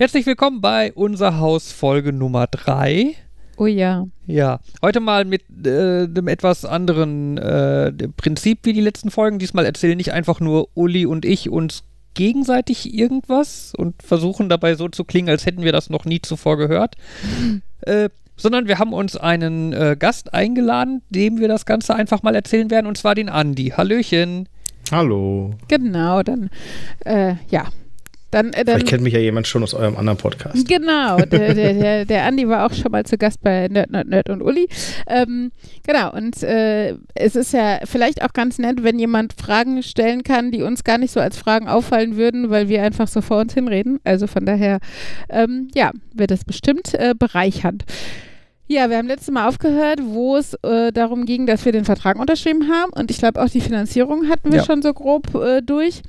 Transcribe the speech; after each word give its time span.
Herzlich 0.00 0.24
willkommen 0.24 0.62
bei 0.62 0.94
unser 0.94 1.40
Haus 1.40 1.72
Folge 1.72 2.14
Nummer 2.14 2.46
3. 2.46 3.16
Oh 3.58 3.66
ja. 3.66 4.06
Ja, 4.26 4.60
heute 4.80 4.98
mal 4.98 5.26
mit 5.26 5.42
äh, 5.62 6.04
einem 6.04 6.26
etwas 6.26 6.64
anderen 6.64 7.36
äh, 7.36 7.92
Prinzip 8.16 8.60
wie 8.62 8.72
die 8.72 8.80
letzten 8.80 9.10
Folgen. 9.10 9.38
Diesmal 9.38 9.66
erzählen 9.66 9.98
nicht 9.98 10.14
einfach 10.14 10.40
nur 10.40 10.68
Uli 10.72 11.04
und 11.04 11.26
ich 11.26 11.50
uns 11.50 11.82
gegenseitig 12.14 12.94
irgendwas 12.94 13.74
und 13.76 14.02
versuchen 14.02 14.48
dabei 14.48 14.74
so 14.74 14.88
zu 14.88 15.04
klingen, 15.04 15.28
als 15.28 15.44
hätten 15.44 15.64
wir 15.64 15.72
das 15.72 15.90
noch 15.90 16.06
nie 16.06 16.22
zuvor 16.22 16.56
gehört. 16.56 16.96
äh, 17.82 18.08
sondern 18.38 18.68
wir 18.68 18.78
haben 18.78 18.94
uns 18.94 19.18
einen 19.18 19.74
äh, 19.74 19.96
Gast 19.98 20.32
eingeladen, 20.32 21.02
dem 21.10 21.40
wir 21.40 21.48
das 21.48 21.66
Ganze 21.66 21.94
einfach 21.94 22.22
mal 22.22 22.34
erzählen 22.34 22.70
werden, 22.70 22.86
und 22.86 22.96
zwar 22.96 23.14
den 23.14 23.28
Andi. 23.28 23.74
Hallöchen. 23.76 24.48
Hallo. 24.90 25.50
Genau, 25.68 26.22
dann, 26.22 26.48
äh, 27.04 27.34
ja. 27.50 27.66
Dann, 28.30 28.52
äh, 28.52 28.64
dann, 28.64 28.76
Vielleicht 28.76 28.86
kennt 28.88 29.02
mich 29.02 29.12
ja 29.12 29.18
jemand 29.18 29.46
schon 29.48 29.62
aus 29.62 29.74
eurem 29.74 29.96
anderen 29.96 30.16
Podcast. 30.18 30.68
Genau, 30.68 31.16
der, 31.18 31.54
der, 31.54 31.74
der, 31.74 32.04
der 32.04 32.24
Andi 32.26 32.48
war 32.48 32.66
auch 32.66 32.72
schon 32.72 32.92
mal 32.92 33.04
zu 33.04 33.18
Gast 33.18 33.42
bei 33.42 33.66
Nerd, 33.68 33.90
Nerd, 33.90 34.08
Nerd 34.08 34.30
und 34.30 34.40
Uli. 34.42 34.68
Ähm, 35.08 35.50
genau, 35.86 36.12
und 36.12 36.42
äh, 36.42 36.94
es 37.14 37.34
ist 37.34 37.52
ja 37.52 37.80
vielleicht 37.84 38.22
auch 38.22 38.32
ganz 38.32 38.58
nett, 38.58 38.82
wenn 38.84 38.98
jemand 38.98 39.32
Fragen 39.32 39.82
stellen 39.82 40.22
kann, 40.22 40.52
die 40.52 40.62
uns 40.62 40.84
gar 40.84 40.98
nicht 40.98 41.10
so 41.12 41.20
als 41.20 41.36
Fragen 41.38 41.68
auffallen 41.68 42.16
würden, 42.16 42.50
weil 42.50 42.68
wir 42.68 42.82
einfach 42.82 43.08
so 43.08 43.20
vor 43.20 43.38
uns 43.40 43.54
hinreden. 43.54 43.98
Also 44.04 44.26
von 44.26 44.46
daher, 44.46 44.78
ähm, 45.28 45.68
ja, 45.74 45.90
wird 46.14 46.30
das 46.30 46.44
bestimmt 46.44 46.94
äh, 46.94 47.14
bereichernd. 47.18 47.84
Ja, 48.68 48.88
wir 48.88 48.98
haben 48.98 49.08
letztes 49.08 49.32
Mal 49.34 49.48
aufgehört, 49.48 49.98
wo 50.04 50.36
es 50.36 50.54
äh, 50.62 50.92
darum 50.92 51.26
ging, 51.26 51.44
dass 51.46 51.64
wir 51.64 51.72
den 51.72 51.84
Vertrag 51.84 52.20
unterschrieben 52.20 52.70
haben. 52.70 52.92
Und 52.92 53.10
ich 53.10 53.18
glaube, 53.18 53.42
auch 53.42 53.48
die 53.48 53.60
Finanzierung 53.60 54.28
hatten 54.28 54.52
wir 54.52 54.60
Ja. 54.60 54.64
schon 54.64 54.80
so 54.80 54.94
grob 54.94 55.34
äh, 55.34 55.60
durch. 55.60 56.02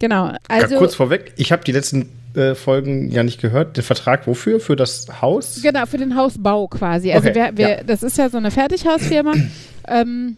Genau. 0.00 0.32
Also, 0.48 0.74
ja, 0.74 0.78
kurz 0.78 0.94
vorweg, 0.94 1.32
ich 1.36 1.52
habe 1.52 1.64
die 1.64 1.72
letzten 1.72 2.08
äh, 2.34 2.54
Folgen 2.54 3.10
ja 3.10 3.22
nicht 3.22 3.40
gehört. 3.40 3.76
Den 3.76 3.84
Vertrag 3.84 4.26
wofür? 4.26 4.60
Für 4.60 4.76
das 4.76 5.06
Haus? 5.22 5.60
Genau, 5.62 5.86
für 5.86 5.98
den 5.98 6.16
Hausbau 6.16 6.66
quasi. 6.68 7.12
Also 7.12 7.28
Okay, 7.28 7.34
wir, 7.36 7.56
wir, 7.56 7.68
ja. 7.68 7.82
das 7.84 8.02
ist 8.02 8.18
ja 8.18 8.28
so 8.28 8.38
eine 8.38 8.50
Fertighausfirma. 8.50 9.34
ähm, 9.88 10.36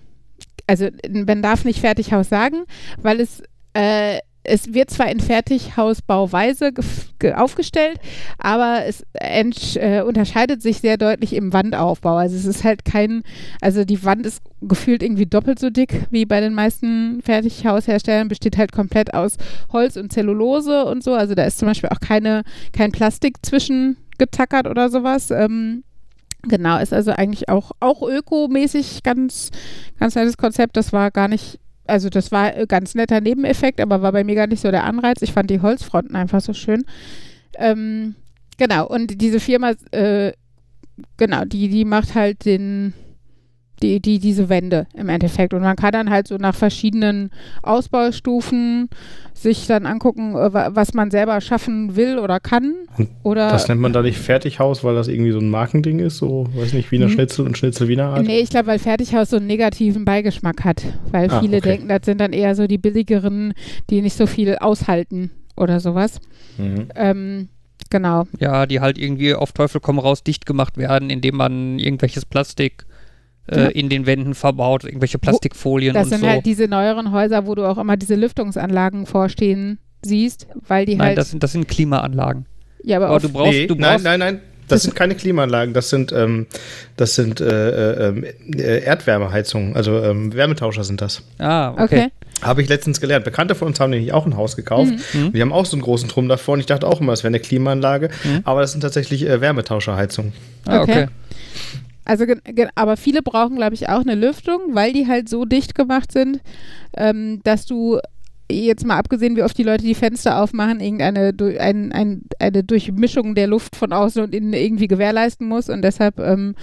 also 0.67 0.89
man 1.09 1.43
darf 1.43 1.65
nicht 1.65 1.81
Fertighaus 1.81 2.29
sagen, 2.29 2.65
weil 3.01 3.21
es 3.21 3.43
äh, 3.73 4.19
es 4.47 4.75
wird 4.75 4.91
zwar 4.91 5.11
in 5.11 5.21
Fertighausbauweise 5.21 6.73
aufgestellt, 7.35 7.99
aber 8.39 8.85
es 8.87 9.05
äh, 9.15 10.03
unterscheidet 10.03 10.63
sich 10.63 10.81
sehr 10.81 10.97
deutlich 10.97 11.35
im 11.35 11.53
Wandaufbau. 11.53 12.17
Also 12.17 12.37
es 12.37 12.45
ist 12.45 12.65
halt 12.65 12.85
kein, 12.85 13.23
also 13.61 13.85
die 13.85 14.05
Wand 14.05 14.27
ist 14.27 14.43
gefühlt 14.63 15.03
irgendwie 15.03 15.27
doppelt 15.27 15.59
so 15.59 15.71
dick 15.71 16.07
wie 16.11 16.25
bei 16.25 16.41
den 16.41 16.55
meisten 16.55 17.21
Fertighausherstellern, 17.23 18.29
besteht 18.29 18.57
halt 18.57 18.73
komplett 18.73 19.15
aus 19.15 19.37
Holz 19.73 19.97
und 19.97 20.13
Zellulose 20.13 20.85
und 20.85 21.03
so. 21.03 21.15
Also 21.15 21.35
da 21.35 21.45
ist 21.45 21.59
zum 21.59 21.69
Beispiel 21.69 21.91
auch 21.91 22.01
keine, 22.01 22.43
kein 22.73 22.93
Plastik 22.93 23.45
zwischen 23.45 23.97
getackert 24.19 24.67
oder 24.67 24.89
sowas. 24.89 25.31
Ähm, 25.31 25.83
Genau, 26.49 26.79
ist 26.79 26.93
also 26.93 27.11
eigentlich 27.11 27.49
auch, 27.49 27.73
auch 27.81 28.03
ökomäßig 28.03 29.03
ganz, 29.03 29.51
ganz 29.99 30.15
nettes 30.15 30.37
Konzept. 30.37 30.77
Das 30.77 30.93
war 30.93 31.11
gar 31.11 31.27
nicht, 31.29 31.59
also 31.87 32.09
das 32.09 32.33
war 32.33 32.57
äh, 32.57 32.67
ganz 32.67 32.95
netter 32.95 33.21
Nebeneffekt, 33.21 33.81
aber 33.81 34.03
war 34.03 34.13
bei 34.13 34.25
mir 34.25 34.35
gar 34.35 34.47
nicht 34.47 34.61
so 34.61 34.71
der 34.71 34.85
Anreiz. 34.85 35.23
Ich 35.23 35.33
fand 35.33 35.51
die 35.51 35.61
Holzfronten 35.61 36.17
einfach 36.17 36.41
so 36.41 36.53
schön. 36.53 36.85
Ähm, 37.59 38.15
genau, 38.59 38.87
und 38.87 39.21
diese 39.21 39.41
Firma, 39.41 39.73
äh, 39.93 40.33
genau, 41.17 41.45
die, 41.45 41.69
die 41.69 41.85
macht 41.85 42.15
halt 42.15 42.45
den, 42.45 42.95
die, 43.83 44.01
die, 44.01 44.19
diese 44.19 44.49
Wände 44.49 44.87
im 44.95 45.09
Endeffekt. 45.09 45.53
Und 45.55 45.61
man 45.63 45.77
kann 45.77 45.93
dann 45.93 46.11
halt 46.11 46.29
so 46.29 46.37
nach 46.37 46.55
verschiedenen 46.55 47.31
Ausbaustufen 47.63 48.89
sich 49.35 49.67
dann 49.67 49.87
angucken, 49.87 50.35
äh, 50.35 50.53
wa- 50.53 50.71
was 50.73 50.95
man 50.95 51.11
selber 51.11 51.41
schaffen 51.41 51.95
will 51.97 52.19
oder 52.19 52.41
kann. 52.41 52.75
Oder 53.23 53.51
Das 53.51 53.69
nennt 53.69 53.81
man 53.81 53.93
da 53.93 54.03
nicht 54.03 54.19
Fertighaus, 54.19 54.83
weil 54.83 54.95
das 54.95 55.09
irgendwie 55.09 55.33
so 55.33 55.39
ein 55.39 55.51
Markending 55.51 55.99
ist, 55.99 56.19
so, 56.19 56.47
weiß 56.55 56.73
nicht, 56.73 56.91
Wiener 56.91 57.07
Mhm. 57.07 57.11
Schnitzel 57.11 57.47
und 57.47 57.59
Schnitzel 57.59 57.89
Wiener 57.89 58.07
Art. 58.07 58.27
Nee, 58.27 58.39
ich 58.41 58.51
glaube, 58.51 58.69
weil 58.69 58.79
Fertighaus 58.79 59.31
so 59.31 59.37
einen 59.37 59.47
negativen 59.47 60.05
Beigeschmack 60.05 60.65
hat. 60.65 60.83
Weil 61.11 61.31
Ah, 61.31 61.41
viele 61.41 61.59
okay. 61.59 61.69
denken, 61.71 61.89
das 61.89 62.01
sind 62.05 62.21
dann 62.21 62.33
eher 62.33 62.55
so 62.55 62.67
die 62.67 62.79
billigeren, 62.79 63.53
die 63.91 64.01
nicht 64.03 64.17
so 64.17 64.27
viel 64.27 64.57
aushalten 64.57 65.31
oder 65.57 65.81
sowas. 65.81 66.21
Mhm. 66.59 66.89
Ähm, 66.95 67.49
genau. 67.91 68.25
Ja, 68.41 68.67
die 68.67 68.81
halt 68.81 68.97
irgendwie 68.99 69.35
auf 69.35 69.53
Teufel 69.53 69.81
komm 69.81 69.99
raus 69.99 70.23
dicht 70.25 70.47
gemacht 70.47 70.79
werden, 70.79 71.11
indem 71.11 71.37
man 71.37 71.79
irgendwelches 71.79 72.25
Plastik 72.25 72.87
äh, 73.49 73.61
Ja. 73.61 73.67
in 73.69 73.89
den 73.89 74.07
Wänden 74.07 74.35
verbaut, 74.35 74.85
irgendwelche 74.85 75.19
Plastikfolien 75.19 75.95
Das 75.95 76.05
und 76.05 76.11
sind 76.11 76.21
so. 76.21 76.27
halt 76.29 76.47
diese 76.47 76.69
neueren 76.69 77.13
Häuser, 77.13 77.47
wo 77.47 77.55
du 77.55 77.65
auch 77.69 77.79
immer 77.79 77.97
diese 77.97 78.15
Lüftungsanlagen 78.15 79.07
vorstehen 79.07 79.79
siehst, 80.05 80.47
weil 80.69 80.87
die 80.87 80.97
Nein, 80.97 81.09
halt. 81.09 81.19
das 81.19 81.31
sind, 81.31 81.43
das 81.43 81.53
sind 81.53 81.67
Klimaanlagen. 81.69 82.47
ja, 82.85 82.97
aber, 82.99 83.09
Aber 83.09 83.21
du 83.21 83.29
brauchst, 83.29 83.53
nee, 83.53 83.67
du 83.67 83.75
nein, 83.75 83.91
brauchst 83.93 84.05
nein, 84.05 84.19
nein. 84.21 84.41
Das 84.69 84.83
sind 84.83 84.97
keine 84.97 85.15
Klimaanlagen, 85.15 85.75
das 85.75 85.91
sind, 85.91 86.11
ähm, 86.11 86.47
das 86.97 87.15
sind 87.15 87.41
äh, 87.41 88.09
äh, 88.09 88.35
äh, 88.57 88.83
Erdwärmeheizungen, 88.83 89.77
also 89.77 90.03
ähm, 90.03 90.35
Wärmetauscher 90.35 90.83
sind 90.83 91.01
das. 91.01 91.23
Ah, 91.39 91.71
okay. 91.71 91.83
okay. 91.85 92.09
Habe 92.43 92.63
ich 92.63 92.69
letztens 92.69 93.01
gelernt. 93.01 93.25
Bekannte 93.25 93.55
von 93.55 93.69
uns 93.69 93.79
haben 93.79 93.91
nämlich 93.91 94.13
auch 94.13 94.27
ein 94.27 94.37
Haus 94.37 94.57
gekauft. 94.57 94.93
Mhm. 95.15 95.33
Die 95.33 95.41
haben 95.41 95.53
auch 95.53 95.65
so 95.67 95.77
einen 95.77 95.83
großen 95.83 96.09
Turm 96.09 96.29
davor 96.29 96.55
und 96.55 96.61
ich 96.61 96.67
dachte 96.67 96.85
auch 96.87 97.01
immer, 97.01 97.13
es 97.13 97.23
wäre 97.23 97.29
eine 97.29 97.39
Klimaanlage, 97.41 98.09
Mhm. 98.25 98.41
aber 98.43 98.61
das 98.61 98.73
sind 98.73 98.81
tatsächlich 98.81 99.25
äh, 99.29 99.41
Wärmetauscherheizungen. 99.41 100.33
Ah, 100.67 100.83
Okay. 100.83 101.03
okay. 101.05 101.07
Also, 102.07 102.25
aber 102.77 102.97
viele 102.97 103.21
brauchen, 103.21 103.57
glaube 103.57 103.75
ich, 103.75 103.89
auch 103.89 104.01
eine 104.01 104.15
Lüftung, 104.15 104.75
weil 104.75 104.93
die 104.93 105.07
halt 105.07 105.29
so 105.29 105.45
dicht 105.45 105.75
gemacht 105.75 106.13
sind, 106.13 106.41
ähm, 106.97 107.41
dass 107.43 107.67
du 107.67 107.99
jetzt 108.51 108.87
mal 108.87 108.97
abgesehen, 108.97 109.37
wie 109.37 109.43
oft 109.43 109.57
die 109.59 109.63
Leute 109.65 109.85
die 109.85 109.95
Fenster 109.95 110.41
aufmachen, 110.43 110.81
irgendeine 110.81 111.33
ein, 111.59 111.93
ein, 111.93 112.23
eine 112.39 112.63
Durchmischung 112.65 113.35
der 113.35 113.47
Luft 113.49 113.75
von 113.77 113.93
außen 113.93 114.23
und 114.23 114.35
innen 114.35 114.53
irgendwie 114.53 114.87
gewährleisten 114.87 115.49
muss 115.49 115.69
und 115.69 115.83
deshalb 115.83 116.21
ähm, 116.21 116.55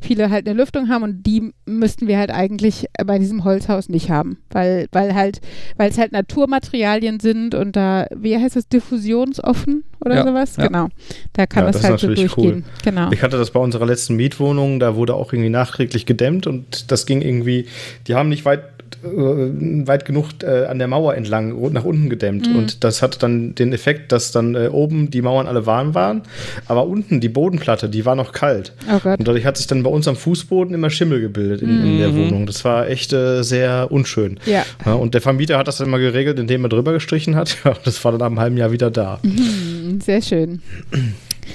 viele 0.00 0.30
halt 0.30 0.48
eine 0.48 0.56
Lüftung 0.58 0.88
haben 0.88 1.02
und 1.02 1.22
die 1.26 1.52
müssten 1.66 2.06
wir 2.06 2.18
halt 2.18 2.30
eigentlich 2.30 2.86
bei 3.04 3.18
diesem 3.18 3.44
Holzhaus 3.44 3.88
nicht 3.88 4.10
haben, 4.10 4.38
weil, 4.50 4.86
weil 4.92 5.14
halt, 5.14 5.40
weil 5.76 5.90
es 5.90 5.98
halt 5.98 6.12
Naturmaterialien 6.12 7.20
sind 7.20 7.54
und 7.54 7.76
da, 7.76 8.06
wie 8.14 8.36
heißt 8.36 8.56
das, 8.56 8.68
diffusionsoffen 8.68 9.84
oder 10.04 10.16
Ja, 10.16 10.24
sowas? 10.26 10.56
ja. 10.56 10.66
Genau. 10.66 10.88
Da 11.32 11.46
kann 11.46 11.64
Ja, 11.64 11.72
das, 11.72 11.76
das 11.76 11.82
ist 11.84 11.90
halt 11.90 12.00
so 12.00 12.06
natürlich 12.08 12.32
durchgehen. 12.32 12.64
Genau. 12.84 13.10
Ich 13.10 13.22
hatte 13.22 13.36
das 13.36 13.50
bei 13.50 13.60
unserer 13.60 13.86
letzten 13.86 14.16
Mietwohnung, 14.16 14.80
da 14.80 14.96
wurde 14.96 15.14
auch 15.14 15.32
irgendwie 15.32 15.50
nachträglich 15.50 16.06
gedämmt 16.06 16.46
und 16.46 16.90
das 16.90 17.06
ging 17.06 17.20
irgendwie, 17.20 17.66
die 18.06 18.14
haben 18.14 18.28
nicht 18.28 18.44
weit, 18.44 18.62
weit 19.02 20.04
genug 20.04 20.26
äh, 20.42 20.64
an 20.66 20.78
der 20.78 20.88
Mauer 20.88 21.14
entlang 21.14 21.54
nach 21.72 21.84
unten 21.84 22.08
gedämmt 22.10 22.48
Mhm. 22.48 22.56
und 22.56 22.84
das 22.84 23.02
hatte 23.02 23.18
dann 23.18 23.54
den 23.54 23.72
Effekt, 23.72 24.12
dass 24.12 24.32
dann 24.32 24.54
äh, 24.54 24.68
oben 24.68 25.10
die 25.10 25.22
Mauern 25.22 25.46
alle 25.46 25.66
warm 25.66 25.94
waren, 25.94 26.22
aber 26.66 26.86
unten 26.86 27.20
die 27.20 27.28
Bodenplatte, 27.28 27.88
die 27.88 28.04
war 28.04 28.14
noch 28.14 28.32
kalt. 28.32 28.72
Oh. 28.90 29.08
Und 29.08 29.26
dadurch 29.26 29.44
hat 29.44 29.56
sich 29.56 29.66
dann 29.66 29.82
bei 29.82 29.90
uns 29.90 30.06
am 30.08 30.16
Fußboden 30.16 30.74
immer 30.74 30.90
Schimmel 30.90 31.20
gebildet 31.20 31.62
in, 31.62 31.68
in 31.84 31.98
der 31.98 32.08
Mhm. 32.08 32.16
Wohnung. 32.26 32.46
Das 32.46 32.64
war 32.64 32.88
echt 32.88 33.12
äh, 33.12 33.42
sehr 33.42 33.88
unschön. 33.90 34.38
Ja. 34.46 34.64
Ja, 34.84 34.94
und 34.94 35.14
der 35.14 35.20
Vermieter 35.20 35.58
hat 35.58 35.68
das 35.68 35.78
dann 35.78 35.90
mal 35.90 35.98
geregelt, 36.00 36.38
indem 36.38 36.64
er 36.64 36.68
drüber 36.68 36.92
gestrichen 36.92 37.34
hat. 37.36 37.56
Ja, 37.64 37.74
das 37.84 38.04
war 38.04 38.12
dann 38.12 38.20
nach 38.20 38.26
einem 38.26 38.38
halben 38.40 38.56
Jahr 38.56 38.70
wieder 38.72 38.90
da. 38.90 39.18
Mhm, 39.22 40.00
Sehr 40.00 40.22
schön. 40.22 40.62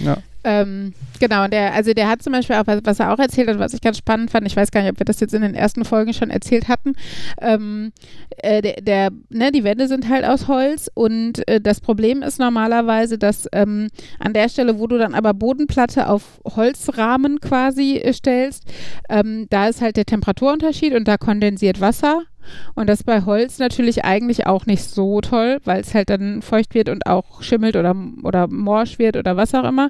Ja. 0.03 0.17
Ähm, 0.43 0.93
genau, 1.19 1.47
der, 1.47 1.73
also 1.73 1.93
der 1.93 2.09
hat 2.09 2.23
zum 2.23 2.33
Beispiel 2.33 2.55
auch, 2.55 2.65
was, 2.65 2.81
was 2.83 2.99
er 2.99 3.13
auch 3.13 3.19
erzählt 3.19 3.47
hat, 3.47 3.59
was 3.59 3.73
ich 3.73 3.81
ganz 3.81 3.97
spannend 3.97 4.31
fand, 4.31 4.47
ich 4.47 4.55
weiß 4.55 4.71
gar 4.71 4.81
nicht, 4.81 4.91
ob 4.91 4.99
wir 4.99 5.05
das 5.05 5.19
jetzt 5.19 5.33
in 5.33 5.41
den 5.41 5.53
ersten 5.53 5.85
Folgen 5.85 6.13
schon 6.13 6.31
erzählt 6.31 6.67
hatten, 6.67 6.93
ähm, 7.39 7.91
äh, 8.37 8.61
der, 8.61 8.81
der, 8.81 9.09
ne, 9.29 9.51
die 9.51 9.63
Wände 9.63 9.87
sind 9.87 10.09
halt 10.09 10.25
aus 10.25 10.47
Holz 10.47 10.89
und 10.93 11.47
äh, 11.47 11.61
das 11.61 11.79
Problem 11.79 12.23
ist 12.23 12.39
normalerweise, 12.39 13.17
dass 13.17 13.47
ähm, 13.51 13.89
an 14.19 14.33
der 14.33 14.49
Stelle, 14.49 14.79
wo 14.79 14.87
du 14.87 14.97
dann 14.97 15.13
aber 15.13 15.33
Bodenplatte 15.33 16.09
auf 16.09 16.39
Holzrahmen 16.45 17.39
quasi 17.39 17.97
äh, 17.97 18.13
stellst, 18.13 18.63
ähm, 19.09 19.47
da 19.49 19.67
ist 19.67 19.81
halt 19.81 19.97
der 19.97 20.05
Temperaturunterschied 20.05 20.93
und 20.93 21.07
da 21.07 21.17
kondensiert 21.17 21.81
Wasser 21.81 22.23
und 22.75 22.87
das 22.87 23.03
bei 23.03 23.21
Holz 23.25 23.59
natürlich 23.59 24.03
eigentlich 24.05 24.47
auch 24.47 24.65
nicht 24.65 24.83
so 24.83 25.21
toll, 25.21 25.59
weil 25.63 25.81
es 25.81 25.93
halt 25.93 26.09
dann 26.09 26.41
feucht 26.41 26.73
wird 26.75 26.89
und 26.89 27.05
auch 27.05 27.41
schimmelt 27.41 27.75
oder, 27.75 27.95
oder 28.23 28.47
morsch 28.47 28.99
wird 28.99 29.17
oder 29.17 29.37
was 29.37 29.53
auch 29.53 29.63
immer. 29.63 29.89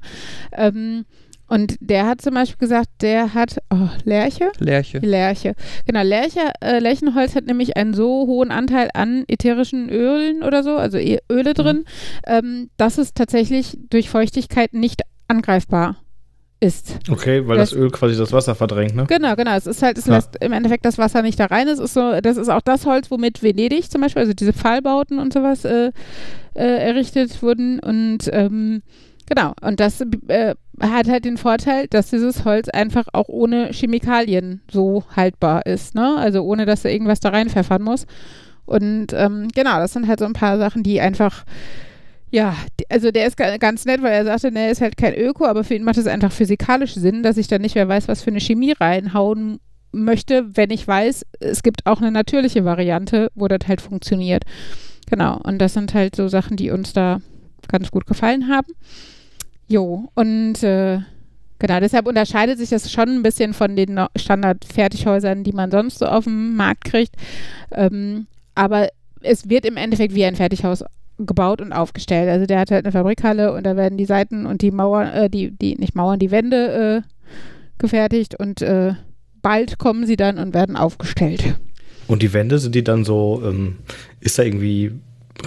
Ähm, 0.51 1.05
und 1.51 1.75
der 1.81 2.07
hat 2.07 2.21
zum 2.21 2.33
Beispiel 2.33 2.59
gesagt, 2.59 2.87
der 3.01 3.33
hat 3.33 3.57
oh, 3.73 3.89
Lerche. 4.05 4.51
Lerche. 4.59 4.99
Lerche. 4.99 5.53
Genau, 5.85 6.01
Lerche, 6.01 6.39
äh, 6.61 6.79
Lärchenholz 6.79 7.35
hat 7.35 7.45
nämlich 7.45 7.75
einen 7.75 7.93
so 7.93 8.25
hohen 8.25 8.51
Anteil 8.51 8.87
an 8.93 9.25
ätherischen 9.27 9.89
Ölen 9.89 10.43
oder 10.43 10.63
so, 10.63 10.77
also 10.77 10.97
E- 10.97 11.19
Öle 11.29 11.53
drin, 11.53 11.83
ähm, 12.25 12.69
dass 12.77 12.97
es 12.97 13.13
tatsächlich 13.13 13.77
durch 13.89 14.09
Feuchtigkeit 14.09 14.73
nicht 14.73 15.01
angreifbar 15.27 15.97
ist. 16.61 16.99
Okay, 17.09 17.45
weil 17.47 17.57
Das- 17.57 17.71
das, 17.71 17.79
Öl 17.79 17.89
quasi 17.89 18.15
das 18.17 18.31
Wasser 18.31 18.55
verdrängt, 18.55 18.95
ne? 18.95 19.05
Genau, 19.07 19.35
genau. 19.35 19.55
Es 19.55 19.65
ist 19.67 19.81
halt, 19.81 19.97
es 19.97 20.05
Ja. 20.05 20.15
lässt 20.15 20.37
im 20.41 20.51
Endeffekt 20.53 20.85
das 20.85 20.97
Wasser 20.97 21.21
nicht 21.23 21.39
da 21.39 21.47
rein. 21.47 21.67
Es 21.67 21.79
ist 21.79 21.93
so, 21.95 22.21
das 22.21 22.37
ist 22.37 22.49
auch 22.49 22.61
das 22.61 22.85
Holz, 22.85 23.09
womit 23.11 23.41
Venedig 23.43 23.89
zum 23.91 24.01
Beispiel, 24.01 24.21
also 24.21 24.33
diese 24.33 24.53
Pfahlbauten 24.53 25.17
und 25.19 25.33
sowas 25.33 25.65
äh, 25.65 25.91
äh, 26.53 26.61
errichtet 26.87 27.41
wurden. 27.41 27.79
Und 27.79 28.29
ähm, 28.31 28.83
genau, 29.27 29.53
und 29.61 29.79
das 29.79 30.01
äh, 30.27 30.53
hat 30.79 31.09
halt 31.09 31.25
den 31.25 31.37
Vorteil, 31.37 31.87
dass 31.89 32.11
dieses 32.11 32.45
Holz 32.45 32.69
einfach 32.69 33.05
auch 33.11 33.27
ohne 33.27 33.69
Chemikalien 33.73 34.61
so 34.71 35.03
haltbar 35.15 35.65
ist, 35.65 35.95
ne? 35.95 36.15
Also 36.17 36.41
ohne, 36.43 36.65
dass 36.67 36.85
er 36.85 36.91
irgendwas 36.93 37.19
da 37.19 37.29
reinpfeffern 37.29 37.81
muss. 37.81 38.05
Und 38.65 39.07
ähm, 39.13 39.47
genau, 39.53 39.77
das 39.79 39.93
sind 39.93 40.07
halt 40.07 40.19
so 40.19 40.25
ein 40.25 40.33
paar 40.33 40.57
Sachen, 40.59 40.83
die 40.83 41.01
einfach 41.01 41.43
Ja, 42.31 42.55
also 42.89 43.11
der 43.11 43.27
ist 43.27 43.35
ga- 43.35 43.57
ganz 43.57 43.83
nett, 43.85 44.01
weil 44.01 44.13
er 44.13 44.23
sagte, 44.23 44.51
ne, 44.51 44.69
ist 44.71 44.79
halt 44.81 44.95
kein 44.95 45.13
Öko, 45.13 45.45
aber 45.45 45.65
für 45.65 45.75
ihn 45.75 45.83
macht 45.83 45.97
es 45.97 46.07
einfach 46.07 46.31
physikalisch 46.31 46.93
Sinn, 46.93 47.23
dass 47.23 47.35
ich 47.37 47.47
dann 47.47 47.61
nicht 47.61 47.75
mehr 47.75 47.87
weiß, 47.89 48.07
was 48.07 48.21
für 48.23 48.29
eine 48.29 48.39
Chemie 48.39 48.71
reinhauen 48.71 49.59
möchte, 49.91 50.55
wenn 50.55 50.69
ich 50.69 50.87
weiß, 50.87 51.25
es 51.41 51.61
gibt 51.61 51.85
auch 51.85 51.99
eine 51.99 52.11
natürliche 52.11 52.63
Variante, 52.63 53.29
wo 53.35 53.49
das 53.49 53.67
halt 53.67 53.81
funktioniert. 53.81 54.43
Genau, 55.09 55.37
und 55.43 55.59
das 55.59 55.73
sind 55.73 55.93
halt 55.93 56.15
so 56.15 56.29
Sachen, 56.29 56.55
die 56.55 56.71
uns 56.71 56.93
da 56.93 57.19
ganz 57.67 57.91
gut 57.91 58.05
gefallen 58.05 58.47
haben. 58.47 58.71
Jo, 59.67 60.09
und 60.15 60.63
äh, 60.63 60.99
genau, 61.59 61.79
deshalb 61.81 62.07
unterscheidet 62.07 62.57
sich 62.59 62.69
das 62.69 62.89
schon 62.89 63.09
ein 63.09 63.23
bisschen 63.23 63.53
von 63.53 63.75
den 63.75 63.99
Standard-Fertighäusern, 64.15 65.43
die 65.43 65.51
man 65.51 65.69
sonst 65.69 65.99
so 65.99 66.05
auf 66.05 66.23
dem 66.23 66.55
Markt 66.55 66.85
kriegt. 66.85 67.15
Ähm, 67.71 68.27
aber 68.55 68.87
es 69.21 69.49
wird 69.49 69.65
im 69.65 69.75
Endeffekt 69.75 70.15
wie 70.15 70.23
ein 70.23 70.35
Fertighaus 70.37 70.85
gebaut 71.25 71.61
und 71.61 71.73
aufgestellt. 71.73 72.29
Also 72.29 72.45
der 72.45 72.59
hat 72.59 72.71
halt 72.71 72.85
eine 72.85 72.91
Fabrikhalle 72.91 73.53
und 73.53 73.65
da 73.65 73.75
werden 73.75 73.97
die 73.97 74.05
Seiten 74.05 74.45
und 74.45 74.61
die 74.61 74.71
Mauern, 74.71 75.07
äh, 75.07 75.29
die, 75.29 75.51
die, 75.51 75.75
nicht 75.75 75.95
Mauern, 75.95 76.19
die 76.19 76.31
Wände 76.31 77.03
äh, 77.03 77.07
gefertigt 77.77 78.35
und 78.39 78.61
äh, 78.61 78.93
bald 79.41 79.77
kommen 79.79 80.05
sie 80.05 80.15
dann 80.17 80.37
und 80.37 80.53
werden 80.53 80.75
aufgestellt. 80.75 81.55
Und 82.07 82.21
die 82.21 82.33
Wände, 82.33 82.59
sind 82.59 82.75
die 82.75 82.83
dann 82.83 83.03
so, 83.05 83.41
ähm, 83.45 83.77
ist 84.19 84.37
da 84.37 84.43
irgendwie 84.43 84.91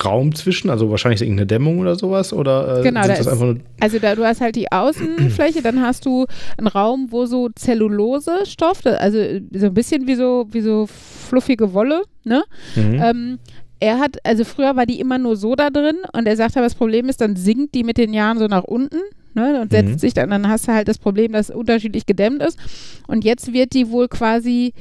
Raum 0.05 0.35
zwischen? 0.35 0.71
Also 0.71 0.91
wahrscheinlich 0.91 1.21
ist 1.21 1.23
irgendeine 1.26 1.47
Dämmung 1.47 1.79
oder 1.79 1.94
sowas? 1.94 2.32
Oder 2.32 2.81
äh, 2.81 2.82
Genau, 2.82 3.03
da 3.03 3.09
das 3.09 3.21
ist- 3.21 3.29
einfach 3.29 3.44
nur. 3.44 3.59
Also 3.81 3.99
da, 3.99 4.15
du 4.15 4.25
hast 4.25 4.41
halt 4.41 4.56
die 4.56 4.73
Außenfläche, 4.73 5.62
dann 5.62 5.81
hast 5.82 6.06
du 6.06 6.26
einen 6.56 6.67
Raum, 6.67 7.09
wo 7.11 7.26
so 7.26 7.50
Zellulosestoff, 7.55 8.85
also 8.87 9.19
so 9.53 9.67
ein 9.67 9.75
bisschen 9.75 10.06
wie 10.06 10.15
so, 10.15 10.47
wie 10.50 10.62
so 10.62 10.87
fluffige 10.87 11.73
Wolle, 11.75 12.03
ne? 12.25 12.43
Mhm. 12.75 13.00
Ähm, 13.03 13.38
er 13.85 13.99
hat, 13.99 14.17
also 14.25 14.45
früher 14.45 14.77
war 14.77 14.87
die 14.87 14.99
immer 15.01 15.19
nur 15.19 15.37
so 15.37 15.55
da 15.55 15.71
drin 15.71 15.97
und 16.13 16.27
er 16.27 16.37
sagt 16.37 16.57
aber, 16.57 16.67
das 16.67 16.75
Problem 16.75 17.09
ist, 17.09 17.21
dann 17.21 17.37
sinkt 17.37 17.75
die 17.75 17.85
mit 17.85 17.99
den 17.99 18.13
Jahren 18.15 18.39
so 18.39 18.47
nach 18.47 18.65
unten 18.65 18.99
ne, 19.35 19.61
und 19.61 19.71
setzt 19.73 19.93
Mhm. 19.95 19.99
sich 19.99 20.15
dann, 20.15 20.31
dann 20.31 20.49
hast 20.49 20.67
du 20.69 20.73
halt 20.73 20.89
das 20.89 20.99
Problem, 20.99 21.33
dass 21.33 21.51
unterschiedlich 21.51 22.07
gedämmt 22.07 22.43
ist. 22.43 22.59
Und 23.07 23.25
jetzt 23.25 23.53
wird 23.53 23.73
die 23.75 23.91
wohl 23.91 24.09
quasi 24.09 24.73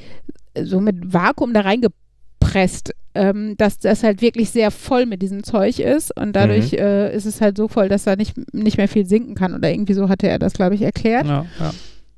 so 0.62 0.80
mit 0.80 1.14
Vakuum 1.14 1.54
da 1.54 1.62
reingepresst, 1.62 2.94
ähm, 3.16 3.56
dass 3.58 3.80
das 3.80 4.04
halt 4.04 4.22
wirklich 4.22 4.50
sehr 4.52 4.72
voll 4.72 5.06
mit 5.06 5.22
diesem 5.22 5.44
Zeug 5.44 5.80
ist 5.80 6.16
und 6.18 6.36
dadurch 6.36 6.72
Mhm. 6.74 6.78
äh, 6.80 7.16
ist 7.16 7.26
es 7.26 7.42
halt 7.42 7.58
so 7.58 7.68
voll, 7.68 7.90
dass 7.90 8.04
da 8.06 8.16
nicht, 8.16 8.36
nicht 8.54 8.78
mehr 8.78 8.88
viel 8.88 9.06
sinken 9.06 9.36
kann 9.36 9.54
oder 9.54 9.72
irgendwie 9.72 9.94
so 9.94 10.10
hatte 10.10 10.28
er 10.28 10.40
das, 10.40 10.54
glaube 10.54 10.76
ich, 10.76 10.82
erklärt. 10.82 11.26
Ja, 11.28 11.46
ja. 11.60 11.72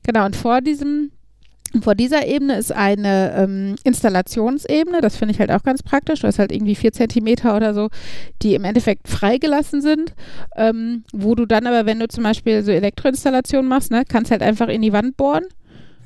Genau, 0.04 0.26
und 0.26 0.36
vor 0.36 0.62
diesem, 0.62 1.12
vor 1.81 1.95
dieser 1.95 2.25
Ebene 2.27 2.57
ist 2.57 2.71
eine 2.71 3.33
ähm, 3.35 3.75
Installationsebene, 3.83 5.01
das 5.01 5.17
finde 5.17 5.33
ich 5.33 5.39
halt 5.39 5.51
auch 5.51 5.63
ganz 5.63 5.83
praktisch. 5.83 6.21
Du 6.21 6.27
hast 6.27 6.39
halt 6.39 6.51
irgendwie 6.51 6.75
vier 6.75 6.91
Zentimeter 6.91 7.56
oder 7.56 7.73
so, 7.73 7.89
die 8.41 8.56
im 8.56 8.63
Endeffekt 8.63 9.07
freigelassen 9.07 9.81
sind, 9.81 10.13
ähm, 10.56 11.03
wo 11.13 11.35
du 11.35 11.45
dann 11.45 11.67
aber, 11.67 11.85
wenn 11.85 12.00
du 12.00 12.07
zum 12.07 12.23
Beispiel 12.23 12.63
so 12.63 12.71
Elektroinstallationen 12.71 13.67
machst, 13.67 13.91
ne, 13.91 14.03
kannst 14.07 14.31
halt 14.31 14.41
einfach 14.41 14.67
in 14.67 14.81
die 14.81 14.94
Wand 14.94 15.17
bohren 15.17 15.45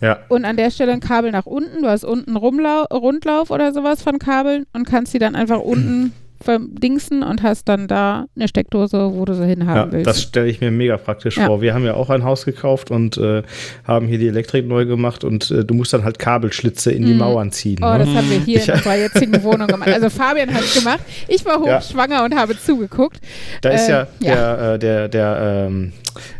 ja. 0.01 0.19
und 0.29 0.45
an 0.45 0.57
der 0.57 0.71
Stelle 0.71 0.93
ein 0.93 0.99
Kabel 0.99 1.31
nach 1.31 1.45
unten. 1.45 1.83
Du 1.83 1.89
hast 1.89 2.03
unten 2.03 2.35
Rumlau 2.35 2.85
Rundlauf 2.85 3.51
oder 3.51 3.73
sowas 3.73 4.01
von 4.01 4.19
Kabeln 4.19 4.65
und 4.73 4.85
kannst 4.85 5.13
die 5.13 5.19
dann 5.19 5.35
einfach 5.35 5.59
unten 5.59 6.13
verdingsen 6.43 7.23
und 7.23 7.43
hast 7.43 7.67
dann 7.67 7.87
da 7.87 8.25
eine 8.35 8.47
Steckdose, 8.47 9.11
wo 9.13 9.25
du 9.25 9.33
sie 9.33 9.41
Ja, 9.41 9.47
hinhaben 9.47 9.91
willst. 9.91 10.07
das 10.07 10.21
stelle 10.21 10.47
ich 10.47 10.61
mir 10.61 10.71
mega 10.71 10.97
praktisch 10.97 11.37
Ja. 11.37 11.45
vor. 11.47 11.61
Wir 11.61 11.73
haben 11.73 11.85
ja 11.85 11.93
auch 11.95 12.09
ein 12.09 12.23
Haus 12.23 12.45
gekauft 12.45 12.91
und 12.91 13.17
äh, 13.17 13.43
haben 13.85 14.07
hier 14.07 14.17
die 14.17 14.27
Elektrik 14.27 14.67
neu 14.67 14.85
gemacht 14.85 15.23
und 15.23 15.51
äh, 15.51 15.65
du 15.65 15.73
musst 15.73 15.93
dann 15.93 16.03
halt 16.03 16.19
Kabelschlitze 16.19 16.91
in 16.91 17.05
die 17.05 17.13
Mhm. 17.13 17.19
Mauern 17.19 17.51
ziehen. 17.51 17.79
Oh, 17.81 17.85
ne? 17.91 17.99
das 17.99 18.07
haben 18.09 18.29
wir 18.29 18.39
hier 18.39 18.57
Ich- 18.59 18.67
in 18.67 18.73
unserer 18.75 18.95
jetzigen 18.97 19.43
Wohnung 19.43 19.67
gemacht. 19.67 19.89
Also 19.89 20.09
Fabian 20.09 20.53
hat 20.53 20.61
es 20.61 20.73
gemacht. 20.75 21.01
Ich 21.27 21.43
war 21.45 21.65
Ja. 21.65 21.77
hochschwanger 21.79 22.23
und 22.23 22.35
habe 22.35 22.57
zugeguckt. 22.57 23.19
Da 23.61 23.69
ist 23.69 23.87
Äh, 23.87 23.91
ja, 23.91 24.07
ja. 24.21 24.55
der, 24.55 24.73
äh, 24.75 24.79
der, 24.79 25.07
der, 25.09 25.65
ähm, 25.67 25.93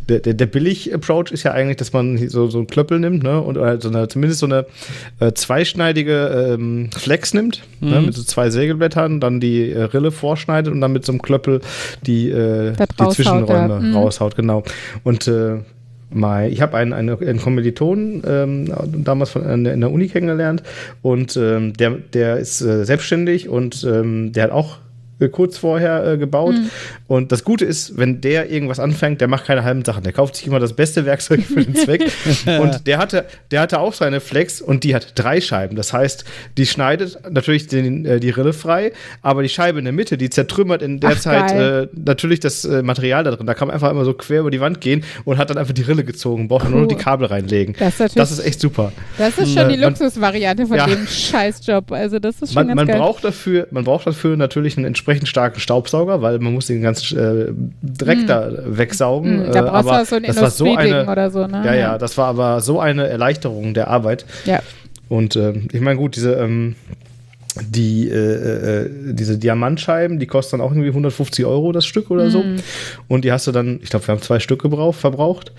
der, 0.08 0.20
der, 0.20 0.34
der 0.34 0.46
Billig-Approach 0.46 1.32
ist 1.32 1.44
ja 1.44 1.52
eigentlich, 1.52 1.78
dass 1.78 1.94
man 1.94 2.18
so, 2.30 2.48
so 2.48 2.58
einen 2.60 2.68
Klöppel 2.68 3.00
nimmt, 3.00 3.24
ne? 3.24 3.40
Und 3.42 3.58
oder 3.58 3.80
so 3.82 3.90
eine, 3.90 4.08
zumindest 4.08 4.40
so 4.40 4.46
eine 4.46 4.66
äh, 5.20 5.32
zweischneidige 5.34 6.56
ähm, 6.56 6.90
Flex 6.96 7.34
nimmt, 7.34 7.64
ne? 7.80 8.00
Mhm. 8.00 8.06
mit 8.08 8.16
so 8.16 8.24
zwei 8.24 8.50
Sägeblättern, 8.50 9.20
dann 9.20 9.40
die 9.40 9.72
äh, 9.72 9.84
Rille 9.84 10.12
vorschneidet 10.12 10.74
und 10.74 10.82
dann 10.82 10.92
mit 10.92 11.06
so 11.06 11.12
einem 11.12 11.22
Klöppel 11.22 11.62
die, 12.06 12.30
äh, 12.30 12.74
die 12.74 13.10
Zwischenräume. 13.10 13.80
Mhm. 13.80 13.96
raushaut, 13.96 14.36
genau. 14.36 14.64
Und 15.04 15.28
äh, 15.28 15.58
Mai. 16.12 16.50
Ich 16.50 16.62
habe 16.62 16.76
einen, 16.76 16.92
einen, 16.92 17.20
einen 17.22 17.40
Kommilitonen 17.40 18.24
ähm, 18.26 18.74
damals 19.04 19.30
von, 19.30 19.48
in, 19.48 19.64
der- 19.64 19.76
in 19.76 19.82
der 19.82 19.92
Uni 19.92 20.08
kennengelernt 20.08 20.64
und 21.04 21.38
ähm, 21.38 21.74
der, 21.74 21.92
der 21.92 22.38
ist 22.38 22.62
äh, 22.62 22.84
selbstständig 22.84 23.48
und 23.48 23.84
ähm, 23.88 24.32
der 24.34 24.46
hat 24.46 24.52
auch 24.52 24.78
kurz 25.28 25.58
vorher 25.58 26.06
äh, 26.14 26.18
gebaut. 26.18 26.54
Mhm. 26.56 26.70
Und 27.08 27.32
das 27.34 27.44
Gute 27.44 27.66
ist, 27.66 27.98
wenn 27.98 28.22
der 28.22 28.50
irgendwas 28.50 28.80
anfängt, 28.80 29.20
der 29.20 29.28
macht 29.28 29.46
keine 29.46 29.66
halben 29.66 29.84
Sachen. 29.84 30.04
Der 30.04 30.14
kauft 30.14 30.38
sich 30.38 30.48
immer 30.48 30.60
das 30.60 30.74
beste 30.74 31.06
Werkzeug 31.06 31.42
für 31.42 31.66
den 31.66 31.76
Zweck. 31.76 32.10
und 32.62 32.88
der 32.88 32.98
hatte, 33.00 33.26
der 33.52 33.60
hatte 33.62 33.80
auch 33.80 33.94
seine 33.94 34.22
Flex 34.22 34.62
und 34.62 34.86
die 34.86 34.96
hat 34.96 35.14
drei 35.16 35.42
Scheiben. 35.42 35.76
Das 35.76 35.92
heißt, 35.92 36.24
die 36.58 36.66
schneidet 36.66 37.20
natürlich 37.30 37.68
den, 37.68 38.06
äh, 38.06 38.20
die 38.22 38.30
Rille 38.30 38.54
frei, 38.54 38.94
aber 39.22 39.44
die 39.44 39.50
Scheibe 39.50 39.80
in 39.80 39.86
der 39.86 39.94
Mitte, 39.94 40.18
die 40.18 40.30
zertrümmert 40.30 40.82
in 40.82 41.00
der 41.02 41.10
Ach, 41.12 41.20
Zeit 41.20 41.52
äh, 41.52 41.88
natürlich 41.94 42.40
das 42.40 42.64
äh, 42.64 42.82
Material 42.82 43.24
da 43.26 43.32
drin. 43.32 43.46
Da 43.48 43.54
kann 43.56 43.68
man 43.68 43.74
einfach 43.74 43.92
immer 43.92 44.06
so 44.06 44.14
quer 44.14 44.40
über 44.42 44.52
die 44.52 44.62
Wand 44.62 44.80
gehen 44.80 45.04
und 45.26 45.38
hat 45.38 45.50
dann 45.50 45.58
einfach 45.58 45.74
die 45.74 45.82
Rille 45.82 46.04
gezogen, 46.06 46.48
braucht 46.48 46.64
dann 46.66 46.72
nur 46.72 46.82
noch 46.82 46.88
Cool. 46.90 46.96
die 46.98 47.04
Kabel 47.04 47.28
reinlegen. 47.28 47.76
Das 47.78 48.00
ist 48.00 48.18
Das 48.18 48.32
ist 48.32 48.40
echt 48.46 48.60
super. 48.62 48.92
Das 49.18 49.38
ist 49.38 49.54
schon 49.54 49.68
die 49.70 49.78
Man- 49.78 49.90
Luxusvariante 49.90 50.66
von 50.68 50.78
Ja. 50.78 50.86
dem 50.88 51.06
Scheißjob. 51.08 51.92
Also 51.92 52.20
das 52.20 52.42
ist 52.42 52.54
schon 52.54 52.56
Man, 52.56 52.68
ganz 52.68 52.76
man, 52.78 52.88
geil. 52.88 52.98
braucht 53.00 53.24
dafür, 53.24 53.68
man 53.72 53.84
braucht 53.84 54.06
dafür 54.08 54.38
natürlich 54.38 54.78
einen 54.78 54.86
entsprechend 55.10 55.28
starken 55.28 55.60
Staubsauger, 55.60 56.22
weil 56.22 56.40
man 56.40 56.54
muss 56.54 56.68
den 56.68 56.82
ganzen 56.82 57.18
äh, 57.18 57.52
Dreck 57.82 58.28
da 58.28 58.52
wegsaugen. 58.66 59.46
Hm, 59.46 59.52
da 59.52 59.60
äh, 59.60 59.64
brauchst 59.64 59.86
du 59.86 59.90
aber 59.90 60.02
auch 60.02 60.06
so 60.06 60.16
ein 60.16 60.24
das 60.24 60.42
war 60.42 60.52
so 60.52 60.76
eine, 60.76 61.08
oder 61.08 61.32
so, 61.32 61.48
ne? 61.48 61.64
ja, 61.66 61.74
ja, 61.74 61.98
das 61.98 62.18
war 62.18 62.28
aber 62.28 62.62
so 62.62 62.80
eine 62.80 63.08
Erleichterung 63.08 63.74
der 63.74 63.88
Arbeit. 63.88 64.26
Ja. 64.46 64.62
Und 65.08 65.36
äh, 65.36 65.54
ich 65.72 65.82
meine, 65.82 65.98
gut, 65.98 66.16
diese, 66.16 66.34
ähm, 66.34 66.76
die, 67.64 68.08
äh, 68.10 68.14
äh, 68.84 68.90
diese 69.14 69.38
Diamantscheiben, 69.38 70.20
die 70.20 70.28
kosten 70.28 70.58
dann 70.58 70.62
auch 70.66 70.72
irgendwie 70.72 70.90
150 70.90 71.46
Euro 71.46 71.72
das 71.72 71.86
Stück 71.86 72.10
oder 72.12 72.30
so. 72.30 72.44
Mhm. 72.44 72.58
Und 73.08 73.26
die 73.26 73.32
hast 73.32 73.48
du 73.48 73.52
dann, 73.52 73.80
ich 73.82 73.90
glaube, 73.90 74.08
wir 74.08 74.14
haben 74.16 74.22
zwei 74.22 74.40
Stück 74.40 74.62
gebraucht, 74.62 75.00
verbraucht. 75.00 75.52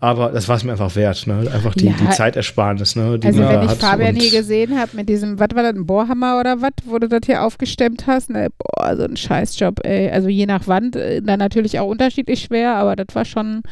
Aber 0.00 0.30
das 0.30 0.48
war 0.48 0.56
es 0.56 0.64
mir 0.64 0.72
einfach 0.72 0.94
wert, 0.96 1.26
ne? 1.26 1.50
Einfach 1.52 1.74
die, 1.74 1.86
Ja. 1.86 1.94
die 2.00 2.10
Zeitersparnis, 2.10 2.96
ne? 2.96 3.18
Die 3.18 3.26
Also 3.28 3.40
wenn 3.40 3.62
ich. 3.64 3.70
Fabian 3.72 4.14
hier 4.16 4.30
gesehen 4.30 4.78
habe 4.78 4.90
mit 4.96 5.08
diesem, 5.08 5.38
was 5.38 5.48
war 5.54 5.62
das, 5.62 5.74
ein 5.74 5.86
Bohrhammer 5.86 6.38
oder 6.38 6.60
was, 6.60 6.72
wo 6.84 6.98
du 6.98 7.08
das 7.08 7.20
hier 7.24 7.42
aufgestemmt 7.42 8.06
hast, 8.06 8.30
ne, 8.30 8.48
boah, 8.58 8.96
so 8.96 9.04
ein 9.04 9.16
Scheißjob, 9.16 9.80
ey. 9.86 10.10
Also 10.10 10.28
je 10.28 10.46
nach 10.46 10.66
Wand, 10.68 10.96
äh, 10.96 11.22
dann 11.22 11.38
natürlich 11.38 11.78
auch 11.80 11.88
unterschiedlich 11.88 12.40
schwer, 12.42 12.74
aber 12.76 12.94
das 12.96 13.14
war 13.14 13.24
schon 13.24 13.62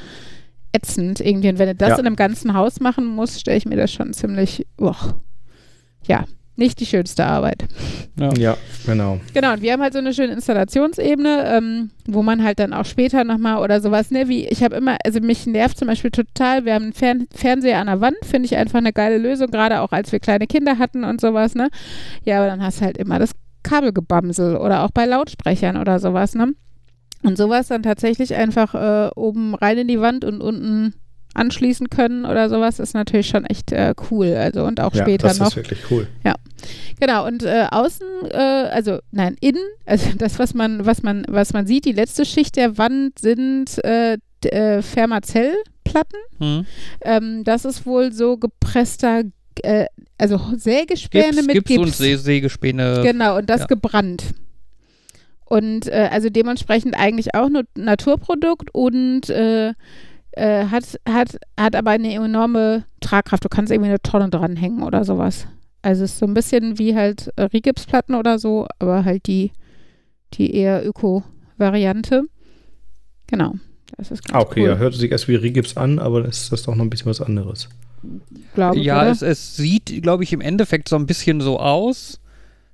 ätzend 0.73 1.21
irgendwie. 1.21 1.49
Und 1.51 1.59
wenn 1.59 1.69
du 1.69 1.75
das 1.75 1.91
Ja. 1.91 1.99
in 1.99 2.07
einem 2.07 2.17
ganzen 2.17 2.55
Haus 2.55 2.81
machen 2.81 3.07
musst, 3.07 3.41
stelle 3.41 3.59
ich 3.59 3.67
mir 3.67 3.77
das 3.77 3.93
schon 3.93 4.13
ziemlich, 4.13 4.67
uch. 4.81 5.15
ja, 6.07 6.25
nicht 6.57 6.79
die 6.81 6.87
schönste 6.87 7.25
Arbeit. 7.27 7.65
Ja, 8.17 8.57
genau. 8.87 9.21
Genau, 9.33 9.53
und 9.55 9.63
wir 9.63 9.73
haben 9.73 9.83
halt 9.83 9.93
so 9.93 9.99
eine 9.99 10.15
schöne 10.15 10.35
Installationsebene, 10.35 11.45
ähm, 11.57 11.91
wo 12.07 12.23
man 12.23 12.45
halt 12.45 12.59
dann 12.61 12.73
auch 12.73 12.85
später 12.85 13.25
nochmal 13.25 13.63
oder 13.63 13.81
sowas, 13.81 14.11
ne, 14.11 14.29
wie 14.29 14.47
ich 14.47 14.63
habe 14.63 14.77
immer, 14.77 14.97
also 15.05 15.21
mich 15.21 15.47
nervt 15.47 15.77
zum 15.79 15.89
Beispiel 15.89 16.11
total, 16.13 16.65
wir 16.65 16.75
haben 16.75 16.85
einen 16.85 16.93
Fern 16.93 17.27
Fernseher 17.35 17.79
an 17.81 17.89
der 17.89 18.01
Wand, 18.01 18.17
finde 18.25 18.47
ich 18.47 18.57
einfach 18.57 18.79
eine 18.79 18.93
geile 18.93 19.19
Lösung, 19.19 19.51
gerade 19.51 19.81
auch 19.81 19.91
als 19.93 20.13
wir 20.13 20.21
kleine 20.21 20.47
Kinder 20.47 20.79
hatten 20.79 21.03
und 21.05 21.21
sowas, 21.21 21.55
ne. 21.55 21.69
Ja, 22.25 22.39
aber 22.39 22.47
dann 22.47 22.63
hast 22.63 22.81
du 22.81 22.85
halt 22.85 22.99
immer 22.99 23.19
das 23.19 23.33
Kabelgebamsel 23.65 24.57
oder 24.57 24.85
auch 24.85 24.91
bei 24.91 25.07
Lautsprechern 25.07 25.77
oder 25.77 25.99
sowas, 25.99 26.35
ne. 26.35 26.55
Und 27.23 27.37
sowas 27.39 27.69
dann 27.69 27.83
tatsächlich 27.83 28.35
einfach 28.35 28.75
äh, 28.75 29.11
oben 29.17 29.55
rein 29.55 29.79
in 29.79 29.89
die 29.89 30.01
Wand 30.01 30.25
und 30.25 30.41
unten 30.43 30.95
anschließen 31.35 31.89
können 31.89 32.27
oder 32.27 32.49
sowas, 32.49 32.79
ist 32.79 32.95
natürlich 32.95 33.27
schon 33.29 33.45
echt 33.45 33.73
äh, 33.73 33.95
cool. 34.11 34.35
Also 34.37 34.65
und 34.65 34.79
auch 34.81 34.95
Ja, 34.95 35.03
später 35.03 35.29
das 35.29 35.41
noch. 35.41 35.49
ist 35.49 35.57
wirklich 35.57 35.81
cool. 35.91 36.07
Genau, 37.01 37.27
und 37.27 37.43
äh, 37.43 37.67
außen, 37.71 38.07
äh, 38.31 38.37
also 38.37 38.99
nein, 39.11 39.37
innen, 39.41 39.65
also 39.87 40.11
das, 40.19 40.39
was 40.39 40.55
man, 40.55 40.85
was 40.87 41.03
man, 41.03 41.25
was 41.29 41.53
man 41.53 41.67
sieht, 41.67 41.85
die 41.85 41.93
letzte 41.93 42.25
Schicht 42.25 42.57
der 42.57 42.79
Wand 42.79 43.19
sind 43.19 43.83
äh, 43.85 44.19
äh, 44.45 44.83
Fermazellplatten. 44.83 46.19
Hm. 46.39 46.67
Ähm, 47.03 47.45
das 47.45 47.65
ist 47.65 47.87
wohl 47.87 48.13
so 48.13 48.37
gepresster, 48.37 49.23
äh, 49.63 49.87
also 50.19 50.41
Sägespäne 50.57 51.31
Gips, 51.33 51.47
mit 51.47 51.55
Gips, 51.55 51.69
Gips. 51.69 51.81
und 51.83 51.95
See 51.95 52.17
Sägespäne. 52.17 53.01
Genau, 53.03 53.39
und 53.39 53.49
das 53.51 53.63
Ja. 53.63 53.67
gebrannt. 53.67 54.35
Und 55.47 55.89
äh, 55.89 56.09
also 56.11 56.31
dementsprechend 56.31 56.99
eigentlich 56.99 57.35
auch 57.35 57.49
nur 57.49 57.65
Naturprodukt 57.77 58.71
und 58.73 59.29
äh, 59.29 59.73
äh, 60.33 60.67
hat, 60.67 60.99
hat, 61.09 61.37
hat 61.59 61.77
aber 61.77 61.93
eine 61.93 62.13
enorme 62.15 62.85
Tragkraft. 63.01 63.45
Du 63.45 63.49
kannst 63.49 63.71
irgendwie 63.71 63.91
eine 63.91 64.01
Tonne 64.03 64.31
dranhängen 64.31 64.83
oder 64.83 65.05
sowas. 65.05 65.47
Also 65.85 66.05
es 66.05 66.13
ist 66.13 66.19
so 66.19 66.27
ein 66.27 66.33
bisschen 66.33 66.79
wie 66.79 66.95
halt 66.95 67.31
äh, 67.37 67.43
Rigipsplatten 67.43 68.15
oder 68.15 68.39
so, 68.39 68.67
aber 68.79 69.05
halt 69.05 69.27
die, 69.27 69.53
die 70.33 70.55
eher 70.55 70.87
Öko-Variante. 70.87 72.23
Genau. 73.27 73.55
Das 73.97 74.11
ist 74.11 74.25
ganz 74.25 74.35
Ah, 74.35 74.41
okay, 74.41 74.63
cool, 74.63 74.69
ja, 74.71 74.77
hört 74.77 74.95
sich 74.95 75.11
erst 75.13 75.29
wie 75.29 75.35
Rigips 75.35 75.77
an, 75.77 75.99
aber 75.99 76.23
das 76.23 76.45
ist 76.45 76.53
das 76.53 76.63
doch 76.63 76.75
noch 76.75 76.85
ein 76.85 76.91
bisschen 76.91 77.11
was 77.11 77.21
anderes. 77.21 77.69
glaube 78.55 78.79
ich. 78.79 78.85
Ja, 78.85 79.07
es, 79.09 79.21
es 79.21 79.57
sieht, 79.57 80.03
glaube 80.03 80.25
ich, 80.25 80.33
im 80.33 80.41
Endeffekt 80.41 80.89
so 80.89 80.97
ein 80.97 81.07
bisschen 81.07 81.43
so 81.43 81.61
aus, 81.61 82.19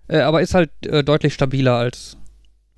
äh, 0.08 0.20
aber 0.20 0.40
ist 0.40 0.54
halt 0.54 0.70
äh, 0.86 1.02
deutlich 1.02 1.34
stabiler 1.34 1.74
als 1.74 2.16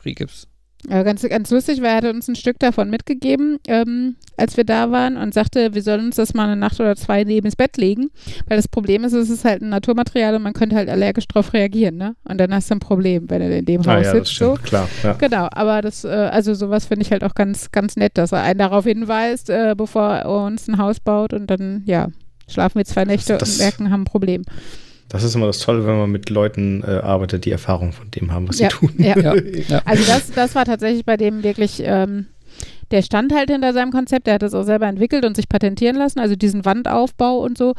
Rigips. 0.04 0.48
Ja, 0.90 1.04
ganz, 1.04 1.22
ganz 1.22 1.48
lustig, 1.50 1.80
weil 1.80 1.90
er 1.90 1.96
hat 1.96 2.04
uns 2.06 2.26
ein 2.26 2.34
Stück 2.34 2.58
davon 2.58 2.90
mitgegeben, 2.90 3.58
ähm, 3.68 4.16
als 4.36 4.56
wir 4.56 4.64
da 4.64 4.90
waren 4.90 5.16
und 5.16 5.32
sagte, 5.32 5.74
wir 5.74 5.82
sollen 5.82 6.06
uns 6.06 6.16
das 6.16 6.34
mal 6.34 6.44
eine 6.46 6.56
Nacht 6.56 6.80
oder 6.80 6.96
zwei 6.96 7.22
neben 7.22 7.44
das 7.46 7.54
Bett 7.54 7.76
legen, 7.76 8.10
weil 8.48 8.56
das 8.56 8.66
Problem 8.66 9.04
ist, 9.04 9.12
es 9.12 9.30
ist 9.30 9.44
halt 9.44 9.62
ein 9.62 9.68
Naturmaterial 9.68 10.34
und 10.34 10.42
man 10.42 10.54
könnte 10.54 10.74
halt 10.74 10.88
allergisch 10.88 11.28
drauf 11.28 11.52
reagieren, 11.52 11.96
ne? 11.98 12.16
Und 12.24 12.38
dann 12.38 12.52
hast 12.52 12.68
du 12.68 12.74
ein 12.74 12.80
Problem, 12.80 13.30
wenn 13.30 13.40
du 13.42 13.56
in 13.58 13.64
dem 13.64 13.82
Ah, 13.82 13.94
Haus 13.96 14.06
ja, 14.06 14.12
sitzt. 14.12 14.34
So. 14.34 14.54
klar. 14.54 14.88
Ja. 15.04 15.12
Genau, 15.12 15.46
aber 15.52 15.82
das, 15.82 16.02
äh, 16.04 16.08
also 16.08 16.52
sowas 16.54 16.86
finde 16.86 17.04
ich 17.06 17.12
halt 17.12 17.22
auch 17.22 17.34
ganz, 17.34 17.70
ganz 17.70 17.94
nett, 17.94 18.18
dass 18.18 18.32
er 18.32 18.42
einen 18.42 18.58
darauf 18.58 18.84
hinweist, 18.84 19.50
äh, 19.50 19.74
bevor 19.76 20.08
er 20.16 20.28
uns 20.30 20.66
ein 20.66 20.78
Haus 20.78 20.98
baut 20.98 21.32
und 21.32 21.46
dann, 21.48 21.82
ja, 21.86 22.08
schlafen 22.48 22.78
wir 22.78 22.84
zwei 22.86 23.04
Nächte 23.04 23.38
das- 23.38 23.52
und 23.52 23.58
merken, 23.58 23.90
haben 23.92 24.02
ein 24.02 24.06
Problem. 24.06 24.42
Das 25.12 25.24
ist 25.24 25.34
immer 25.34 25.46
das 25.46 25.58
Tolle, 25.58 25.86
wenn 25.86 25.98
man 25.98 26.10
mit 26.10 26.30
Leuten 26.30 26.82
äh, 26.82 26.86
arbeitet, 27.02 27.44
die 27.44 27.50
Erfahrung 27.52 27.92
von 27.92 28.10
dem 28.10 28.32
haben, 28.32 28.48
was 28.48 28.58
Ja, 28.58 28.70
sie 28.70 28.76
tun. 28.76 28.92
ja. 28.98 29.14
Ja. 29.68 29.82
Also 29.84 30.04
das, 30.06 30.30
das 30.32 30.54
war 30.54 30.64
tatsächlich 30.64 31.04
bei 31.04 31.16
dem 31.18 31.42
wirklich, 31.42 31.82
ähm, 31.84 32.26
der 32.90 33.02
stand 33.02 33.34
halt 33.34 33.50
hinter 33.50 33.72
seinem 33.74 33.90
Konzept, 33.90 34.26
der 34.26 34.34
hat 34.34 34.42
das 34.42 34.54
auch 34.54 34.62
selber 34.64 34.86
entwickelt 34.86 35.24
und 35.26 35.36
sich 35.36 35.48
patentieren 35.48 35.96
lassen, 35.96 36.18
also 36.18 36.34
diesen 36.36 36.64
Wandaufbau 36.64 37.38
und 37.38 37.56
so. 37.58 37.74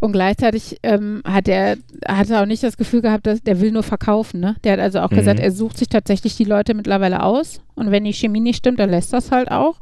Und 0.00 0.12
gleichzeitig 0.12 0.78
ähm, 0.82 1.22
hat 1.26 1.48
er 1.48 1.76
hat 2.08 2.28
er 2.30 2.42
auch 2.42 2.46
nicht 2.46 2.62
das 2.62 2.76
Gefühl 2.78 3.00
gehabt, 3.02 3.26
dass 3.26 3.42
der 3.42 3.60
will 3.60 3.72
nur 3.72 3.82
verkaufen. 3.82 4.40
Ne? 4.40 4.56
Der 4.64 4.72
hat 4.74 4.80
also 4.80 5.00
auch 5.00 5.10
Mhm. 5.10 5.16
gesagt, 5.16 5.40
er 5.40 5.52
sucht 5.52 5.76
sich 5.78 5.88
tatsächlich 5.88 6.36
die 6.36 6.44
Leute 6.44 6.72
mittlerweile 6.74 7.22
aus 7.22 7.60
und 7.74 7.90
wenn 7.90 8.04
die 8.04 8.12
Chemie 8.14 8.40
nicht 8.40 8.56
stimmt, 8.58 8.80
dann 8.80 8.90
lässt 8.90 9.12
das 9.12 9.30
halt 9.30 9.50
auch. 9.50 9.76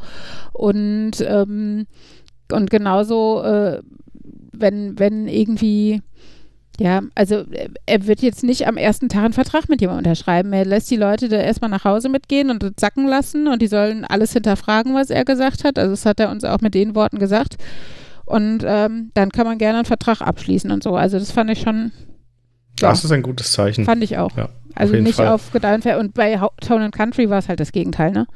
Und 0.52 1.12
ähm, 1.26 1.86
und 2.52 2.70
genauso, 2.70 3.42
äh, 3.42 3.80
wenn 4.52 4.98
wenn 4.98 5.28
irgendwie 5.28 6.02
ja, 6.80 7.00
also 7.14 7.36
äh, 7.50 7.68
er 7.86 8.06
wird 8.06 8.20
jetzt 8.22 8.44
nicht 8.44 8.66
am 8.68 8.76
ersten 8.76 9.08
Tag 9.08 9.24
einen 9.24 9.32
Vertrag 9.32 9.68
mit 9.68 9.80
jemandem 9.80 10.06
unterschreiben. 10.06 10.52
Er 10.52 10.64
lässt 10.64 10.90
die 10.90 10.96
Leute 10.96 11.28
da 11.28 11.36
erstmal 11.38 11.70
nach 11.70 11.84
Hause 11.84 12.08
mitgehen 12.08 12.50
und 12.50 12.62
das 12.62 12.72
sacken 12.78 13.06
lassen 13.08 13.48
und 13.48 13.60
die 13.62 13.66
sollen 13.66 14.04
alles 14.04 14.32
hinterfragen, 14.32 14.94
was 14.94 15.10
er 15.10 15.24
gesagt 15.24 15.64
hat. 15.64 15.78
Also 15.78 15.90
das 15.90 16.06
hat 16.06 16.20
er 16.20 16.30
uns 16.30 16.44
auch 16.44 16.60
mit 16.60 16.74
den 16.74 16.94
Worten 16.94 17.18
gesagt. 17.18 17.56
Und 18.26 18.58
ähm, 18.64 19.10
dann 19.14 19.30
kann 19.32 19.46
man 19.46 19.58
gerne 19.58 19.78
einen 19.78 19.84
Vertrag 19.86 20.20
abschließen 20.20 20.70
und 20.70 20.82
so. 20.82 20.94
Also 20.96 21.18
das 21.18 21.30
fand 21.32 21.50
ich 21.50 21.60
schon, 21.62 21.92
ja, 22.78 22.90
Das 22.90 23.04
ist 23.04 23.10
ein 23.10 23.22
gutes 23.22 23.52
Zeichen. 23.52 23.84
fand 23.84 24.04
ich 24.04 24.18
auch. 24.18 24.36
Ja, 24.36 24.44
auf 24.44 24.50
also 24.74 24.92
jeden 24.94 25.04
nicht 25.04 25.16
Fall. 25.16 25.28
auf 25.28 25.50
Gedeih 25.50 25.98
und 25.98 26.14
bei 26.14 26.38
Town 26.60 26.82
and 26.82 26.94
Country 26.94 27.28
war 27.30 27.38
es 27.38 27.48
halt 27.48 27.58
das 27.60 27.72
Gegenteil, 27.72 28.12
ne? 28.12 28.26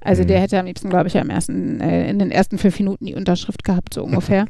Also 0.00 0.22
Mhm. 0.22 0.26
der 0.28 0.40
hätte 0.40 0.58
am 0.58 0.66
liebsten, 0.66 0.90
glaube 0.90 1.08
ich, 1.08 1.16
am 1.18 1.30
ersten, 1.30 1.80
äh, 1.80 2.10
in 2.10 2.18
den 2.18 2.30
ersten 2.30 2.58
fünf 2.58 2.78
Minuten 2.78 3.06
die 3.06 3.14
Unterschrift 3.14 3.64
gehabt, 3.64 3.94
so 3.94 4.02
ungefähr. 4.04 4.46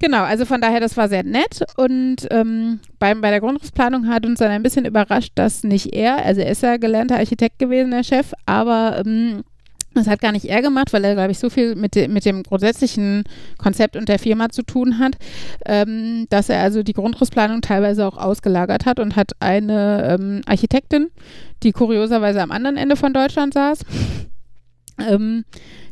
Genau, 0.00 0.22
also 0.22 0.46
von 0.46 0.62
daher, 0.62 0.80
das 0.80 0.96
war 0.96 1.08
sehr 1.08 1.22
nett. 1.22 1.62
Und 1.76 2.26
ähm, 2.30 2.80
beim, 2.98 3.20
bei 3.20 3.30
der 3.30 3.40
Grundrissplanung 3.40 4.08
hat 4.08 4.24
uns 4.24 4.38
dann 4.38 4.50
ein 4.50 4.62
bisschen 4.62 4.86
überrascht, 4.86 5.32
dass 5.34 5.62
nicht 5.62 5.94
er, 5.94 6.24
also 6.24 6.40
er 6.40 6.50
ist 6.50 6.62
ja 6.62 6.78
gelernter 6.78 7.18
Architekt 7.18 7.58
gewesen, 7.58 7.90
der 7.90 8.02
Chef, 8.02 8.32
aber 8.46 9.02
ähm, 9.04 9.44
das 9.92 10.06
hat 10.06 10.22
gar 10.22 10.32
nicht 10.32 10.46
er 10.46 10.62
gemacht, 10.62 10.92
weil 10.94 11.04
er, 11.04 11.14
glaube 11.14 11.32
ich, 11.32 11.38
so 11.38 11.50
viel 11.50 11.74
mit, 11.74 11.94
de, 11.96 12.08
mit 12.08 12.24
dem 12.24 12.44
grundsätzlichen 12.44 13.24
Konzept 13.58 13.94
und 13.94 14.08
der 14.08 14.18
Firma 14.18 14.48
zu 14.48 14.62
tun 14.62 14.98
hat, 14.98 15.16
ähm, 15.66 16.26
dass 16.30 16.48
er 16.48 16.62
also 16.62 16.82
die 16.82 16.94
Grundrissplanung 16.94 17.60
teilweise 17.60 18.06
auch 18.06 18.16
ausgelagert 18.16 18.86
hat 18.86 19.00
und 19.00 19.16
hat 19.16 19.32
eine 19.40 20.16
ähm, 20.18 20.40
Architektin, 20.46 21.08
die 21.62 21.72
kurioserweise 21.72 22.40
am 22.40 22.52
anderen 22.52 22.78
Ende 22.78 22.96
von 22.96 23.12
Deutschland 23.12 23.52
saß, 23.52 23.80
ähm, 25.10 25.44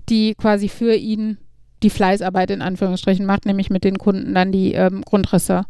die 0.08 0.34
quasi 0.34 0.70
für 0.70 0.94
ihn 0.94 1.36
die 1.82 1.90
Fleißarbeit 1.90 2.50
in 2.50 2.62
Anführungsstrichen 2.62 3.26
macht, 3.26 3.46
nämlich 3.46 3.70
mit 3.70 3.84
den 3.84 3.98
Kunden 3.98 4.34
dann 4.34 4.52
die 4.52 4.72
ähm, 4.72 5.02
Grundrisse 5.02 5.64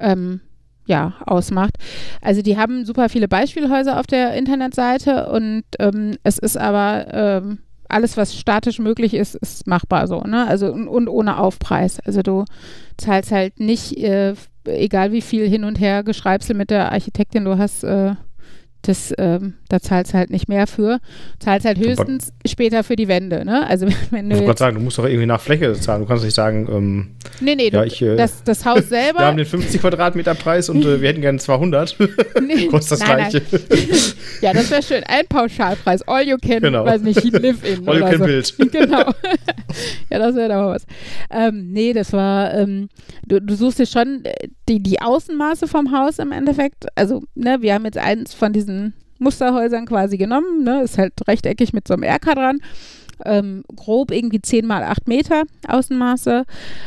ähm, 0.00 0.40
ja, 0.86 1.14
ausmacht. 1.26 1.76
Also 2.20 2.42
die 2.42 2.58
haben 2.58 2.84
super 2.84 3.08
viele 3.08 3.28
Beispielhäuser 3.28 3.98
auf 4.00 4.06
der 4.06 4.34
Internetseite 4.34 5.28
und 5.30 5.62
ähm, 5.78 6.16
es 6.22 6.38
ist 6.38 6.56
aber 6.56 7.06
ähm, 7.12 7.58
alles, 7.88 8.16
was 8.16 8.34
statisch 8.34 8.78
möglich 8.78 9.14
ist, 9.14 9.34
ist 9.36 9.66
machbar 9.66 10.06
so, 10.08 10.22
ne? 10.22 10.46
Also 10.48 10.72
und, 10.72 10.88
und 10.88 11.08
ohne 11.08 11.38
Aufpreis. 11.38 12.00
Also 12.00 12.22
du 12.22 12.44
zahlst 12.96 13.30
halt 13.32 13.60
nicht, 13.60 13.96
äh, 13.98 14.34
egal 14.64 15.12
wie 15.12 15.20
viel 15.20 15.48
hin 15.48 15.64
und 15.64 15.78
her 15.78 16.02
Geschreibsel 16.02 16.56
mit 16.56 16.70
der 16.70 16.90
Architektin 16.90 17.44
du 17.44 17.58
hast, 17.58 17.84
äh, 17.84 18.14
das, 18.82 19.14
ähm, 19.18 19.54
da 19.68 19.80
zahlst 19.80 20.12
du 20.12 20.18
halt 20.18 20.30
nicht 20.30 20.48
mehr 20.48 20.66
für. 20.66 20.98
Zahlst 21.38 21.64
halt 21.66 21.78
höchstens 21.78 22.32
später 22.46 22.82
für 22.82 22.96
die 22.96 23.06
Wände, 23.06 23.44
ne? 23.44 23.66
Also 23.66 23.86
wenn 24.10 24.30
Ich 24.30 24.38
du 24.38 24.44
wollte 24.44 24.44
gerade 24.44 24.48
jetzt, 24.50 24.58
sagen, 24.58 24.76
du 24.76 24.82
musst 24.82 24.98
doch 24.98 25.04
irgendwie 25.04 25.26
nach 25.26 25.40
Fläche 25.40 25.72
zahlen. 25.74 26.02
Du 26.02 26.08
kannst 26.08 26.24
nicht 26.24 26.34
sagen, 26.34 26.68
ähm, 26.70 27.10
nee, 27.40 27.54
nee, 27.54 27.70
du, 27.70 27.76
ja, 27.76 27.84
ich, 27.84 28.02
äh, 28.02 28.16
das, 28.16 28.42
das 28.42 28.64
Haus 28.66 28.88
selber. 28.88 29.20
wir 29.20 29.26
haben 29.26 29.36
den 29.36 29.46
50 29.46 29.80
Quadratmeter 29.80 30.34
Preis 30.34 30.68
und 30.68 30.84
äh, 30.84 31.00
wir 31.00 31.08
hätten 31.08 31.20
gerne 31.20 31.38
200. 31.38 31.96
Nee, 32.44 32.66
Kostet 32.66 33.00
das 33.00 33.08
nein, 33.08 33.30
gleiche. 33.30 33.42
Ja, 34.40 34.52
das 34.52 34.70
wäre 34.70 34.82
schön. 34.82 35.04
Ein 35.06 35.26
Pauschalpreis. 35.28 36.02
All 36.08 36.26
you 36.26 36.36
can, 36.38 36.60
Genau. 36.60 36.84
weiß 36.84 37.02
nicht, 37.02 37.22
live 37.24 37.62
in. 37.64 37.88
All 37.88 37.98
you 38.00 38.04
can 38.04 38.18
so. 38.18 38.24
build. 38.24 38.54
Genau. 38.72 39.12
ja, 40.10 40.18
das 40.18 40.34
wäre 40.34 40.48
doch 40.48 40.66
was. 40.72 40.86
Ähm, 41.30 41.70
nee, 41.72 41.92
das 41.92 42.12
war, 42.12 42.52
ähm, 42.54 42.88
du, 43.26 43.40
du 43.40 43.54
suchst 43.54 43.78
dir 43.78 43.86
schon 43.86 44.24
äh, 44.24 44.48
die, 44.68 44.82
die 44.82 45.00
Außenmaße 45.00 45.68
vom 45.68 45.92
Haus 45.96 46.18
im 46.18 46.32
Endeffekt. 46.32 46.86
Also, 46.96 47.22
ne, 47.34 47.58
wir 47.60 47.74
haben 47.74 47.84
jetzt 47.84 47.98
eins 47.98 48.34
von 48.34 48.52
diesen 48.52 48.71
Musterhäusern 49.22 49.86
quasi 49.86 50.18
genommen, 50.18 50.64
ne, 50.64 50.82
ist 50.82 50.98
halt 50.98 51.12
rechteckig 51.26 51.72
mit 51.72 51.88
so 51.88 51.94
einem 51.94 52.02
Erker 52.02 52.34
dran. 52.34 52.58
Ähm, 53.24 53.62
grob 53.76 54.10
irgendwie 54.10 54.42
10 54.42 54.66
mal 54.66 54.82
8 54.82 55.06
Meter 55.06 55.44
Außenmaße. 55.68 56.44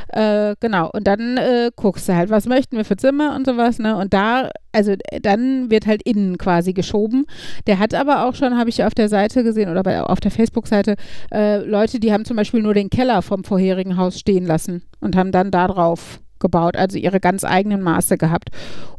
Äh, 0.09 0.55
genau. 0.59 0.89
Und 0.91 1.07
dann 1.07 1.37
äh, 1.37 1.71
guckst 1.77 2.09
du 2.09 2.15
halt, 2.15 2.29
was 2.29 2.45
möchten 2.45 2.75
wir 2.75 2.83
für 2.83 2.97
Zimmer 2.97 3.35
und 3.35 3.45
sowas, 3.45 3.79
ne? 3.79 3.95
Und 3.95 4.13
da, 4.13 4.49
also 4.73 4.91
äh, 4.91 5.21
dann 5.21 5.71
wird 5.71 5.87
halt 5.87 6.01
innen 6.03 6.37
quasi 6.37 6.73
geschoben. 6.73 7.25
Der 7.67 7.79
hat 7.79 7.93
aber 7.93 8.25
auch 8.25 8.35
schon, 8.35 8.57
habe 8.57 8.69
ich 8.69 8.83
auf 8.83 8.93
der 8.93 9.07
Seite 9.07 9.45
gesehen 9.45 9.69
oder 9.69 9.83
bei, 9.83 10.01
auf 10.01 10.19
der 10.19 10.31
Facebook-Seite, 10.31 10.95
äh, 11.31 11.59
Leute, 11.59 12.01
die 12.01 12.11
haben 12.11 12.25
zum 12.25 12.35
Beispiel 12.35 12.61
nur 12.61 12.73
den 12.73 12.89
Keller 12.89 13.21
vom 13.21 13.45
vorherigen 13.45 13.95
Haus 13.95 14.19
stehen 14.19 14.45
lassen 14.45 14.83
und 14.99 15.15
haben 15.15 15.31
dann 15.31 15.51
da 15.51 15.67
drauf 15.67 16.19
gebaut, 16.39 16.75
also 16.75 16.97
ihre 16.97 17.19
ganz 17.19 17.43
eigenen 17.43 17.81
Maße 17.81 18.17
gehabt. 18.17 18.49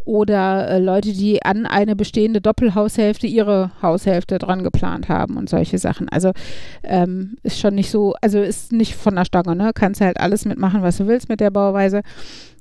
Oder 0.04 0.68
äh, 0.68 0.78
Leute, 0.78 1.12
die 1.12 1.42
an 1.42 1.66
eine 1.66 1.96
bestehende 1.96 2.40
Doppelhaushälfte 2.40 3.26
ihre 3.26 3.72
Haushälfte 3.82 4.38
dran 4.38 4.62
geplant 4.62 5.08
haben 5.08 5.36
und 5.36 5.48
solche 5.50 5.78
Sachen. 5.78 6.08
Also 6.08 6.30
ähm, 6.84 7.36
ist 7.42 7.58
schon 7.58 7.74
nicht 7.74 7.90
so, 7.90 8.14
also 8.22 8.40
ist 8.40 8.70
nicht 8.72 8.94
von 8.94 9.16
der 9.16 9.24
Stange, 9.24 9.56
ne? 9.56 9.72
Kannst 9.74 10.00
halt 10.00 10.20
alles 10.20 10.44
mitmachen, 10.44 10.82
was 10.82 10.98
du 10.98 11.08
willst 11.08 11.28
mit 11.28 11.40
der 11.40 11.50
Bauweise. 11.50 12.02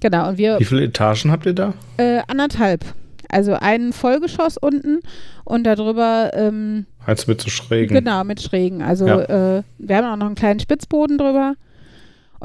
Genau, 0.02 0.30
und 0.30 0.38
wir 0.40 0.60
Wie 0.60 0.66
viele 0.66 0.84
Etagen 0.86 1.32
habt 1.32 1.46
ihr 1.46 1.54
da? 1.54 1.74
äh, 1.98 2.22
anderthalb. 2.28 2.84
Also 3.30 3.54
ein 3.54 3.92
Vollgeschoss 3.94 4.58
unten 4.58 5.00
und 5.44 5.66
darüber 5.66 6.32
ähm, 6.34 6.86
Eins 7.06 7.28
mit 7.28 7.42
so 7.42 7.50
schrägen. 7.50 7.94
Genau, 7.96 8.24
mit 8.24 8.42
Schrägen. 8.42 8.82
Also 8.82 9.06
Ja. 9.08 9.58
äh, 9.58 9.64
wir 9.78 9.98
haben 9.98 10.06
auch 10.06 10.16
noch 10.18 10.26
einen 10.28 10.36
kleinen 10.36 10.60
Spitzboden 10.60 11.18
drüber. 11.20 11.54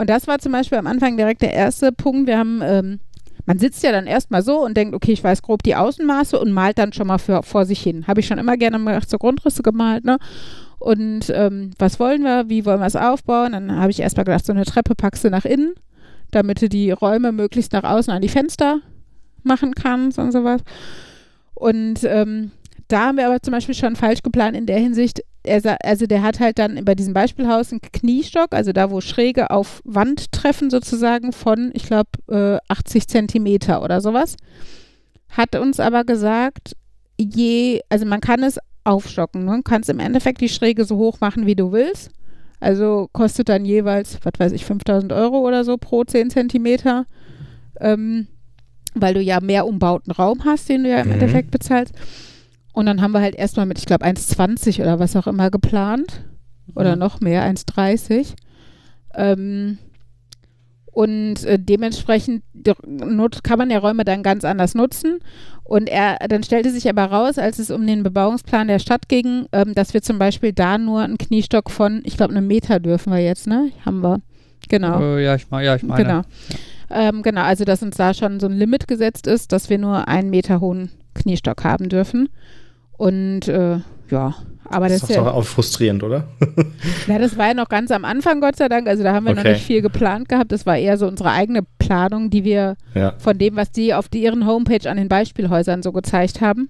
Und 0.01 0.09
das 0.09 0.27
war 0.27 0.39
zum 0.39 0.53
Beispiel 0.53 0.79
am 0.79 0.87
Anfang 0.87 1.19
direkt 1.19 1.43
der 1.43 1.53
erste 1.53 1.93
Punkt. 1.93 2.27
Wir 2.27 2.39
haben, 2.39 2.63
ähm, 2.65 3.01
man 3.45 3.59
sitzt 3.59 3.83
ja 3.83 3.93
dann 3.93 4.07
erstmal 4.07 4.41
so 4.41 4.65
und 4.65 4.75
denkt, 4.75 4.95
okay, 4.95 5.13
ich 5.13 5.23
weiß 5.23 5.43
grob 5.43 5.63
die 5.63 5.77
Außenmaße 5.77 6.41
und 6.41 6.53
malt 6.53 6.79
dann 6.79 6.95
schon 6.95 7.07
mal 7.07 7.19
für, 7.19 7.43
vor 7.43 7.67
sich 7.67 7.83
hin. 7.83 8.07
Habe 8.07 8.21
ich 8.21 8.27
schon 8.27 8.39
immer 8.39 8.57
gerne 8.57 8.79
mal 8.79 8.99
so 9.07 9.19
Grundrisse 9.19 9.63
gemalt, 9.63 10.07
ne? 10.07 10.17
Und 10.79 11.29
ähm, 11.35 11.73
was 11.79 12.01
wollen 12.01 12.23
wir? 12.23 12.49
Wie 12.49 12.65
wollen 12.65 12.81
wir 12.81 12.87
es 12.87 12.97
aufbauen? 12.97 13.53
Dann 13.53 13.77
habe 13.77 13.91
ich 13.91 14.01
erstmal 14.01 14.25
gedacht, 14.25 14.47
so 14.47 14.55
eine 14.55 14.65
Treppe 14.65 14.95
packst 14.95 15.23
du 15.23 15.29
nach 15.29 15.45
innen, 15.45 15.75
damit 16.31 16.63
du 16.63 16.71
die 16.71 16.93
Räume 16.93 17.31
möglichst 17.31 17.75
nach 17.75 17.85
außen 17.85 18.11
an 18.11 18.23
die 18.23 18.31
Fenster 18.31 18.81
machen 19.43 19.75
kannst 19.75 20.19
und 20.19 20.33
sowas. 20.33 20.63
Und 21.53 22.05
ähm, 22.05 22.53
da 22.89 23.09
haben 23.09 23.19
wir 23.19 23.27
aber 23.27 23.43
zum 23.43 23.53
Beispiel 23.53 23.75
schon 23.75 23.97
falsch 23.97 24.23
geplant 24.23 24.57
in 24.57 24.65
der 24.65 24.79
Hinsicht, 24.79 25.21
er, 25.43 25.79
also 25.85 26.07
der 26.07 26.23
hat 26.23 26.41
halt 26.41 26.59
dann 26.59 26.85
bei 26.85 26.95
diesem 26.95 27.15
Beispielhaus 27.15 27.73
einen 27.73 27.81
Kniestock, 27.81 28.55
also 28.55 28.73
da, 28.73 28.91
wo 28.91 29.01
Schräge 29.01 29.51
auf 29.51 29.81
Wand 29.85 30.33
treffen 30.33 30.71
sozusagen 30.71 31.33
von, 31.33 31.71
ich 31.75 31.85
glaube, 31.85 32.11
äh, 32.29 32.59
80 32.69 33.09
Zentimeter 33.09 33.83
oder 33.83 34.01
sowas. 34.01 34.37
Hat 35.31 35.55
uns 35.57 35.81
aber 35.81 36.05
gesagt, 36.05 36.77
je, 37.19 37.81
also 37.89 38.05
man 38.07 38.21
kann 38.21 38.43
es 38.43 38.59
aufstocken, 38.85 39.45
ne? 39.45 39.61
kannst 39.65 39.89
im 39.89 40.01
Endeffekt 40.01 40.41
die 40.41 40.49
Schräge 40.49 40.85
so 40.85 40.97
hoch 40.97 41.21
machen, 41.21 41.47
wie 41.47 41.55
du 41.57 41.73
willst. 41.73 42.11
Also 42.61 43.09
kostet 43.13 43.49
dann 43.49 43.65
jeweils, 43.65 44.19
was 44.23 44.33
weiß 44.39 44.53
ich, 44.53 44.65
5000 44.65 45.13
Euro 45.13 45.39
oder 45.47 45.65
so 45.65 45.77
pro 45.79 46.05
10 46.05 46.31
Zentimeter, 46.31 47.07
ähm, 47.81 48.27
weil 48.95 49.15
du 49.15 49.21
ja 49.23 49.41
mehr 49.41 49.67
umbauten 49.67 50.13
Raum 50.13 50.45
hast, 50.45 50.69
den 50.69 50.85
du 50.85 50.91
ja 50.91 51.01
im 51.01 51.07
Mhm. 51.09 51.15
Endeffekt 51.15 51.51
bezahlst. 51.51 51.95
Und 52.73 52.87
dann 52.87 53.01
haben 53.01 53.13
wir 53.13 53.21
halt 53.21 53.35
erstmal 53.35 53.67
mit, 53.67 53.79
ich 53.79 53.87
glaube, 53.87 54.05
1,20 54.05 54.81
oder 54.81 54.99
was 54.99 55.17
auch 55.17 55.27
immer 55.27 55.51
geplant. 55.51 56.25
Oder 56.75 56.95
noch 56.95 57.21
mehr, 57.21 57.43
1,30. 57.43 58.35
Ähm, 59.15 59.79
und 60.93 61.45
äh, 61.45 61.59
dementsprechend 61.59 62.43
kann 63.43 63.59
man 63.59 63.71
ja 63.71 63.79
Räume 63.79 64.05
dann 64.05 64.23
ganz 64.23 64.45
anders 64.45 64.75
nutzen. 64.75 65.21
Und 65.65 65.89
er, 65.89 66.17
dann 66.29 66.43
stellte 66.43 66.71
sich 66.71 66.89
aber 66.89 67.05
raus, 67.05 67.39
als 67.39 67.59
es 67.59 67.71
um 67.71 67.87
den 67.87 68.03
Bebauungsplan 68.03 68.69
der 68.69 68.81
Stadt 68.81 69.09
ging, 69.09 69.47
ähm, 69.53 69.75
dass 69.75 69.95
wir 69.95 70.03
zum 70.03 70.19
Beispiel 70.19 70.53
da 70.53 70.79
nur 70.79 71.01
einen 71.01 71.19
Kniestock 71.19 71.71
von, 71.71 72.03
ich 72.05 72.17
glaube, 72.17 72.35
einem 72.35 72.47
Meter 72.47 72.81
dürfen 72.81 73.13
wir 73.13 73.21
jetzt, 73.21 73.47
ne? 73.47 73.71
Haben 73.85 74.03
wir. 74.03 74.21
Genau. 74.69 75.01
Äh, 75.01 75.25
ja, 75.25 75.35
ich, 75.37 75.47
ja, 75.51 75.77
ich 75.77 75.83
meine. 75.85 76.03
Genau. 76.03 76.23
Ähm, 76.91 77.23
genau, 77.23 77.43
also 77.43 77.65
dass 77.65 77.85
uns 77.85 77.97
da 77.97 78.15
schon 78.15 78.41
so 78.41 78.49
ein 78.49 78.59
Limit 78.59 78.89
gesetzt 78.89 79.29
ist, 79.29 79.53
dass 79.53 79.71
wir 79.71 79.79
nur 79.79 80.09
einen 80.09 80.31
Meter 80.31 80.61
hohen 80.61 80.91
Kniestock 81.15 81.63
haben 81.63 81.89
dürfen. 81.89 82.29
Und 83.01 83.49
äh, 83.49 83.79
ja, 84.11 84.35
Aber 84.69 84.91
das, 84.91 85.01
Das 85.01 85.09
ist 85.11 85.17
ja, 85.17 85.23
auch 85.23 85.43
frustrierend, 85.43 86.03
oder? 86.03 86.25
na, 87.07 87.19
das 87.19 87.39
war 87.39 87.49
ja 87.49 87.55
noch 87.55 87.71
ganz 87.71 87.91
am 87.91 88.05
Anfang, 88.05 88.43
Gott 88.43 88.57
sei 88.57 88.69
Dank. 88.69 88.89
Also 88.89 89.03
da 89.03 89.15
haben 89.15 89.25
wir 89.25 89.33
noch 89.33 89.41
Okay. 89.41 89.55
nicht 89.55 89.65
viel 89.65 89.81
geplant 89.81 90.29
gehabt. 90.29 90.53
Das 90.53 90.67
war 90.67 90.77
eher 90.77 90.99
so 90.99 91.07
unsere 91.07 91.31
eigene 91.31 91.63
Planung, 91.79 92.29
die 92.29 92.45
wir 92.45 92.77
ja. 92.95 93.15
von 93.17 93.39
dem, 93.39 93.57
was 93.57 93.73
die 93.73 93.95
auf 93.95 94.11
die, 94.11 94.23
ihren 94.23 94.47
Homepage 94.47 94.87
an 94.91 94.99
den 94.99 95.09
Beispielhäusern 95.09 95.83
so 95.83 95.93
gezeigt 95.93 96.43
haben. 96.43 96.69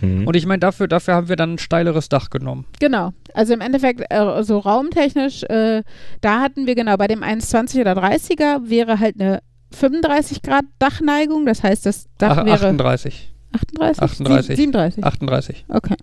Mhm. 0.00 0.26
Und 0.26 0.34
ich 0.34 0.44
meine, 0.44 0.58
dafür, 0.58 0.88
dafür 0.88 1.14
haben 1.14 1.28
wir 1.28 1.36
dann 1.36 1.54
ein 1.54 1.58
steileres 1.58 2.08
Dach 2.08 2.30
genommen. 2.30 2.64
Genau. 2.80 3.12
Also 3.32 3.54
im 3.54 3.60
Endeffekt, 3.60 4.02
äh, 4.10 4.42
so 4.42 4.58
raumtechnisch, 4.58 5.44
äh, 5.44 5.84
da 6.20 6.40
hatten 6.40 6.66
wir 6.66 6.74
genau 6.74 6.96
bei 6.96 7.06
dem 7.06 7.22
1,20 7.22 7.82
oder 7.82 7.92
30er 7.92 8.68
wäre 8.68 8.98
halt 8.98 9.20
eine 9.20 9.38
35 9.70 10.42
Grad 10.42 10.64
Dachneigung. 10.80 11.46
Das 11.46 11.62
heißt, 11.62 11.86
das 11.86 12.06
Dach 12.18 12.38
Ach, 12.38 12.44
wäre 12.44 12.54
38. 12.56 13.29
38? 13.52 14.02
38. 14.02 14.56
37. 14.56 15.04
38. 15.04 15.64
Okay. 15.68 15.96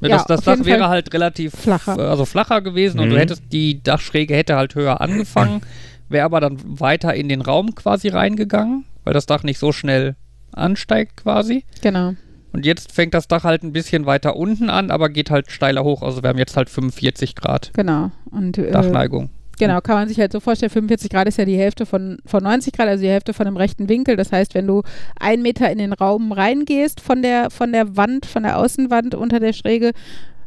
Ja, 0.00 0.08
das 0.08 0.24
das 0.26 0.40
Dach 0.42 0.64
wäre 0.64 0.80
Fall 0.80 0.88
halt 0.88 1.14
relativ 1.14 1.54
flacher. 1.54 1.96
äh, 1.96 2.02
also 2.02 2.24
flacher 2.24 2.60
gewesen 2.60 2.98
und 2.98 3.08
Mhm. 3.08 3.12
du 3.12 3.18
hättest 3.20 3.42
die 3.52 3.82
Dachschräge 3.82 4.34
hätte 4.34 4.56
halt 4.56 4.74
höher 4.74 5.00
angefangen, 5.00 5.60
wäre 6.08 6.24
aber 6.24 6.40
dann 6.40 6.58
weiter 6.80 7.14
in 7.14 7.28
den 7.28 7.40
Raum 7.40 7.74
quasi 7.76 8.08
reingegangen, 8.08 8.84
weil 9.04 9.14
das 9.14 9.26
Dach 9.26 9.44
nicht 9.44 9.58
so 9.58 9.70
schnell 9.70 10.16
ansteigt 10.52 11.18
quasi. 11.18 11.64
Genau. 11.82 12.14
Und 12.52 12.66
jetzt 12.66 12.92
fängt 12.92 13.14
das 13.14 13.28
Dach 13.28 13.44
halt 13.44 13.62
ein 13.62 13.72
bisschen 13.72 14.04
weiter 14.04 14.36
unten 14.36 14.68
an, 14.70 14.90
aber 14.90 15.08
geht 15.08 15.30
halt 15.30 15.50
steiler 15.52 15.84
hoch. 15.84 16.02
Also 16.02 16.22
wir 16.22 16.28
haben 16.30 16.38
jetzt 16.38 16.56
halt 16.56 16.68
45 16.68 17.34
Grad 17.36 17.70
Genau. 17.72 18.10
Und 18.30 18.58
äh, 18.58 18.70
Dachneigung. 18.72 19.30
Genau, 19.66 19.80
kann 19.80 19.96
man 19.96 20.08
sich 20.08 20.18
halt 20.18 20.32
so 20.32 20.40
vorstellen, 20.40 20.70
45 20.70 21.10
Grad 21.10 21.28
ist 21.28 21.38
ja 21.38 21.44
die 21.44 21.56
Hälfte 21.56 21.86
von, 21.86 22.18
von 22.26 22.42
90 22.42 22.72
Grad, 22.72 22.88
also 22.88 23.02
die 23.02 23.10
Hälfte 23.10 23.32
von 23.32 23.46
dem 23.46 23.56
rechten 23.56 23.88
Winkel. 23.88 24.16
Das 24.16 24.32
heißt, 24.32 24.54
wenn 24.54 24.66
du 24.66 24.82
einen 25.18 25.42
Meter 25.42 25.70
in 25.70 25.78
den 25.78 25.92
Raum 25.92 26.32
reingehst 26.32 27.00
von 27.00 27.22
der, 27.22 27.50
von 27.50 27.72
der 27.72 27.96
Wand, 27.96 28.26
von 28.26 28.42
der 28.42 28.58
Außenwand 28.58 29.14
unter 29.14 29.40
der 29.40 29.52
Schräge, 29.52 29.92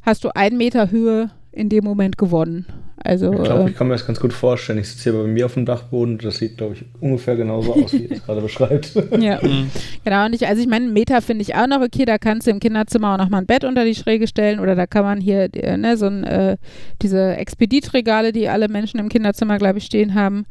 hast 0.01 0.23
du 0.23 0.35
einen 0.35 0.57
Meter 0.57 0.91
Höhe 0.91 1.31
in 1.55 1.69
dem 1.69 1.83
Moment 1.83 2.17
gewonnen. 2.17 2.65
Also 2.97 3.31
Ich 3.33 3.43
glaube, 3.43 3.63
äh, 3.63 3.69
ich 3.69 3.77
kann 3.77 3.87
mir 3.87 3.93
das 3.93 4.05
ganz 4.05 4.19
gut 4.19 4.33
vorstellen. 4.33 4.79
Ich 4.79 4.89
sitze 4.89 5.11
hier 5.11 5.21
bei 5.21 5.27
mir 5.27 5.45
auf 5.45 5.53
dem 5.53 5.65
Dachboden. 5.65 6.17
Das 6.17 6.37
sieht, 6.37 6.57
glaube 6.57 6.73
ich, 6.73 6.85
ungefähr 6.99 7.35
genauso 7.35 7.73
aus, 7.73 7.93
wie 7.93 8.05
ihr 8.05 8.11
es 8.11 8.23
gerade 8.25 8.41
beschreibt. 8.41 8.93
ja. 9.19 9.39
Mhm. 9.45 9.69
Genau, 10.03 10.25
und 10.25 10.33
ich, 10.33 10.47
also 10.47 10.61
ich 10.61 10.67
meine, 10.67 10.87
Meter 10.87 11.21
finde 11.21 11.43
ich 11.43 11.55
auch 11.55 11.67
noch 11.67 11.81
okay, 11.81 12.05
da 12.05 12.17
kannst 12.17 12.47
du 12.47 12.51
im 12.51 12.59
Kinderzimmer 12.59 13.13
auch 13.13 13.17
nochmal 13.17 13.41
ein 13.41 13.45
Bett 13.45 13.63
unter 13.63 13.85
die 13.85 13.93
Schräge 13.93 14.27
stellen 14.27 14.59
oder 14.59 14.75
da 14.75 14.87
kann 14.87 15.03
man 15.03 15.21
hier, 15.21 15.49
äh, 15.53 15.77
ne, 15.77 15.97
so 15.97 16.07
ein, 16.07 16.23
äh, 16.23 16.57
diese 17.01 17.35
Expeditregale, 17.35 18.31
die 18.31 18.49
alle 18.49 18.69
Menschen 18.69 18.99
im 18.99 19.09
Kinderzimmer, 19.09 19.57
glaube 19.57 19.77
ich, 19.77 19.85
stehen 19.85 20.15
haben, 20.15 20.45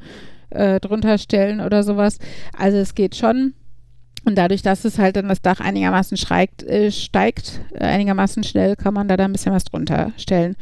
äh, 0.50 0.78
drunter 0.78 1.18
stellen 1.18 1.60
oder 1.60 1.82
sowas. 1.82 2.18
Also 2.56 2.78
es 2.78 2.94
geht 2.94 3.16
schon. 3.16 3.54
Und 4.24 4.36
dadurch, 4.36 4.62
dass 4.62 4.84
es 4.84 4.98
halt 4.98 5.16
dann 5.16 5.28
das 5.28 5.42
Dach 5.42 5.60
einigermaßen 5.60 6.16
steigt, 6.16 6.62
äh, 6.62 6.90
steigt 6.90 7.60
äh, 7.74 7.84
einigermaßen 7.84 8.42
schnell, 8.42 8.74
kann 8.76 8.94
man 8.94 9.06
da 9.06 9.16
dann 9.16 9.30
ein 9.30 9.32
bisschen 9.32 9.52
was 9.52 9.64
drunter 9.64 10.12
stellen. 10.16 10.56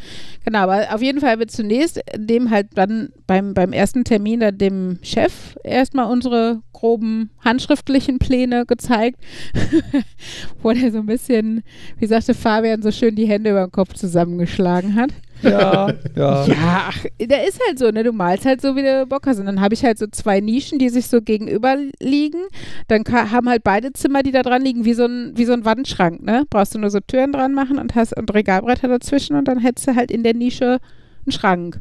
Genau, 0.45 0.61
aber 0.61 0.92
auf 0.92 1.00
jeden 1.00 1.21
Fall 1.21 1.38
wird 1.38 1.50
zunächst 1.50 2.00
dem 2.16 2.50
halt 2.50 2.69
dann 2.75 3.11
beim, 3.26 3.54
beim 3.54 3.73
ersten 3.73 4.04
Termin 4.04 4.40
dann 4.40 4.59
dem 4.59 4.99
Chef 5.02 5.57
erstmal 5.62 6.11
unsere 6.11 6.61
groben 6.73 7.31
handschriftlichen 7.40 8.19
Pläne 8.19 8.66
gezeigt, 8.66 9.21
wo 10.62 10.73
der 10.73 10.90
so 10.90 10.99
ein 10.99 11.07
bisschen, 11.07 11.62
wie 11.99 12.07
sagte 12.07 12.35
Fabian, 12.35 12.83
so 12.83 12.90
schön 12.90 13.14
die 13.14 13.28
Hände 13.28 13.50
über 13.50 13.66
den 13.66 13.73
Kopf 13.73 13.95
zusammengeschlagen 13.95 14.97
hat. 14.97 15.11
Ja, 15.43 15.93
ja. 16.17 16.47
Ja, 16.47 16.85
ach, 16.89 17.05
der 17.21 17.47
ist 17.49 17.61
halt 17.67 17.79
so, 17.79 17.91
ne? 17.91 18.03
Du 18.05 18.13
malst 18.13 18.45
halt 18.47 18.61
so, 18.61 18.77
wie 18.77 18.83
du 18.83 19.07
Bock 19.07 19.27
hast. 19.27 19.39
Und 19.39 19.47
dann 19.47 19.61
habe 19.61 19.75
ich 19.75 19.85
halt 19.85 19.99
so 19.99 20.07
zwei 20.07 20.41
Nischen, 20.41 20.79
die 20.79 20.89
sich 20.89 21.07
so 21.09 21.21
gegenüber 21.21 21.77
liegen. 22.01 22.41
Dann 22.89 23.05
haben 23.11 23.49
halt 23.49 23.65
beide 23.65 23.93
Zimmer, 23.93 24.23
die 24.23 24.33
da 24.33 24.43
dran 24.43 24.63
liegen, 24.63 24.85
wie 24.85 24.95
so 24.95 25.05
ein, 25.05 25.33
wie 25.37 25.45
so 25.45 25.53
ein 25.53 25.65
Wandschrank, 25.65 26.23
ne? 26.23 26.45
Brauchst 26.51 26.75
du 26.75 26.79
nur 26.79 26.91
so 26.91 27.01
Türen 27.01 27.33
dran 27.33 27.55
machen 27.55 27.79
und 27.79 27.95
hast 27.95 28.17
und 28.17 28.33
Regalbretter 28.33 28.89
dazwischen 28.89 29.37
und 29.37 29.49
dann 29.49 29.59
hättest 29.59 29.89
du 29.89 29.97
halt 29.97 30.11
in 30.11 30.23
der 30.23 30.35
Nische 30.35 30.79
einen 31.27 31.33
Schrank. 31.33 31.81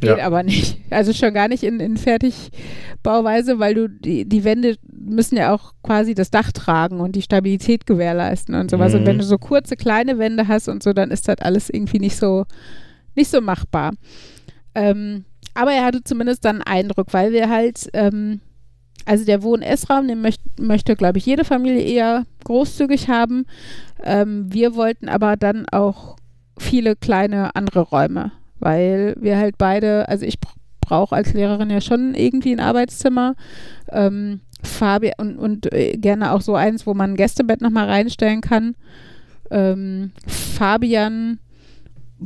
Geht 0.00 0.18
Ja. 0.18 0.26
aber 0.26 0.42
nicht. 0.42 0.78
Also 0.90 1.12
schon 1.12 1.32
gar 1.32 1.46
nicht 1.46 1.62
in, 1.62 1.78
in 1.78 1.96
Fertigbauweise, 1.96 3.58
weil 3.58 3.74
du 3.74 3.88
die, 3.88 4.24
die 4.28 4.44
Wände 4.44 4.76
müssen 4.92 5.36
ja 5.36 5.52
auch 5.54 5.74
quasi 5.82 6.14
das 6.14 6.30
Dach 6.30 6.52
tragen 6.52 7.00
und 7.00 7.14
die 7.16 7.22
Stabilität 7.22 7.86
gewährleisten 7.86 8.54
und 8.54 8.70
sowas. 8.70 8.94
Und 8.94 9.02
Mhm. 9.02 9.06
wenn 9.06 9.18
du 9.18 9.24
so 9.24 9.38
kurze, 9.38 9.76
kleine 9.76 10.18
Wände 10.18 10.48
hast 10.48 10.68
und 10.68 10.82
so, 10.82 10.92
dann 10.92 11.10
ist 11.10 11.28
das 11.28 11.38
alles 11.40 11.70
irgendwie 11.70 11.98
nicht 12.00 12.16
so, 12.16 12.44
nicht 13.14 13.30
so 13.30 13.40
machbar. 13.40 13.92
Ähm, 14.74 15.24
aber 15.54 15.72
er 15.72 15.84
hatte 15.84 16.02
zumindest 16.02 16.44
dann 16.44 16.62
einen 16.62 16.86
Eindruck, 16.86 17.08
weil 17.12 17.32
wir 17.32 17.48
halt, 17.48 17.88
ähm, 17.92 18.40
also 19.04 19.24
der 19.24 19.42
Wohn-Essraum, 19.42 20.08
den 20.08 20.20
möcht, 20.20 20.40
möchte, 20.58 20.96
glaube 20.96 21.18
ich, 21.18 21.26
jede 21.26 21.44
Familie 21.44 21.82
eher 21.82 22.24
großzügig 22.44 23.08
haben. 23.08 23.46
Ähm, 24.02 24.52
wir 24.52 24.74
wollten 24.74 25.08
aber 25.08 25.36
dann 25.36 25.66
auch 25.70 26.16
viele 26.58 26.96
kleine 26.96 27.54
andere 27.54 27.80
Räume, 27.80 28.32
weil 28.60 29.14
wir 29.18 29.36
halt 29.36 29.58
beide, 29.58 30.08
also 30.08 30.24
ich 30.24 30.38
brauche 30.80 31.14
als 31.14 31.32
Lehrerin 31.32 31.70
ja 31.70 31.80
schon 31.80 32.14
irgendwie 32.14 32.52
ein 32.52 32.60
Arbeitszimmer. 32.60 33.34
Ähm, 33.90 34.40
Fabi 34.62 35.12
und, 35.18 35.38
und 35.38 35.72
äh, 35.72 35.96
gerne 35.96 36.32
auch 36.32 36.40
so 36.40 36.54
eins, 36.54 36.86
wo 36.86 36.94
man 36.94 37.12
ein 37.12 37.16
Gästebett 37.16 37.60
nochmal 37.60 37.88
reinstellen 37.88 38.40
kann. 38.40 38.76
Ähm, 39.50 40.12
Fabian 40.26 41.38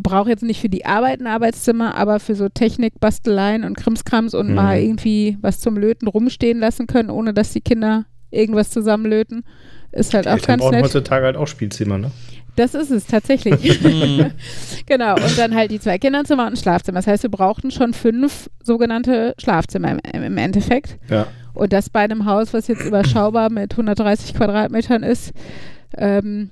braucht 0.03 0.29
jetzt 0.29 0.43
nicht 0.43 0.61
für 0.61 0.69
die 0.69 0.87
Arbeit 0.87 1.21
ein 1.21 1.27
Arbeitszimmer, 1.27 1.95
aber 1.97 2.21
für 2.21 2.35
so 2.35 2.49
Technik, 2.49 3.01
Basteleien 3.01 3.65
und 3.65 3.77
Krimskrams 3.77 4.35
und 4.35 4.49
Mhm. 4.49 4.55
mal 4.55 4.79
irgendwie 4.79 5.39
was 5.41 5.61
zum 5.61 5.77
Löten 5.77 6.07
rumstehen 6.09 6.59
lassen 6.59 6.87
können, 6.87 7.11
ohne 7.11 7.33
dass 7.35 7.53
die 7.53 7.61
Kinder 7.61 8.05
irgendwas 8.31 8.71
zusammenlöten, 8.71 9.45
ist 9.93 10.15
halt 10.15 10.27
auch 10.29 10.33
Eltern 10.33 10.47
ganz 10.47 10.63
brauchen 10.63 10.75
nett. 10.77 10.85
heutzutage 10.85 11.25
halt 11.27 11.37
auch 11.37 11.47
Spielzimmer, 11.47 11.99
ne? 11.99 12.11
Das 12.57 12.75
ist 12.75 12.91
es 12.91 13.07
tatsächlich. 13.07 13.81
Genau. 14.87 15.15
Und 15.15 15.39
dann 15.39 15.55
halt 15.55 15.71
die 15.71 15.81
zwei 15.81 15.99
Kinderzimmer 15.99 16.45
und 16.47 16.53
ein 16.55 16.57
Schlafzimmer. 16.57 16.99
Das 16.99 17.07
heißt, 17.07 17.23
wir 17.23 17.31
brauchten 17.31 17.71
schon 17.71 17.93
fünf 17.93 18.49
sogenannte 18.63 19.35
Schlafzimmer 19.39 19.91
im, 20.13 20.23
im 20.23 20.39
Endeffekt. 20.39 20.97
Ja. 21.11 21.27
Und 21.55 21.73
das 21.73 21.91
bei 21.91 22.01
einem 22.01 22.25
Haus, 22.27 22.53
was 22.55 22.69
jetzt 22.69 22.85
überschaubar 22.85 23.51
mit 23.51 23.73
130 23.73 24.35
Quadratmetern 24.35 25.03
ist, 25.03 25.33
ähm, 25.97 26.51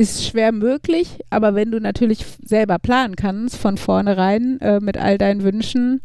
ist 0.00 0.24
schwer 0.26 0.52
möglich. 0.52 1.18
Aber 1.30 1.54
wenn 1.54 1.70
du 1.70 1.80
natürlich 1.80 2.24
selber 2.44 2.78
planen 2.78 3.16
kannst, 3.16 3.56
von 3.56 3.76
vornherein 3.76 4.60
äh, 4.60 4.80
mit 4.80 4.96
all 4.96 5.18
deinen 5.18 5.42
Wünschen, 5.42 6.00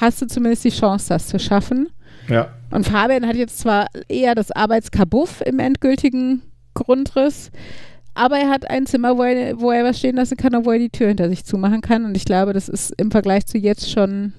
hast 0.00 0.22
du 0.22 0.26
zumindest 0.26 0.64
die 0.64 0.70
Chance, 0.70 1.06
das 1.08 1.28
zu 1.28 1.38
schaffen. 1.38 1.88
Ja. 2.28 2.48
Und 2.70 2.86
Fabian 2.86 3.26
hat 3.26 3.36
jetzt 3.36 3.58
zwar 3.58 3.86
eher 4.08 4.34
das 4.34 4.50
Arbeitskabuff 4.50 5.42
im 5.42 5.58
endgültigen 5.58 6.42
Grundriss, 6.74 7.50
aber 8.14 8.38
er 8.38 8.48
hat 8.50 8.68
ein 8.70 8.86
Zimmer, 8.86 9.16
wo 9.18 9.22
er, 9.24 9.60
wo 9.60 9.70
er 9.70 9.84
was 9.84 9.98
stehen 9.98 10.16
lassen 10.16 10.36
kann 10.36 10.54
und 10.54 10.64
wo 10.66 10.72
er 10.72 10.78
die 10.78 10.88
Tür 10.90 11.08
hinter 11.08 11.28
sich 11.28 11.44
zumachen 11.44 11.80
kann. 11.80 12.04
Und 12.04 12.16
ich 12.16 12.24
glaube, 12.24 12.52
das 12.52 12.68
ist 12.68 12.92
im 12.96 13.10
Vergleich 13.10 13.46
zu 13.46 13.58
jetzt 13.58 13.90
schon 13.90 14.32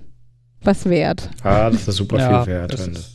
was 0.62 0.86
wert. 0.90 1.30
Ah, 1.44 1.70
das 1.70 1.88
ist 1.88 1.96
super 1.98 2.18
Ja, 2.18 2.44
viel 2.44 2.54
wert, 2.54 2.74
das 2.74 2.86
wenn 2.88 2.94
ist- 2.94 3.12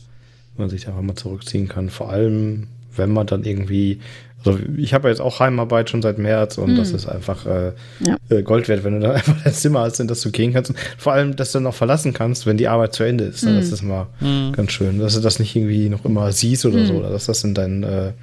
man 0.57 0.69
sich 0.69 0.87
einfach 0.87 1.01
mal 1.01 1.15
zurückziehen 1.15 1.67
kann. 1.67 1.89
Vor 1.89 2.09
allem, 2.11 2.67
wenn 2.95 3.11
man 3.11 3.25
dann 3.27 3.43
irgendwie, 3.43 3.99
also 4.45 4.59
ich 4.77 4.93
habe 4.93 5.07
ja 5.07 5.09
jetzt 5.11 5.19
auch 5.21 5.39
Heimarbeit 5.39 5.89
schon 5.89 6.01
seit 6.01 6.17
März 6.17 6.57
und 6.57 6.71
Mhm. 6.71 6.75
das 6.77 6.91
ist 6.91 7.07
einfach 7.07 7.45
äh, 7.45 7.73
Ja. 7.99 8.17
äh, 8.29 8.41
Gold 8.43 8.67
wert, 8.67 8.83
wenn 8.83 8.93
du 8.93 8.99
dann 9.07 9.11
einfach 9.17 9.35
dein 9.43 9.53
Zimmer 9.53 9.81
hast, 9.81 9.99
in 9.99 10.07
das 10.07 10.21
du 10.21 10.31
gehen 10.31 10.53
kannst. 10.53 10.71
Und 10.71 10.77
vor 10.97 11.13
allem, 11.13 11.35
dass 11.35 11.51
du 11.51 11.59
dann 11.59 11.67
auch 11.67 11.73
verlassen 11.75 12.13
kannst, 12.13 12.45
wenn 12.45 12.57
die 12.57 12.67
Arbeit 12.67 12.93
zu 12.93 13.03
Ende 13.03 13.25
ist. 13.25 13.43
Mhm. 13.45 13.55
Das 13.55 13.71
ist 13.71 13.81
mal 13.83 14.07
Mhm. 14.19 14.51
ganz 14.53 14.71
schön, 14.71 14.99
dass 14.99 15.15
du 15.15 15.21
das 15.21 15.39
nicht 15.39 15.55
irgendwie 15.55 15.89
noch 15.89 16.05
immer 16.05 16.31
siehst 16.31 16.65
oder 16.65 16.85
so, 16.85 16.93
oder 16.95 17.09
dass 17.09 17.25
das 17.27 17.43
in 17.43 17.53
dein, 17.53 17.83
äh, 17.83 18.13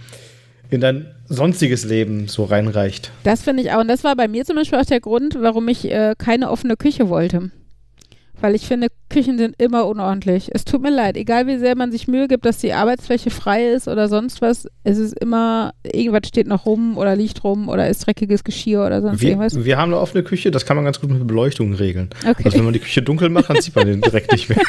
in 0.71 0.81
dein 0.81 1.07
sonstiges 1.29 1.85
Leben 1.85 2.29
so 2.29 2.45
reinreicht. 2.45 3.11
Das 3.25 3.43
finde 3.43 3.63
ich 3.63 3.73
auch. 3.73 3.81
Und 3.81 3.89
das 3.89 4.05
war 4.05 4.17
bei 4.17 4.29
mir 4.29 4.45
zum 4.45 4.57
Beispiel 4.57 4.79
auch 4.79 4.85
der 4.85 5.01
Grund, 5.01 5.37
warum 5.41 5.69
ich 5.69 5.91
äh, 5.91 6.15
keine 6.19 6.51
offene 6.51 6.77
Küche 6.77 7.09
wollte. 7.09 7.51
Weil 8.41 8.55
ich 8.55 8.67
finde, 8.67 8.89
Küchen 9.09 9.39
sind 9.39 9.55
immer 9.59 9.87
unordentlich. 9.87 10.51
Es 10.53 10.65
tut 10.65 10.83
mir 10.83 10.91
leid, 10.91 11.17
egal 11.17 11.47
wie 11.47 11.57
sehr 11.59 11.77
man 11.77 11.91
sich 11.91 12.09
Mühe 12.09 12.29
gibt, 12.29 12.45
dass 12.45 12.59
die 12.59 12.73
Arbeitsfläche 12.73 13.31
frei 13.31 13.69
ist 13.71 13.89
oder 13.89 14.09
sonst 14.09 14.43
was, 14.43 14.69
es 14.85 14.99
ist 14.99 15.19
immer, 15.19 15.73
irgendwas 15.83 16.29
steht 16.29 16.47
noch 16.47 16.67
rum 16.67 16.99
oder 16.99 17.17
liegt 17.17 17.43
rum 17.45 17.69
oder 17.69 17.89
ist 17.89 18.07
dreckiges 18.07 18.45
Geschirr 18.45 18.85
oder 18.87 19.01
sonst 19.01 19.21
Wir, 19.21 19.31
irgendwas. 19.31 19.65
wir 19.65 19.79
haben 19.79 19.93
eine 19.93 20.01
offene 20.01 20.23
Küche, 20.23 20.51
das 20.51 20.67
kann 20.67 20.77
man 20.77 20.85
ganz 20.85 21.01
gut 21.01 21.11
mit 21.11 21.27
Beleuchtung 21.27 21.75
regeln. 21.75 22.11
Okay. 22.21 22.43
Also 22.45 22.59
wenn 22.59 22.65
man 22.65 22.75
die 22.75 22.81
Küche 22.81 23.03
dunkel 23.03 23.29
macht, 23.31 23.49
dann 23.49 23.61
sieht 23.61 23.75
man 23.75 23.87
den 23.87 24.01
direkt 24.01 24.33
nicht 24.33 24.49
mehr. 24.49 24.59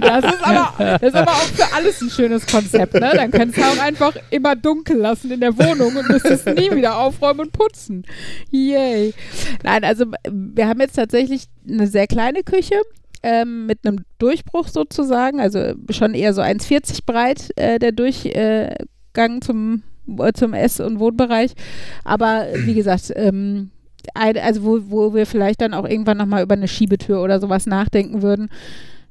Das 0.00 0.24
ist, 0.24 0.42
aber, 0.42 0.74
das 0.78 1.02
ist 1.02 1.14
aber 1.14 1.32
auch 1.32 1.42
für 1.42 1.74
alles 1.74 2.00
ein 2.00 2.10
schönes 2.10 2.46
Konzept, 2.46 2.94
ne? 2.94 3.10
Dann 3.14 3.30
kannst 3.30 3.56
du 3.56 3.62
auch 3.62 3.78
einfach 3.78 4.14
immer 4.30 4.54
dunkel 4.56 4.96
lassen 4.96 5.30
in 5.30 5.40
der 5.40 5.56
Wohnung 5.56 5.96
und 5.96 6.08
müsstest 6.08 6.46
nie 6.46 6.70
wieder 6.72 6.98
aufräumen 6.98 7.40
und 7.40 7.52
putzen. 7.52 8.04
Yay. 8.50 9.14
Nein, 9.62 9.84
also 9.84 10.06
wir 10.30 10.68
haben 10.68 10.80
jetzt 10.80 10.94
tatsächlich 10.96 11.44
eine 11.68 11.86
sehr 11.86 12.06
kleine 12.06 12.42
Küche 12.42 12.74
ähm, 13.22 13.66
mit 13.66 13.86
einem 13.86 14.04
Durchbruch 14.18 14.68
sozusagen, 14.68 15.40
also 15.40 15.74
schon 15.90 16.14
eher 16.14 16.34
so 16.34 16.42
1,40 16.42 17.00
breit 17.06 17.50
äh, 17.56 17.78
der 17.78 17.92
Durchgang 17.92 19.42
zum, 19.42 19.82
äh, 20.18 20.32
zum 20.32 20.54
Ess- 20.54 20.80
und 20.80 21.00
Wohnbereich. 21.00 21.52
Aber 22.04 22.46
wie 22.54 22.74
gesagt, 22.74 23.12
ähm, 23.16 23.70
also 24.14 24.64
wo, 24.64 24.80
wo 24.88 25.14
wir 25.14 25.26
vielleicht 25.26 25.60
dann 25.60 25.74
auch 25.74 25.86
irgendwann 25.86 26.18
nochmal 26.18 26.42
über 26.42 26.54
eine 26.54 26.68
Schiebetür 26.68 27.22
oder 27.22 27.40
sowas 27.40 27.66
nachdenken 27.66 28.22
würden, 28.22 28.48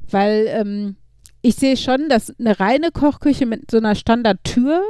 weil 0.10 0.48
ähm, 0.50 0.96
ich 1.41 1.56
sehe 1.56 1.78
schon, 1.78 2.10
dass 2.10 2.38
eine 2.39 2.60
reine 2.60 2.91
Kochküche 2.91 3.46
mit 3.46 3.72
so 3.72 3.78
einer 3.78 3.96
Standardtür 3.96 4.82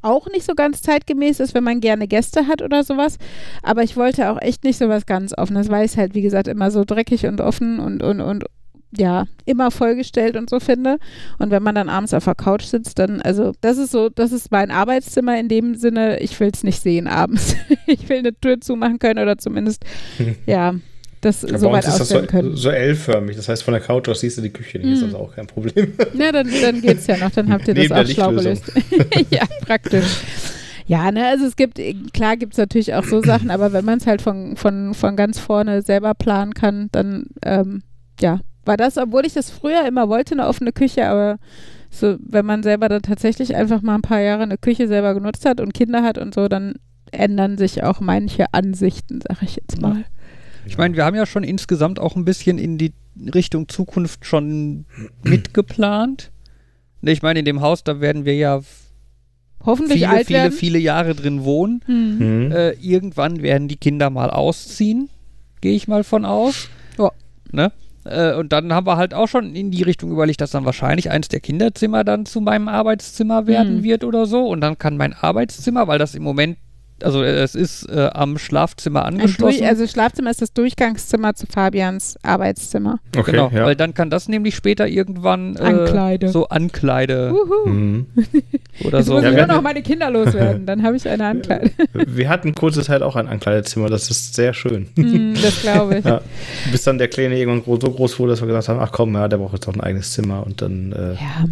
auch 0.00 0.26
nicht 0.28 0.46
so 0.46 0.54
ganz 0.54 0.80
zeitgemäß 0.80 1.40
ist, 1.40 1.54
wenn 1.54 1.64
man 1.64 1.80
gerne 1.80 2.08
Gäste 2.08 2.46
hat 2.46 2.62
oder 2.62 2.84
sowas. 2.84 3.18
Aber 3.62 3.82
ich 3.82 3.96
wollte 3.96 4.30
auch 4.30 4.40
echt 4.40 4.64
nicht 4.64 4.78
sowas 4.78 5.06
ganz 5.06 5.36
offenes, 5.36 5.68
weil 5.68 5.84
ich 5.84 5.92
es 5.92 5.96
halt, 5.98 6.14
wie 6.14 6.22
gesagt, 6.22 6.48
immer 6.48 6.70
so 6.70 6.84
dreckig 6.84 7.26
und 7.26 7.40
offen 7.40 7.78
und, 7.80 8.02
und, 8.02 8.20
und 8.20 8.44
ja, 8.96 9.26
immer 9.44 9.70
vollgestellt 9.70 10.36
und 10.36 10.48
so 10.48 10.60
finde. 10.60 10.98
Und 11.38 11.50
wenn 11.50 11.62
man 11.62 11.74
dann 11.74 11.88
abends 11.88 12.14
auf 12.14 12.24
der 12.24 12.34
Couch 12.34 12.64
sitzt, 12.64 12.98
dann, 12.98 13.20
also 13.20 13.52
das 13.60 13.76
ist 13.76 13.92
so, 13.92 14.08
das 14.08 14.32
ist 14.32 14.50
mein 14.50 14.70
Arbeitszimmer 14.70 15.38
in 15.38 15.48
dem 15.48 15.74
Sinne, 15.74 16.20
ich 16.20 16.38
will 16.40 16.50
es 16.52 16.64
nicht 16.64 16.82
sehen 16.82 17.06
abends. 17.06 17.56
ich 17.86 18.08
will 18.08 18.18
eine 18.18 18.38
Tür 18.38 18.60
zumachen 18.60 18.98
können 18.98 19.22
oder 19.22 19.36
zumindest, 19.38 19.84
ja, 20.46 20.74
das 21.20 21.42
ja, 21.42 21.58
so 21.58 21.72
weit 21.72 21.84
ist 21.84 21.98
das 21.98 22.08
so, 22.08 22.22
können. 22.22 22.56
so 22.56 22.70
L-förmig. 22.70 23.36
Das 23.36 23.48
heißt, 23.48 23.62
von 23.62 23.72
der 23.72 23.80
Couch 23.80 24.08
aus 24.08 24.20
siehst 24.20 24.38
du 24.38 24.42
die 24.42 24.52
Küche. 24.52 24.78
Mm. 24.78 24.92
Ist 24.92 25.02
das 25.02 25.14
auch 25.14 25.34
kein 25.34 25.48
Problem. 25.48 25.92
Na, 26.14 26.30
dann, 26.30 26.48
dann 26.62 26.80
geht 26.80 26.98
es 26.98 27.08
ja 27.08 27.16
noch. 27.16 27.30
Dann 27.30 27.52
habt 27.52 27.66
ihr 27.66 27.74
das 27.74 27.90
auch 27.90 28.06
schlau 28.06 28.30
gelöst. 28.30 28.70
ja, 29.30 29.42
praktisch. 29.66 30.22
Ja, 30.86 31.10
ne, 31.10 31.26
also 31.26 31.44
es 31.44 31.56
gibt, 31.56 31.80
klar 32.12 32.36
gibt 32.36 32.54
es 32.54 32.58
natürlich 32.58 32.94
auch 32.94 33.04
so 33.04 33.20
Sachen, 33.24 33.50
aber 33.50 33.72
wenn 33.72 33.84
man 33.84 33.98
es 33.98 34.06
halt 34.06 34.22
von, 34.22 34.56
von, 34.56 34.94
von 34.94 35.16
ganz 35.16 35.38
vorne 35.38 35.82
selber 35.82 36.14
planen 36.14 36.54
kann, 36.54 36.88
dann, 36.92 37.26
ähm, 37.44 37.82
ja, 38.20 38.40
war 38.68 38.76
das, 38.76 38.98
obwohl 38.98 39.26
ich 39.26 39.32
das 39.32 39.50
früher 39.50 39.84
immer 39.88 40.08
wollte, 40.08 40.34
eine 40.34 40.46
offene 40.46 40.72
Küche, 40.72 41.08
aber 41.08 41.38
so, 41.90 42.16
wenn 42.20 42.46
man 42.46 42.62
selber 42.62 42.88
dann 42.88 43.02
tatsächlich 43.02 43.56
einfach 43.56 43.82
mal 43.82 43.94
ein 43.94 44.02
paar 44.02 44.20
Jahre 44.20 44.42
eine 44.42 44.58
Küche 44.58 44.86
selber 44.86 45.14
genutzt 45.14 45.44
hat 45.46 45.60
und 45.60 45.74
Kinder 45.74 46.02
hat 46.02 46.18
und 46.18 46.34
so, 46.34 46.48
dann 46.48 46.74
ändern 47.10 47.56
sich 47.56 47.82
auch 47.82 48.00
manche 48.00 48.52
Ansichten, 48.52 49.20
sag 49.26 49.42
ich 49.42 49.56
jetzt 49.56 49.80
mal. 49.80 50.04
Ich 50.66 50.76
meine, 50.76 50.94
wir 50.94 51.06
haben 51.06 51.16
ja 51.16 51.24
schon 51.24 51.44
insgesamt 51.44 51.98
auch 51.98 52.14
ein 52.14 52.26
bisschen 52.26 52.58
in 52.58 52.76
die 52.76 52.92
Richtung 53.34 53.68
Zukunft 53.68 54.26
schon 54.26 54.84
mitgeplant. 55.22 56.30
Ich 57.00 57.22
meine, 57.22 57.38
in 57.38 57.46
dem 57.46 57.62
Haus, 57.62 57.84
da 57.84 58.02
werden 58.02 58.26
wir 58.26 58.36
ja 58.36 58.60
hoffentlich 59.64 60.00
viele, 60.00 60.10
alt 60.10 60.26
viele, 60.26 60.52
viele 60.52 60.78
Jahre 60.78 61.14
drin 61.14 61.44
wohnen. 61.44 61.82
Mhm. 61.86 62.52
Äh, 62.52 62.72
irgendwann 62.72 63.42
werden 63.42 63.68
die 63.68 63.76
Kinder 63.76 64.10
mal 64.10 64.28
ausziehen, 64.28 65.08
gehe 65.62 65.74
ich 65.74 65.88
mal 65.88 66.04
von 66.04 66.26
aus. 66.26 66.68
Ja. 66.98 67.12
Ne? 67.50 67.72
Äh, 68.08 68.34
und 68.36 68.52
dann 68.52 68.72
haben 68.72 68.86
wir 68.86 68.96
halt 68.96 69.14
auch 69.14 69.28
schon 69.28 69.54
in 69.54 69.70
die 69.70 69.82
Richtung 69.82 70.10
überlegt, 70.10 70.40
dass 70.40 70.50
dann 70.50 70.64
wahrscheinlich 70.64 71.10
eins 71.10 71.28
der 71.28 71.40
Kinderzimmer 71.40 72.04
dann 72.04 72.26
zu 72.26 72.40
meinem 72.40 72.68
Arbeitszimmer 72.68 73.46
werden 73.46 73.78
Mhm. 73.78 73.82
wird 73.84 74.04
oder 74.04 74.26
so. 74.26 74.46
Und 74.48 74.60
dann 74.60 74.78
kann 74.78 74.96
mein 74.96 75.12
Arbeitszimmer, 75.12 75.86
weil 75.88 75.98
das 75.98 76.14
im 76.14 76.22
Moment, 76.22 76.58
also 77.02 77.22
äh, 77.22 77.42
es 77.42 77.54
ist 77.54 77.88
äh, 77.88 78.10
am 78.12 78.38
Schlafzimmer 78.38 79.04
angeschlossen. 79.04 79.58
Durch, 79.58 79.66
also 79.68 79.86
Schlafzimmer 79.86 80.30
ist 80.30 80.42
das 80.42 80.52
Durchgangszimmer 80.52 81.34
zu 81.34 81.46
Fabians 81.46 82.16
Arbeitszimmer. 82.22 82.98
Okay, 83.16 83.32
genau, 83.32 83.50
ja. 83.54 83.64
weil 83.64 83.76
dann 83.76 83.94
kann 83.94 84.10
das 84.10 84.28
nämlich 84.28 84.54
später 84.54 84.88
irgendwann 84.88 85.56
äh, 85.56 85.60
Ankleide. 85.60 86.28
so 86.28 86.48
Ankleide. 86.48 87.32
Mhm. 87.66 88.06
oder 88.84 88.98
Jetzt 88.98 89.06
so. 89.06 89.14
muss 89.14 89.22
Ja, 89.24 89.30
ich 89.30 89.36
nur 89.36 89.46
noch 89.46 89.62
meine 89.62 89.82
Kinder 89.82 90.10
loswerden. 90.10 90.66
Dann 90.66 90.82
habe 90.82 90.96
ich 90.96 91.08
eine 91.08 91.26
Ankleide. 91.26 91.70
Wir 91.92 92.28
hatten 92.28 92.54
kurze 92.54 92.82
Zeit 92.82 93.02
auch 93.02 93.16
ein 93.16 93.28
Ankleidezimmer. 93.28 93.88
Das 93.88 94.10
ist 94.10 94.34
sehr 94.34 94.54
schön. 94.54 94.88
Hm, 95.08 95.34
das 95.40 95.62
glaube 95.62 95.98
ich. 95.98 96.04
Ja. 96.04 96.20
Bis 96.70 96.82
dann 96.82 96.98
der 96.98 97.08
Kleine 97.08 97.38
irgendwann 97.38 97.80
so 97.80 97.90
groß 97.90 98.18
wurde, 98.18 98.32
dass 98.32 98.40
wir 98.40 98.46
gesagt 98.46 98.68
haben, 98.68 98.78
ach 98.80 98.92
komm, 98.92 99.14
ja, 99.14 99.26
der 99.28 99.38
braucht 99.38 99.54
jetzt 99.54 99.68
auch 99.68 99.74
ein 99.74 99.80
eigenes 99.80 100.12
Zimmer. 100.12 100.44
Und 100.44 100.60
dann 100.60 100.92
äh, 100.92 101.12
Ja. 101.14 101.44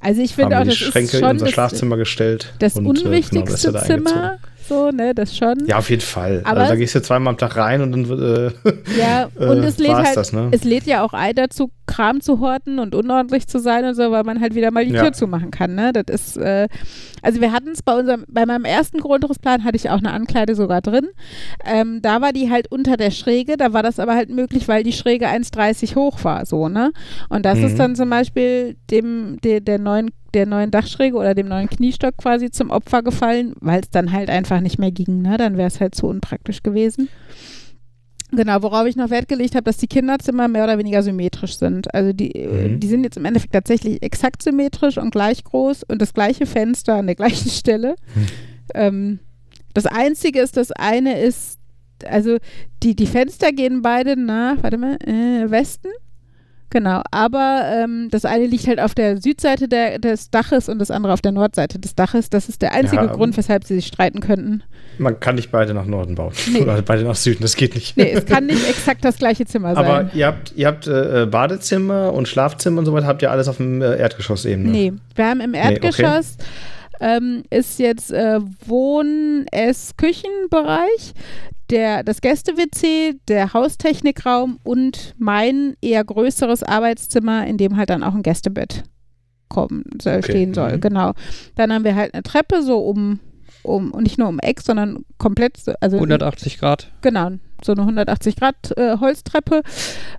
Also 0.00 0.22
ich 0.22 0.34
finde 0.34 0.58
auch, 0.58 0.62
die 0.62 0.68
das 0.70 0.76
Schränke 0.78 1.08
ist 1.08 1.14
in 1.14 1.20
schon 1.20 1.30
unser 1.30 1.44
das, 1.46 1.54
Schlafzimmer 1.54 1.96
gestellt. 1.96 2.52
das 2.58 2.76
und, 2.76 2.86
äh, 2.86 2.92
genau, 2.92 3.06
unwichtigste 3.08 3.54
ist 3.54 3.64
er 3.66 3.72
da 3.72 3.78
eingezogen. 3.80 4.06
Zimmer. 4.06 4.38
So, 4.68 4.90
ne, 4.90 5.14
das 5.16 5.36
schon. 5.36 5.66
Ja, 5.66 5.78
auf 5.78 5.90
jeden 5.90 6.00
Fall. 6.02 6.42
Aber- 6.44 6.60
also, 6.60 6.72
da 6.72 6.76
gehst 6.76 6.94
du 6.94 7.02
zweimal 7.02 7.32
am 7.32 7.38
Tag 7.38 7.56
rein 7.56 7.82
und 7.82 7.90
dann 7.92 8.08
wird, 8.08 8.54
äh, 8.64 8.72
Ja, 8.98 9.28
äh, 9.38 9.46
und 9.46 9.64
es 9.64 9.78
lädt 9.78 9.92
halt, 9.94 10.16
das, 10.16 10.32
ne? 10.32 10.48
es 10.52 10.62
lädt 10.62 10.86
ja 10.86 11.02
auch 11.04 11.12
ein 11.12 11.34
dazu, 11.34 11.72
Kram 11.90 12.20
zu 12.20 12.40
horten 12.40 12.78
und 12.78 12.94
unordentlich 12.94 13.46
zu 13.48 13.58
sein 13.58 13.84
und 13.84 13.94
so, 13.94 14.10
weil 14.10 14.22
man 14.24 14.40
halt 14.40 14.54
wieder 14.54 14.70
mal 14.70 14.84
die 14.86 14.92
Ja. 14.94 15.02
Tür 15.02 15.12
zumachen 15.12 15.50
kann, 15.50 15.74
ne? 15.74 15.92
Das 15.92 16.04
ist, 16.08 16.36
äh, 16.36 16.68
also 17.22 17.40
wir 17.40 17.52
hatten 17.52 17.70
es 17.70 17.82
bei 17.82 17.98
unserem, 17.98 18.24
bei 18.28 18.46
meinem 18.46 18.64
ersten 18.64 18.98
Grundrissplan 19.00 19.64
hatte 19.64 19.76
ich 19.76 19.90
auch 19.90 19.98
eine 19.98 20.12
Ankleide 20.12 20.54
sogar 20.54 20.80
drin. 20.80 21.08
Ähm, 21.64 22.00
da 22.02 22.20
war 22.20 22.32
die 22.32 22.50
halt 22.50 22.70
unter 22.70 22.96
der 22.96 23.10
Schräge, 23.10 23.56
da 23.56 23.72
war 23.72 23.82
das 23.82 23.98
aber 23.98 24.14
halt 24.14 24.30
möglich, 24.30 24.68
weil 24.68 24.82
die 24.84 24.92
Schräge 24.92 25.26
1,30 25.28 25.96
hoch 25.96 26.22
war, 26.24 26.46
so, 26.46 26.68
ne? 26.68 26.92
Und 27.28 27.44
das 27.44 27.58
Mhm. 27.58 27.64
ist 27.66 27.78
dann 27.78 27.96
zum 27.96 28.08
Beispiel 28.10 28.76
dem, 28.90 29.38
der, 29.42 29.60
der 29.60 29.78
neuen 29.78 30.10
der 30.32 30.46
neuen 30.46 30.70
Dachschräge 30.70 31.16
oder 31.16 31.34
dem 31.34 31.48
neuen 31.48 31.68
Kniestock 31.68 32.16
quasi 32.16 32.52
zum 32.52 32.70
Opfer 32.70 33.02
gefallen, 33.02 33.54
weil 33.60 33.80
es 33.80 33.90
dann 33.90 34.12
halt 34.12 34.30
einfach 34.30 34.60
nicht 34.60 34.78
mehr 34.78 34.92
ging, 34.92 35.22
ne? 35.22 35.36
Dann 35.38 35.56
wäre 35.56 35.66
es 35.66 35.80
halt 35.80 35.96
zu 35.96 36.06
unpraktisch 36.06 36.62
gewesen. 36.62 37.08
Genau, 38.32 38.62
worauf 38.62 38.86
ich 38.86 38.96
noch 38.96 39.10
Wert 39.10 39.28
gelegt 39.28 39.54
habe, 39.54 39.64
dass 39.64 39.76
die 39.78 39.86
Kinderzimmer 39.88 40.46
mehr 40.48 40.64
oder 40.64 40.78
weniger 40.78 41.02
symmetrisch 41.02 41.56
sind. 41.56 41.92
Also 41.94 42.12
die, 42.12 42.32
äh, 42.34 42.68
Mhm. 42.68 42.80
die 42.80 42.86
sind 42.88 43.04
jetzt 43.04 43.16
im 43.16 43.24
Endeffekt 43.24 43.52
tatsächlich 43.52 44.02
exakt 44.02 44.42
symmetrisch 44.42 44.98
und 44.98 45.10
gleich 45.10 45.42
groß 45.44 45.82
und 45.84 46.00
das 46.00 46.14
gleiche 46.14 46.46
Fenster 46.46 46.94
an 46.94 47.06
der 47.06 47.14
gleichen 47.16 47.50
Stelle. 47.50 47.96
Ähm, 48.74 49.18
das 49.74 49.86
Einzige 49.86 50.40
ist, 50.40 50.56
das 50.56 50.70
eine 50.72 51.20
ist, 51.20 51.58
also 52.06 52.38
die, 52.82 52.94
die 52.94 53.06
Fenster 53.06 53.52
gehen 53.52 53.82
beide 53.82 54.16
nach, 54.16 54.62
warte 54.62 54.78
mal, 54.78 54.96
äh, 55.06 55.50
Westen. 55.50 55.88
Genau, 56.70 57.02
aber 57.10 57.62
ähm, 57.66 58.08
das 58.10 58.24
eine 58.24 58.46
liegt 58.46 58.68
halt 58.68 58.78
auf 58.80 58.94
der 58.94 59.20
Südseite 59.20 59.66
der, 59.66 59.98
des 59.98 60.30
Daches 60.30 60.68
und 60.68 60.78
das 60.78 60.90
andere 60.92 61.12
auf 61.12 61.20
der 61.20 61.32
Nordseite 61.32 61.78
des 61.80 61.96
Daches. 61.96 62.30
Das 62.30 62.48
ist 62.48 62.62
der 62.62 62.72
einzige 62.72 63.02
Ja, 63.04 63.12
Grund, 63.12 63.36
weshalb 63.36 63.64
sie 63.64 63.74
sich 63.74 63.88
streiten 63.88 64.20
könnten. 64.20 64.62
man 64.98 65.18
kann 65.18 65.34
nicht 65.34 65.50
beide 65.50 65.74
nach 65.74 65.86
Norden 65.86 66.14
bauen. 66.14 66.32
Nee. 66.52 66.60
Oder 66.62 66.80
beide 66.82 67.02
nach 67.02 67.16
Süden, 67.16 67.42
das 67.42 67.56
geht 67.56 67.74
nicht. 67.74 67.96
Nee, 67.96 68.12
es 68.12 68.24
kann 68.24 68.46
nicht 68.46 68.68
exakt 68.68 69.04
das 69.04 69.18
gleiche 69.18 69.44
Zimmer 69.46 69.74
sein. 69.74 69.84
Aber 69.84 70.10
ihr 70.14 70.26
habt, 70.28 70.52
ihr 70.54 70.66
habt 70.68 70.86
äh, 70.86 71.26
Badezimmer 71.28 72.12
und 72.12 72.28
Schlafzimmer 72.28 72.78
und 72.78 72.86
so 72.86 72.92
weiter, 72.92 73.06
habt 73.08 73.22
ihr 73.22 73.30
alles 73.32 73.48
auf 73.48 73.56
dem 73.56 73.82
äh, 73.82 73.96
Erdgeschossebene? 73.96 74.68
Nee, 74.70 74.92
wir 75.16 75.26
haben 75.26 75.40
im 75.40 75.50
Nee, 75.50 75.58
okay. 75.58 75.72
Erdgeschoss 75.72 76.36
ähm, 77.00 77.42
ist 77.50 77.78
jetzt 77.80 78.12
äh, 78.12 78.38
Wohn-, 78.66 79.46
Ess-, 79.50 79.96
Küchenbereich, 79.96 81.14
der, 81.70 82.02
das 82.02 82.20
Gäste-WC, 82.20 83.18
der 83.28 83.52
Haustechnikraum 83.52 84.58
und 84.64 85.14
mein 85.18 85.74
eher 85.80 86.04
größeres 86.04 86.62
Arbeitszimmer, 86.62 87.46
in 87.46 87.56
dem 87.58 87.76
halt 87.76 87.90
dann 87.90 88.02
auch 88.02 88.14
ein 88.14 88.22
Gästebett 88.22 88.82
kommen, 89.48 89.84
soll, 90.00 90.18
Okay. 90.18 90.32
stehen 90.32 90.54
soll. 90.54 90.76
Mhm. 90.76 90.80
Genau. 90.80 91.12
Dann 91.56 91.72
haben 91.72 91.84
wir 91.84 91.94
halt 91.94 92.14
eine 92.14 92.22
Treppe 92.22 92.62
so 92.62 92.78
um, 92.78 93.18
um 93.62 93.90
und 93.92 94.04
nicht 94.04 94.18
nur 94.18 94.28
um 94.28 94.38
Eck, 94.38 94.60
sondern 94.60 95.04
komplett, 95.18 95.56
so- 95.56 95.72
also 95.80 95.96
180 95.96 96.58
Grad. 96.58 96.90
Genau, 97.02 97.30
so 97.64 97.72
eine 97.72 97.82
180 97.82 98.36
Grad 98.36 98.54
äh, 98.76 98.96
Holztreppe. 98.98 99.62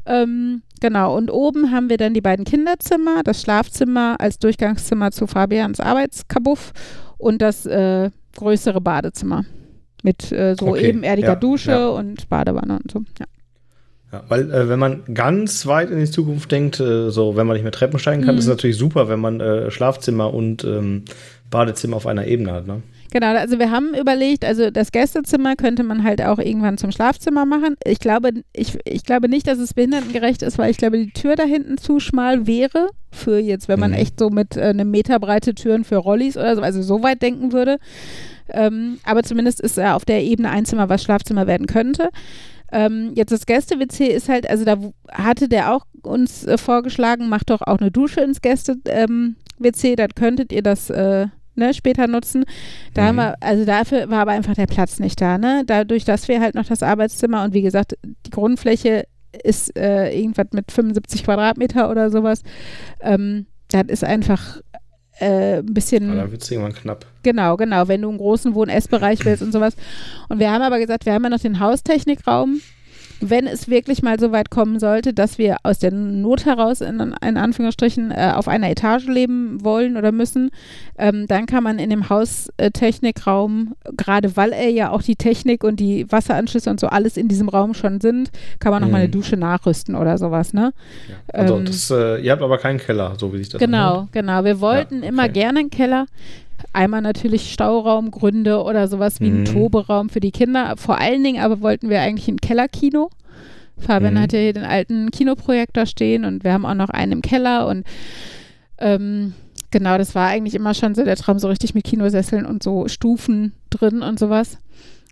Ähm, 0.05 0.61
genau, 0.81 1.15
und 1.17 1.31
oben 1.31 1.71
haben 1.71 1.89
wir 1.89 1.97
dann 1.97 2.13
die 2.13 2.21
beiden 2.21 2.45
Kinderzimmer, 2.45 3.23
das 3.23 3.41
Schlafzimmer 3.41 4.15
als 4.19 4.37
Durchgangszimmer 4.39 5.11
zu 5.11 5.27
Fabians 5.27 5.79
Arbeitskabuff 5.79 6.73
und 7.17 7.41
das 7.41 7.65
äh, 7.65 8.09
größere 8.35 8.81
Badezimmer 8.81 9.45
mit 10.03 10.31
äh, 10.31 10.55
so 10.59 10.67
Okay, 10.69 10.89
ebenerdiger 10.89 11.27
ja, 11.29 11.35
Dusche 11.35 11.71
ja. 11.71 11.87
und 11.89 12.27
Badewanne 12.29 12.79
und 12.81 12.91
so. 12.91 12.99
Ja. 13.19 13.25
Ja, 14.11 14.23
weil 14.27 14.51
äh, 14.51 14.67
wenn 14.67 14.79
man 14.79 15.03
ganz 15.13 15.65
weit 15.67 15.89
in 15.89 15.97
die 15.99 16.09
Zukunft 16.11 16.51
denkt, 16.51 16.81
äh, 16.81 17.09
so 17.11 17.37
wenn 17.37 17.47
man 17.47 17.53
nicht 17.55 17.63
mehr 17.63 17.71
Treppen 17.71 17.97
steigen 17.97 18.23
kann, 18.23 18.35
Mhm. 18.35 18.39
ist 18.39 18.45
es 18.45 18.49
natürlich 18.49 18.77
super, 18.77 19.07
wenn 19.07 19.21
man 19.21 19.39
äh, 19.39 19.71
Schlafzimmer 19.71 20.33
und 20.33 20.65
ähm, 20.65 21.05
Badezimmer 21.49 21.95
auf 21.95 22.07
einer 22.07 22.27
Ebene 22.27 22.51
hat. 22.51 22.67
Ne? 22.67 22.81
Genau, 23.13 23.27
also 23.27 23.57
wir 23.59 23.71
haben 23.71 23.93
überlegt, 23.93 24.43
also 24.45 24.69
das 24.69 24.91
Gästezimmer 24.91 25.55
könnte 25.55 25.83
man 25.83 26.03
halt 26.03 26.21
auch 26.21 26.39
irgendwann 26.39 26.77
zum 26.77 26.91
Schlafzimmer 26.91 27.45
machen. 27.45 27.75
Ich 27.85 27.99
glaube, 27.99 28.31
ich, 28.53 28.77
ich 28.85 29.03
glaube 29.05 29.29
nicht, 29.29 29.47
dass 29.47 29.59
es 29.59 29.73
behindertengerecht 29.73 30.41
ist, 30.43 30.57
weil 30.57 30.71
ich 30.71 30.77
glaube, 30.77 30.97
die 30.97 31.11
Tür 31.11 31.35
da 31.37 31.43
hinten 31.43 31.77
zu 31.77 31.99
schmal 32.01 32.47
wäre 32.47 32.87
für 33.11 33.37
jetzt, 33.37 33.67
wenn 33.69 33.79
man 33.79 33.91
Mhm. 33.91 33.97
echt 33.97 34.19
so 34.19 34.29
mit 34.29 34.57
äh, 34.57 34.61
einem 34.61 34.91
Meter 34.91 35.19
breite 35.19 35.55
Türen 35.55 35.85
für 35.85 35.97
Rollis 35.97 36.35
oder 36.37 36.55
so, 36.57 36.61
also 36.61 36.81
so 36.81 37.01
weit 37.03 37.21
denken 37.21 37.53
würde. 37.53 37.77
Ähm, 38.53 38.99
aber 39.03 39.23
zumindest 39.23 39.61
ist 39.61 39.77
er 39.77 39.95
auf 39.95 40.05
der 40.05 40.23
Ebene 40.23 40.49
ein 40.49 40.65
Zimmer, 40.65 40.89
was 40.89 41.03
Schlafzimmer 41.03 41.47
werden 41.47 41.67
könnte. 41.67 42.09
Ähm, 42.71 43.11
jetzt 43.15 43.31
das 43.31 43.45
Gäste-WC 43.45 44.07
ist 44.07 44.29
halt, 44.29 44.49
also 44.49 44.63
da 44.63 44.77
hatte 45.11 45.49
der 45.49 45.73
auch 45.73 45.85
uns 46.03 46.45
äh, 46.45 46.57
vorgeschlagen, 46.57 47.27
macht 47.29 47.49
doch 47.49 47.61
auch 47.61 47.79
eine 47.79 47.91
Dusche 47.91 48.21
ins 48.21 48.41
Gäste-WC, 48.41 49.95
dann 49.95 50.09
könntet 50.15 50.51
ihr 50.51 50.61
das 50.63 50.89
äh, 50.89 51.27
ne, 51.55 51.73
später 51.73 52.07
nutzen. 52.07 52.45
Da 52.93 53.03
haben 53.07 53.15
Mhm. 53.15 53.19
wir, 53.19 53.35
also 53.41 53.65
dafür 53.65 54.09
war 54.09 54.19
aber 54.21 54.31
einfach 54.31 54.55
der 54.55 54.67
Platz 54.67 54.99
nicht 54.99 55.19
da, 55.19 55.37
ne? 55.37 55.63
Dadurch, 55.65 56.05
dass 56.05 56.27
wir 56.27 56.39
halt 56.39 56.55
noch 56.55 56.65
das 56.65 56.81
Arbeitszimmer 56.83 57.43
und 57.43 57.53
wie 57.53 57.61
gesagt, 57.61 57.97
die 58.25 58.31
Grundfläche 58.31 59.03
ist 59.43 59.77
äh, 59.77 60.13
irgendwas 60.17 60.47
mit 60.53 60.71
75 60.71 61.23
Quadratmeter 61.23 61.89
oder 61.89 62.09
sowas. 62.09 62.41
Ähm, 63.01 63.47
das 63.69 63.83
ist 63.87 64.03
einfach 64.03 64.59
äh, 65.21 65.59
ein 65.59 65.73
bisschen. 65.73 66.09
Aber 66.09 66.21
dann 66.21 66.31
wird 66.31 66.41
es 66.41 66.51
irgendwann 66.51 66.73
knapp. 66.73 67.05
Genau, 67.23 67.55
genau, 67.55 67.87
wenn 67.87 68.01
du 68.01 68.09
einen 68.09 68.17
großen 68.17 68.55
Wohn-Essbereich 68.55 69.23
willst 69.23 69.43
und 69.43 69.51
sowas. 69.51 69.75
Und 70.29 70.39
wir 70.39 70.51
haben 70.51 70.61
aber 70.63 70.79
gesagt, 70.79 71.05
wir 71.05 71.13
haben 71.13 71.23
ja 71.23 71.29
noch 71.29 71.39
den 71.39 71.59
Haustechnikraum. 71.59 72.61
Wenn 73.21 73.45
es 73.47 73.69
wirklich 73.69 74.01
mal 74.01 74.19
so 74.19 74.31
weit 74.31 74.49
kommen 74.49 74.79
sollte, 74.79 75.13
dass 75.13 75.37
wir 75.37 75.57
aus 75.63 75.79
der 75.79 75.91
Not 75.91 76.45
heraus 76.45 76.81
in, 76.81 76.99
in 77.25 77.37
Anführungsstrichen 77.37 78.11
äh, 78.11 78.33
auf 78.35 78.47
einer 78.47 78.69
Etage 78.69 79.05
leben 79.07 79.63
wollen 79.63 79.95
oder 79.95 80.11
müssen, 80.11 80.49
ähm, 80.97 81.27
dann 81.27 81.45
kann 81.45 81.63
man 81.63 81.77
in 81.79 81.89
dem 81.91 82.09
Haustechnikraum, 82.09 83.75
gerade 83.97 84.35
weil 84.37 84.51
er 84.51 84.69
ja 84.69 84.89
auch 84.91 85.01
die 85.01 85.15
Technik 85.15 85.63
und 85.63 85.79
die 85.79 86.11
Wasseranschlüsse 86.11 86.69
und 86.69 86.79
so 86.79 86.87
alles 86.87 87.17
in 87.17 87.27
diesem 87.27 87.49
Raum 87.49 87.73
schon 87.73 88.01
sind, 88.01 88.31
kann 88.59 88.71
man 88.71 88.81
nochmal 88.81 89.01
Mhm. 89.01 89.03
eine 89.05 89.09
Dusche 89.09 89.37
nachrüsten 89.37 89.95
oder 89.95 90.17
sowas, 90.17 90.53
ne? 90.53 90.73
Also 91.33 91.57
Ähm, 91.57 91.65
das, 91.65 91.89
äh, 91.91 92.17
ihr 92.21 92.31
habt 92.31 92.41
aber 92.41 92.57
keinen 92.57 92.79
Keller, 92.79 93.13
so 93.17 93.31
wie 93.33 93.37
sich 93.37 93.49
das 93.49 93.59
Genau, 93.59 93.91
anhört. 93.93 94.11
genau. 94.11 94.43
Wir 94.43 94.59
wollten 94.61 95.03
Ja, 95.03 95.09
immer 95.09 95.23
okay. 95.23 95.33
gerne 95.33 95.59
einen 95.59 95.69
Keller. 95.69 96.05
Einmal 96.73 97.01
natürlich 97.01 97.51
Stauraumgründe 97.51 98.63
oder 98.63 98.87
sowas 98.87 99.19
wie 99.19 99.29
Mhm. 99.29 99.41
ein 99.41 99.45
Toberaum 99.45 100.09
für 100.09 100.19
die 100.21 100.31
Kinder. 100.31 100.75
Vor 100.77 100.99
allen 100.99 101.23
Dingen 101.23 101.41
aber 101.41 101.61
wollten 101.61 101.89
wir 101.89 102.01
eigentlich 102.01 102.27
ein 102.27 102.39
Kellerkino. 102.39 103.09
Fabian 103.77 104.13
Mhm. 104.13 104.19
hat 104.19 104.33
ja 104.33 104.39
hier 104.39 104.53
den 104.53 104.63
alten 104.63 105.11
Kinoprojektor 105.11 105.85
stehen 105.85 106.23
und 106.23 106.43
wir 106.43 106.53
haben 106.53 106.65
auch 106.65 106.75
noch 106.75 106.89
einen 106.89 107.13
im 107.13 107.21
Keller 107.21 107.67
und 107.67 107.85
ähm, 108.77 109.33
genau, 109.71 109.97
das 109.97 110.15
war 110.15 110.27
eigentlich 110.27 110.55
immer 110.55 110.73
schon 110.73 110.95
so 110.95 111.03
der 111.03 111.15
Traum, 111.15 111.39
so 111.39 111.47
richtig 111.47 111.73
mit 111.73 111.83
Kinosesseln 111.83 112.45
und 112.45 112.63
so 112.63 112.87
Stufen 112.87 113.53
drin 113.69 114.01
und 114.01 114.19
sowas. 114.19 114.57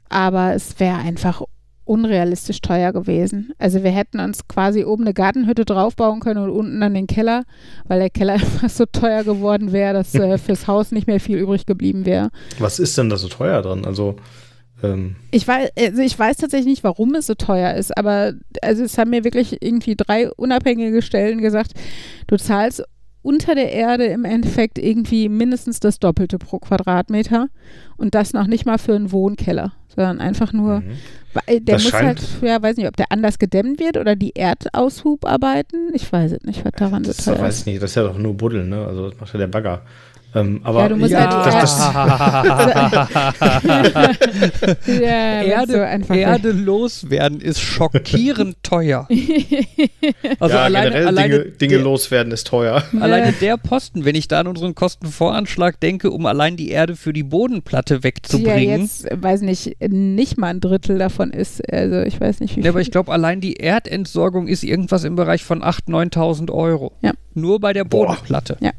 Aber 0.09 0.53
es 0.53 0.79
wäre 0.79 0.97
einfach 0.97 1.41
unrealistisch 1.89 2.61
teuer 2.61 2.93
gewesen. 2.93 3.51
Also 3.57 3.83
wir 3.83 3.89
hätten 3.89 4.19
uns 4.19 4.47
quasi 4.47 4.85
oben 4.85 5.03
eine 5.03 5.15
Gartenhütte 5.15 5.65
draufbauen 5.65 6.19
können 6.19 6.43
und 6.43 6.51
unten 6.51 6.79
dann 6.79 6.93
den 6.93 7.07
Keller, 7.07 7.45
weil 7.87 7.99
der 7.99 8.11
Keller 8.11 8.33
einfach 8.35 8.69
so 8.69 8.85
teuer 8.85 9.23
geworden 9.23 9.71
wäre, 9.71 9.93
dass 9.93 10.13
äh, 10.13 10.37
fürs 10.37 10.67
Haus 10.67 10.91
nicht 10.91 11.07
mehr 11.07 11.19
viel 11.19 11.39
übrig 11.39 11.65
geblieben 11.65 12.05
wäre. 12.05 12.29
Was 12.59 12.77
ist 12.77 12.95
denn 12.97 13.09
da 13.09 13.17
so 13.17 13.27
teuer 13.27 13.63
dran? 13.63 13.85
Also, 13.85 14.17
ähm, 14.83 15.15
Ich 15.31 15.47
weiß, 15.47 15.71
also 15.77 16.01
ich 16.03 16.17
weiß 16.17 16.37
tatsächlich 16.37 16.67
nicht, 16.67 16.83
warum 16.83 17.15
es 17.15 17.25
so 17.25 17.33
teuer 17.33 17.73
ist, 17.73 17.97
aber 17.97 18.33
also 18.61 18.83
es 18.83 18.99
haben 18.99 19.09
mir 19.09 19.23
wirklich 19.23 19.57
irgendwie 19.59 19.95
drei 19.95 20.29
unabhängige 20.29 21.01
Stellen 21.01 21.41
gesagt, 21.41 21.71
du 22.27 22.37
zahlst 22.37 22.83
unter 23.21 23.55
der 23.55 23.71
Erde 23.71 24.05
im 24.05 24.25
Endeffekt 24.25 24.77
irgendwie 24.77 25.29
mindestens 25.29 25.79
das 25.79 25.99
Doppelte 25.99 26.37
pro 26.37 26.59
Quadratmeter 26.59 27.47
und 27.97 28.15
das 28.15 28.33
noch 28.33 28.47
nicht 28.47 28.65
mal 28.65 28.77
für 28.77 28.95
einen 28.95 29.11
Wohnkeller, 29.11 29.73
sondern 29.93 30.19
einfach 30.19 30.53
nur, 30.53 30.79
mhm. 30.79 30.91
weil 31.33 31.59
der 31.59 31.75
Das 31.75 31.83
muss 31.83 31.93
halt, 31.93 32.21
ja, 32.41 32.61
weiß 32.61 32.77
nicht, 32.77 32.87
ob 32.87 32.95
der 32.95 33.11
anders 33.11 33.37
gedämmt 33.39 33.79
wird 33.79 33.97
oder 33.97 34.15
die 34.15 34.35
Erdaushubarbeiten. 34.35 35.91
Ich 35.93 36.11
weiß 36.11 36.31
es 36.31 36.43
nicht, 36.43 36.63
was 36.63 36.71
daran 36.77 37.03
so 37.03 37.11
das 37.11 37.25
teuer 37.25 37.39
weiß 37.39 37.55
ist. 37.55 37.59
ich 37.61 37.65
nicht, 37.65 37.83
das 37.83 37.91
ist 37.91 37.95
ja 37.95 38.03
doch 38.03 38.17
nur 38.17 38.35
Buddeln, 38.35 38.69
ne? 38.69 38.85
Also 38.85 39.09
das 39.09 39.19
macht 39.19 39.33
ja 39.33 39.39
der 39.39 39.47
Bagger. 39.47 39.81
Ähm, 40.35 40.61
aber 40.63 40.81
Ja, 40.83 40.89
du 40.89 40.95
musst 40.97 41.11
ja, 41.11 41.21
halt 41.21 41.31
die 41.47 41.51
das, 41.51 41.77
das, 41.77 41.93
Ja, 44.87 44.93
Erde, 45.43 45.73
so 45.73 45.79
einfach. 45.79 46.15
Erde 46.15 46.51
loswerden 46.51 47.41
ist 47.41 47.59
schockierend 47.61 48.57
teuer. 48.63 49.07
Also 50.39 50.55
ja, 50.55 50.63
alleine, 50.63 50.87
generell 50.89 51.07
alleine, 51.07 51.39
Dinge, 51.39 51.51
Dinge 51.57 51.73
der, 51.75 51.83
loswerden 51.83 52.31
ist 52.31 52.47
teuer. 52.47 52.83
alleine 52.99 53.31
der 53.33 53.57
Posten, 53.57 54.05
wenn 54.05 54.15
ich 54.15 54.27
da 54.27 54.39
an 54.41 54.47
unseren 54.47 54.75
Kostenvoranschlag 54.75 55.79
denke, 55.79 56.11
um 56.11 56.25
allein 56.25 56.57
die 56.57 56.69
Erde 56.69 56.95
für 56.95 57.13
die 57.13 57.23
Bodenplatte 57.23 57.95
die 57.95 57.99
ja 57.99 58.03
wegzubringen. 58.03 58.81
jetzt, 58.81 59.07
weiß 59.11 59.41
nicht, 59.41 59.77
nicht 59.89 60.37
mal 60.37 60.47
ein 60.47 60.59
Drittel 60.59 60.97
davon 60.99 61.31
ist. 61.31 61.61
Also 61.73 62.01
ich 62.01 62.19
weiß 62.21 62.39
nicht, 62.39 62.55
wie 62.55 62.59
Ja, 62.59 62.63
viel. 62.65 62.69
aber 62.69 62.81
ich 62.81 62.91
glaube, 62.91 63.11
allein 63.11 63.41
die 63.41 63.53
Erdentsorgung 63.53 64.47
ist 64.47 64.63
irgendwas 64.63 65.03
im 65.03 65.15
Bereich 65.15 65.43
von 65.43 65.63
8.000, 65.63 66.13
9.000 66.13 66.51
Euro. 66.51 66.91
Ja. 67.01 67.13
Nur 67.33 67.59
bei 67.59 67.73
der 67.73 67.83
Boah. 67.85 68.07
Bodenplatte. 68.07 68.57
Ja. 68.59 68.71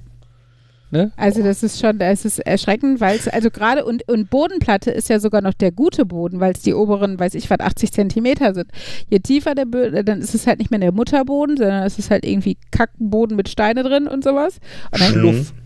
Ne? 0.93 1.13
Also 1.17 1.43
das 1.43 1.63
ist 1.63 1.79
schon, 1.81 1.99
das 1.99 2.25
ist 2.25 2.41
erschreckend, 2.41 3.01
weil 3.01 3.17
es, 3.17 3.29
also 3.29 3.51
gerade 3.51 3.85
und, 3.85 4.09
und 4.09 4.29
Bodenplatte 4.29 4.91
ist 4.91 5.09
ja 5.09 5.21
sogar 5.21 5.41
noch 5.41 5.55
der 5.55 5.71
gute 5.71 6.05
Boden, 6.05 6.41
weil 6.41 6.53
es 6.53 6.63
die 6.63 6.75
oberen, 6.75 7.19
weiß 7.19 7.35
ich 7.35 7.49
was, 7.49 7.61
80 7.61 7.93
Zentimeter 7.93 8.55
sind. 8.55 8.71
Je 9.09 9.21
tiefer 9.21 9.55
der 9.55 9.67
Boden, 9.67 10.05
dann 10.05 10.21
ist 10.21 10.35
es 10.35 10.49
halt 10.49 10.59
nicht 10.59 10.73
mehr 10.73 10.81
der 10.81 10.91
Mutterboden, 10.91 11.57
sondern 11.57 11.85
es 11.85 11.99
ist 11.99 12.11
halt 12.11 12.25
irgendwie 12.25 12.57
Kackboden 12.73 13.37
mit 13.37 13.49
Steine 13.49 13.85
drin 13.85 14.09
und 14.09 14.25
sowas. 14.25 14.59
Und 14.91 15.01
dann, 15.01 15.13
Schluff. 15.13 15.53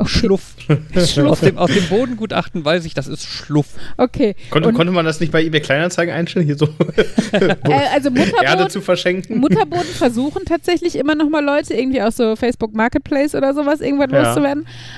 Okay. 0.00 0.06
Schluff. 0.06 0.54
aus, 1.24 1.40
dem, 1.40 1.58
aus 1.58 1.70
dem 1.72 1.84
Bodengutachten 1.88 2.64
weiß 2.64 2.84
ich, 2.84 2.94
das 2.94 3.08
ist 3.08 3.24
Schluff. 3.24 3.66
Okay. 3.96 4.34
Konnte, 4.50 4.68
und, 4.68 4.74
konnte 4.74 4.92
man 4.92 5.04
das 5.04 5.20
nicht 5.20 5.32
bei 5.32 5.42
eBay 5.42 5.60
Kleinanzeigen 5.60 6.12
einstellen, 6.14 6.46
hier 6.46 6.56
so 6.56 6.66
äh, 7.32 7.54
also 7.92 8.08
Erde 8.08 8.10
Mutterboden, 8.10 8.70
zu 8.70 8.80
verschenken? 8.80 9.38
Mutterboden 9.38 9.84
versuchen 9.86 10.44
tatsächlich 10.44 10.96
immer 10.96 11.14
noch 11.14 11.28
mal 11.28 11.44
Leute, 11.44 11.74
irgendwie 11.74 12.02
auch 12.02 12.12
so 12.12 12.36
Facebook 12.36 12.74
Marketplace 12.74 13.34
oder 13.34 13.54
sowas, 13.54 13.80
irgendwann 13.80 14.10
Ja. 14.10 14.22
loszuwerden. 14.22 14.47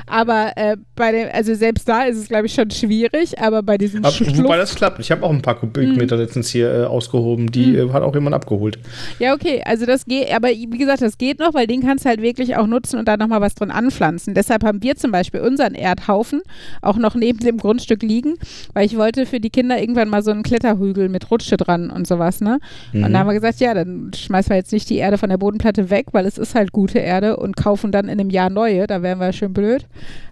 Aber 0.07 0.53
äh, 0.57 0.77
bei 0.97 1.13
dem, 1.13 1.29
also 1.33 1.55
selbst 1.55 1.89
da 1.89 2.05
ist 2.05 2.17
es, 2.19 2.29
glaube 2.29 2.47
ich, 2.47 2.55
schon 2.55 2.71
schwierig, 2.71 3.39
aber 3.41 3.63
bei 3.63 3.79
diesen 3.79 4.05
Aber, 4.05 4.13
Schluff 4.13 4.37
wobei 4.39 4.57
das 4.57 4.75
klappt. 4.75 4.99
Ich 5.01 5.11
habe 5.11 5.23
auch 5.25 5.31
ein 5.31 5.43
paar 5.43 5.55
Kubikmeter 5.59 6.17
Mhm. 6.17 6.23
letztens 6.23 6.49
hier 6.51 6.73
äh, 6.73 6.85
ausgehoben. 6.85 7.51
Die 7.53 7.77
äh, 7.77 7.91
hat 7.93 8.03
auch 8.03 8.15
jemand 8.15 8.35
abgeholt. 8.35 8.79
Ja, 9.19 9.35
okay, 9.35 9.63
also 9.65 9.87
das 9.87 10.05
geht, 10.05 10.33
aber 10.35 10.49
wie 10.49 10.67
gesagt, 10.79 11.03
das 11.03 11.19
geht 11.19 11.39
noch, 11.39 11.55
weil 11.55 11.67
den 11.67 11.83
kannst 11.83 12.05
du 12.05 12.09
halt 12.09 12.23
wirklich 12.23 12.57
auch 12.57 12.67
nutzen 12.67 12.99
und 12.99 13.07
da 13.09 13.17
nochmal 13.17 13.41
was 13.41 13.55
drin 13.55 13.71
anpflanzen. 13.71 14.35
Deshalb 14.35 14.65
haben 14.65 14.83
wir 14.83 14.97
zum 14.97 15.11
Beispiel 15.13 15.41
unseren 15.41 15.75
Erdhaufen 15.75 16.41
auch 16.83 16.97
noch 16.97 17.15
neben 17.15 17.39
dem 17.39 17.57
Grundstück 17.59 18.03
liegen, 18.03 18.35
weil 18.75 18.87
ich 18.87 18.97
wollte 18.97 19.27
für 19.27 19.41
die 19.41 19.51
Kinder 19.51 19.81
irgendwann 19.81 20.09
mal 20.09 20.23
so 20.23 20.31
einen 20.31 20.43
Kletterhügel 20.43 21.09
mit 21.09 21.31
Rutsche 21.31 21.57
dran 21.57 21.91
und 21.91 22.07
sowas, 22.07 22.41
ne? 22.41 22.59
Und 22.93 23.01
Mhm. 23.01 23.13
da 23.13 23.19
haben 23.21 23.27
wir 23.29 23.35
gesagt, 23.35 23.61
ja, 23.61 23.75
dann 23.75 24.11
schmeißen 24.15 24.51
wir 24.51 24.57
jetzt 24.57 24.73
nicht 24.73 24.89
die 24.91 24.97
Erde 24.97 25.19
von 25.19 25.29
der 25.31 25.39
Bodenplatte 25.39 25.91
weg, 25.91 26.07
weil 26.13 26.27
es 26.27 26.39
ist 26.39 26.55
halt 26.55 26.73
gute 26.73 26.99
Erde 26.99 27.37
und 27.37 27.57
kaufen 27.57 27.93
dann 27.93 28.07
in 28.07 28.19
einem 28.21 28.31
Jahr 28.31 28.51
neue, 28.51 28.87
da 28.87 29.03
wären 29.03 29.19
wir 29.21 29.33
schön 29.41 29.53
blöd. 29.53 29.87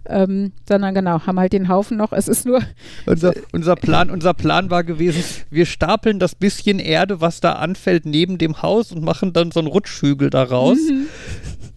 Ähm, 0.07 0.53
sondern 0.67 0.93
genau, 0.95 1.21
haben 1.25 1.39
halt 1.39 1.53
den 1.53 1.67
Haufen 1.67 1.97
noch. 1.97 2.13
Es 2.13 2.27
ist 2.27 2.45
nur, 2.45 2.61
Unser, 3.05 3.33
unser, 3.51 3.75
Plan, 3.75 4.09
unser 4.09 4.33
Plan 4.33 4.69
war 4.69 4.83
gewesen, 4.83 5.23
wir 5.49 5.65
stapeln 5.65 6.19
das 6.19 6.35
bisschen 6.35 6.79
Erde, 6.79 7.21
was 7.21 7.41
da 7.41 7.53
anfällt, 7.53 8.05
neben 8.05 8.37
dem 8.37 8.61
Haus 8.61 8.91
und 8.91 9.03
machen 9.03 9.33
dann 9.33 9.51
so 9.51 9.59
einen 9.59 9.67
Rutschhügel 9.67 10.29
daraus. 10.29 10.77
Mhm. 10.77 11.07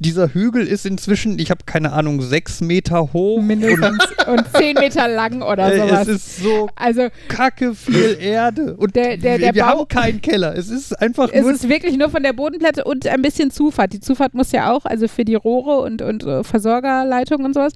Dieser 0.02 0.34
Hügel 0.34 0.66
ist 0.66 0.84
inzwischen, 0.84 1.38
ich 1.38 1.50
habe 1.50 1.60
keine 1.64 1.92
Ahnung, 1.92 2.20
sechs 2.22 2.60
Meter 2.60 3.12
hoch. 3.12 3.40
mindestens 3.40 3.98
und 4.26 4.44
zehn 4.56 4.74
Meter 4.74 5.06
lang 5.08 5.42
oder 5.42 5.74
sowas. 5.76 6.08
es 6.08 6.16
ist 6.16 6.42
so 6.42 6.68
also 6.76 7.08
kacke 7.28 7.74
viel 7.74 8.16
Erde. 8.20 8.74
Und 8.76 8.96
Der- 8.96 9.16
der- 9.16 9.38
der 9.38 9.54
wir 9.54 9.62
Bau- 9.62 9.68
haben 9.68 9.88
keinen 9.88 10.20
Keller. 10.20 10.56
Es 10.56 10.68
ist 10.70 10.92
einfach 11.00 11.28
Es 11.32 11.42
nur 11.42 11.52
ist 11.52 11.68
wirklich 11.68 11.96
nur 11.96 12.10
von 12.10 12.22
der 12.22 12.32
Bodenplatte 12.32 12.84
und 12.84 13.06
ein 13.06 13.22
bisschen 13.22 13.50
Zufahrt. 13.50 13.92
Die 13.92 14.00
Zufahrt 14.00 14.34
muss 14.34 14.50
ja 14.52 14.72
auch, 14.72 14.84
also 14.84 15.06
für 15.08 15.24
die 15.24 15.34
Rohre 15.36 15.80
und, 15.80 16.02
und 16.02 16.24
äh, 16.24 16.42
Versorgerleitungen 16.42 17.46
und 17.46 17.54
sowas. 17.54 17.72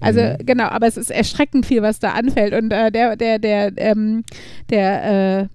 Also 0.00 0.20
genau, 0.44 0.64
aber 0.64 0.86
es 0.86 0.96
ist 0.96 1.10
erschreckend 1.10 1.64
viel, 1.66 1.82
was 1.82 1.98
da 1.98 2.10
anfällt. 2.12 2.52
Und 2.54 2.70
äh, 2.72 2.90
der, 2.92 3.16
der, 3.16 3.38
der, 3.38 3.72
ähm, 3.76 4.24
der, 4.70 5.40
äh, 5.42 5.46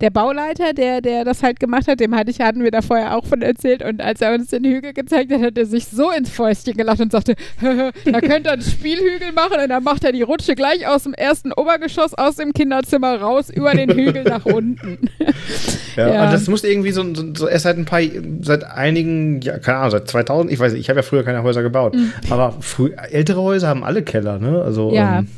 der 0.00 0.10
Bauleiter, 0.10 0.72
der, 0.74 1.00
der 1.00 1.24
das 1.24 1.42
halt 1.42 1.58
gemacht 1.58 1.88
hat, 1.88 2.00
dem 2.00 2.14
hatte 2.14 2.30
ich, 2.30 2.40
hatten 2.40 2.62
wir 2.62 2.70
da 2.70 2.82
vorher 2.82 3.16
auch 3.16 3.24
von 3.24 3.40
erzählt. 3.42 3.82
Und 3.82 4.00
als 4.02 4.20
er 4.20 4.34
uns 4.34 4.48
den 4.50 4.64
Hügel 4.64 4.92
gezeigt 4.92 5.32
hat, 5.32 5.40
hat 5.40 5.56
er 5.56 5.64
sich 5.66 5.86
so 5.86 6.10
ins 6.10 6.28
Fäustchen 6.30 6.76
gelacht 6.76 7.00
und 7.00 7.12
sagte, 7.12 7.34
da 7.62 8.20
könnt 8.20 8.46
ihr 8.46 8.52
einen 8.52 8.62
Spielhügel 8.62 9.32
machen 9.34 9.60
und 9.62 9.68
dann 9.70 9.82
macht 9.82 10.04
er 10.04 10.12
die 10.12 10.22
Rutsche 10.22 10.54
gleich 10.54 10.86
aus 10.86 11.04
dem 11.04 11.14
ersten 11.14 11.52
Obergeschoss 11.52 12.12
aus 12.14 12.36
dem 12.36 12.52
Kinderzimmer 12.52 13.20
raus 13.20 13.48
über 13.50 13.72
den 13.72 13.90
Hügel 13.90 14.24
nach 14.24 14.44
unten. 14.44 14.98
Ja, 15.96 16.12
Ja. 16.12 16.24
Und 16.26 16.32
das 16.34 16.46
muss 16.48 16.62
irgendwie 16.62 16.90
so, 16.90 17.02
so, 17.34 17.48
erst 17.48 17.62
seit 17.64 17.78
ein 17.78 17.86
paar, 17.86 18.00
seit 18.42 18.64
einigen, 18.64 19.40
ja, 19.40 19.58
keine 19.58 19.78
Ahnung, 19.78 19.92
seit 19.92 20.08
2000, 20.08 20.52
ich 20.52 20.58
weiß 20.60 20.72
nicht, 20.72 20.80
ich 20.82 20.90
habe 20.90 20.98
ja 20.98 21.02
früher 21.02 21.22
keine 21.24 21.42
Häuser 21.42 21.62
gebaut, 21.62 21.96
aber 22.28 22.54
früh, 22.60 22.90
ältere 23.10 23.40
Häuser 23.40 23.68
haben 23.68 23.82
alle 23.82 24.02
Keller, 24.02 24.38
ne? 24.38 24.60
Also, 24.62 24.90
Mhm. 24.90 24.94
Ja. 24.94 25.18
ähm, 25.20 25.28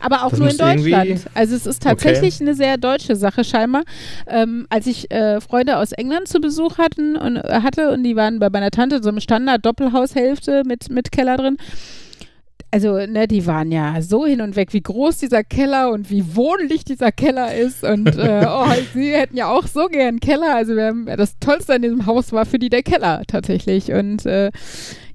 Aber 0.00 0.24
auch 0.24 0.30
Das 0.30 0.38
nur 0.38 0.50
in 0.50 0.56
Deutschland. 0.56 1.20
Also 1.34 1.54
es 1.56 1.66
ist 1.66 1.82
tatsächlich 1.82 2.40
eine 2.40 2.54
sehr 2.54 2.76
deutsche 2.76 3.16
Sache 3.16 3.44
scheinbar. 3.44 3.82
Ähm, 4.26 4.66
als 4.70 4.86
ich 4.86 5.10
äh, 5.10 5.40
Freunde 5.40 5.78
aus 5.78 5.92
England 5.92 6.28
zu 6.28 6.40
Besuch 6.40 6.78
hatten 6.78 7.16
und, 7.16 7.36
äh, 7.36 7.60
hatte 7.62 7.90
und 7.92 8.02
die 8.02 8.16
waren 8.16 8.38
bei 8.38 8.50
meiner 8.50 8.70
Tante 8.70 9.02
so 9.02 9.10
im 9.10 9.20
Standard-Doppelhaushälfte 9.20 10.62
mit, 10.64 10.90
mit 10.90 11.12
Keller 11.12 11.36
drin. 11.36 11.56
Also, 12.74 12.94
ne, 13.06 13.28
die 13.28 13.46
waren 13.46 13.70
ja 13.70 14.02
so 14.02 14.26
hin 14.26 14.40
und 14.40 14.56
weg, 14.56 14.72
wie 14.72 14.82
groß 14.82 15.18
dieser 15.18 15.44
Keller 15.44 15.92
und 15.92 16.10
wie 16.10 16.34
wohnlich 16.34 16.84
dieser 16.84 17.12
Keller 17.12 17.54
ist. 17.54 17.84
Und 17.84 18.18
äh, 18.18 18.46
oh, 18.48 18.66
sie 18.92 19.12
hätten 19.12 19.36
ja 19.36 19.48
auch 19.48 19.68
so 19.68 19.86
gern 19.86 20.08
einen 20.08 20.20
Keller. 20.20 20.56
Also 20.56 20.74
wir 20.74 20.86
haben, 20.86 21.06
das 21.06 21.38
Tollste 21.38 21.74
an 21.74 21.82
diesem 21.82 22.06
Haus 22.06 22.32
war 22.32 22.44
für 22.44 22.58
die 22.58 22.70
der 22.70 22.82
Keller 22.82 23.22
tatsächlich. 23.28 23.92
Und 23.92 24.26
äh, 24.26 24.50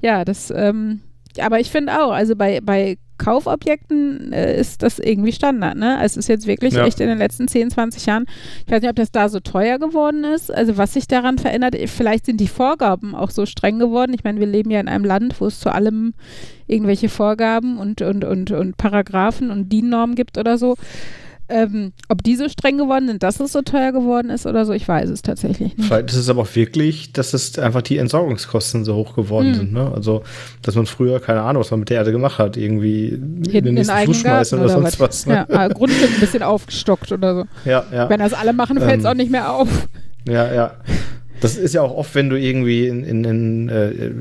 ja, 0.01 0.23
das, 0.23 0.53
ähm, 0.55 1.01
aber 1.37 1.59
ich 1.59 1.69
finde 1.69 2.01
auch, 2.01 2.11
also 2.11 2.33
bei, 2.37 2.61
bei 2.61 2.97
Kaufobjekten 3.19 4.33
äh, 4.33 4.59
ist 4.59 4.81
das 4.81 4.97
irgendwie 4.97 5.31
Standard, 5.31 5.77
ne? 5.77 5.99
Es 6.01 6.17
ist 6.17 6.27
jetzt 6.27 6.47
wirklich 6.47 6.73
Ja. 6.73 6.85
echt 6.85 6.99
in 6.99 7.07
den 7.07 7.19
letzten 7.19 7.47
10, 7.47 7.69
20 7.69 8.05
Jahren, 8.07 8.25
ich 8.65 8.71
weiß 8.71 8.81
nicht, 8.81 8.89
ob 8.89 8.95
das 8.95 9.11
da 9.11 9.29
so 9.29 9.39
teuer 9.39 9.77
geworden 9.77 10.23
ist, 10.23 10.51
also 10.51 10.77
was 10.77 10.93
sich 10.93 11.07
daran 11.07 11.37
verändert, 11.37 11.75
vielleicht 11.87 12.25
sind 12.25 12.39
die 12.41 12.47
Vorgaben 12.47 13.13
auch 13.13 13.29
so 13.29 13.45
streng 13.45 13.77
geworden. 13.77 14.13
Ich 14.15 14.23
meine, 14.23 14.39
wir 14.39 14.47
leben 14.47 14.71
ja 14.71 14.79
in 14.79 14.87
einem 14.87 15.05
Land, 15.05 15.39
wo 15.39 15.45
es 15.45 15.59
zu 15.59 15.71
allem 15.71 16.13
irgendwelche 16.67 17.09
Vorgaben 17.09 17.77
und, 17.77 18.01
und, 18.01 18.23
und, 18.23 18.51
und 18.51 18.77
Paragraphen 18.77 19.51
und 19.51 19.69
DIN-Normen 19.71 20.15
gibt 20.15 20.37
oder 20.37 20.57
so. 20.57 20.75
Ähm, 21.49 21.93
ob 22.09 22.23
die 22.23 22.35
so 22.35 22.47
streng 22.47 22.77
geworden 22.77 23.07
sind, 23.07 23.23
dass 23.23 23.39
es 23.39 23.51
so 23.51 23.61
teuer 23.61 23.91
geworden 23.91 24.29
ist 24.29 24.45
oder 24.45 24.65
so, 24.65 24.73
ich 24.73 24.87
weiß 24.87 25.09
es 25.09 25.21
tatsächlich 25.23 25.75
nicht. 25.77 25.87
Vielleicht 25.87 26.11
ist 26.11 26.17
es 26.17 26.29
aber 26.29 26.43
auch 26.43 26.55
wirklich, 26.55 27.11
dass 27.13 27.33
es 27.33 27.57
einfach 27.57 27.81
die 27.81 27.97
Entsorgungskosten 27.97 28.85
so 28.85 28.95
hoch 28.95 29.15
geworden 29.15 29.47
Hm. 29.47 29.55
sind. 29.55 29.73
Ne? 29.73 29.91
Also, 29.93 30.23
dass 30.61 30.75
man 30.75 30.85
früher, 30.85 31.19
keine 31.19 31.41
Ahnung, 31.41 31.61
was 31.61 31.71
man 31.71 31.79
mit 31.81 31.89
der 31.89 31.97
Erde 31.97 32.11
gemacht 32.11 32.37
hat, 32.37 32.55
irgendwie 32.55 33.07
in 33.09 33.41
den 33.43 33.51
Hinten 33.51 33.67
in 33.69 33.73
nächsten 33.75 33.93
eigenen 33.93 34.13
Fluss 34.13 34.21
schmeißen 34.21 34.59
oder, 34.59 34.69
sonst 34.69 34.99
was. 34.99 35.25
Ja, 35.25 35.45
ne? 35.49 35.65
äh, 35.65 35.69
Grundstück 35.73 36.09
ein 36.13 36.19
bisschen 36.19 36.43
aufgestockt 36.43 37.11
oder 37.11 37.33
so. 37.35 37.45
ja. 37.69 37.83
ja. 37.91 38.09
Wenn 38.09 38.19
das 38.19 38.33
alle 38.33 38.53
machen, 38.53 38.77
fällt 38.77 38.99
es 38.99 39.05
Ähm, 39.05 39.11
auch 39.11 39.15
nicht 39.15 39.31
mehr 39.31 39.51
auf. 39.51 39.67
Ja, 40.27 40.53
ja. 40.53 40.71
Das 41.41 41.55
ist 41.55 41.73
ja 41.73 41.81
auch 41.81 41.95
oft, 41.95 42.15
wenn 42.15 42.29
du 42.29 42.39
irgendwie 42.39 42.87
in, 42.87 43.03
in, 43.03 43.23
in, 43.23 43.69
äh, 43.69 44.11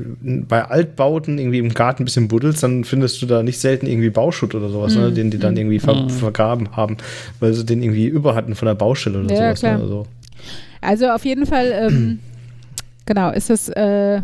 bei 0.47 0.63
Altbauten 0.63 1.37
irgendwie 1.37 1.59
im 1.59 1.73
Garten 1.73 2.03
ein 2.03 2.05
bisschen 2.05 2.27
buddelst, 2.27 2.63
dann 2.63 2.83
findest 2.83 3.21
du 3.21 3.25
da 3.25 3.43
nicht 3.43 3.59
selten 3.59 3.87
irgendwie 3.87 4.09
Bauschutt 4.09 4.55
oder 4.55 4.69
sowas, 4.69 4.95
mm. 4.95 4.99
ne, 4.99 5.11
den 5.11 5.31
die 5.31 5.37
dann 5.37 5.57
irgendwie 5.57 5.79
ver 5.79 5.95
mm. 5.95 6.09
vergraben 6.09 6.75
haben, 6.75 6.97
weil 7.39 7.53
sie 7.53 7.65
den 7.65 7.83
irgendwie 7.83 8.07
über 8.07 8.35
hatten 8.35 8.55
von 8.55 8.67
der 8.67 8.75
Baustelle 8.75 9.19
oder 9.19 9.33
ja, 9.33 9.55
sowas. 9.55 9.63
Ne, 9.63 9.71
also. 9.71 10.07
also. 10.81 11.09
auf 11.09 11.25
jeden 11.25 11.45
Fall, 11.45 11.71
ähm, 11.73 12.19
genau, 13.05 13.31
ist 13.31 13.49
das, 13.49 13.69
äh, 13.69 14.21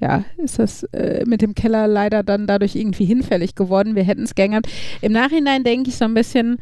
ja, 0.00 0.24
ist 0.36 0.58
das 0.58 0.82
äh, 0.92 1.24
mit 1.26 1.40
dem 1.40 1.54
Keller 1.54 1.86
leider 1.86 2.22
dann 2.22 2.46
dadurch 2.46 2.76
irgendwie 2.76 3.06
hinfällig 3.06 3.54
geworden. 3.54 3.94
Wir 3.94 4.04
hätten 4.04 4.24
es 4.24 4.34
gern 4.34 4.50
gehabt. 4.50 4.68
Im 5.00 5.12
Nachhinein 5.12 5.64
denke 5.64 5.88
ich 5.88 5.96
so 5.96 6.04
ein 6.04 6.14
bisschen, 6.14 6.58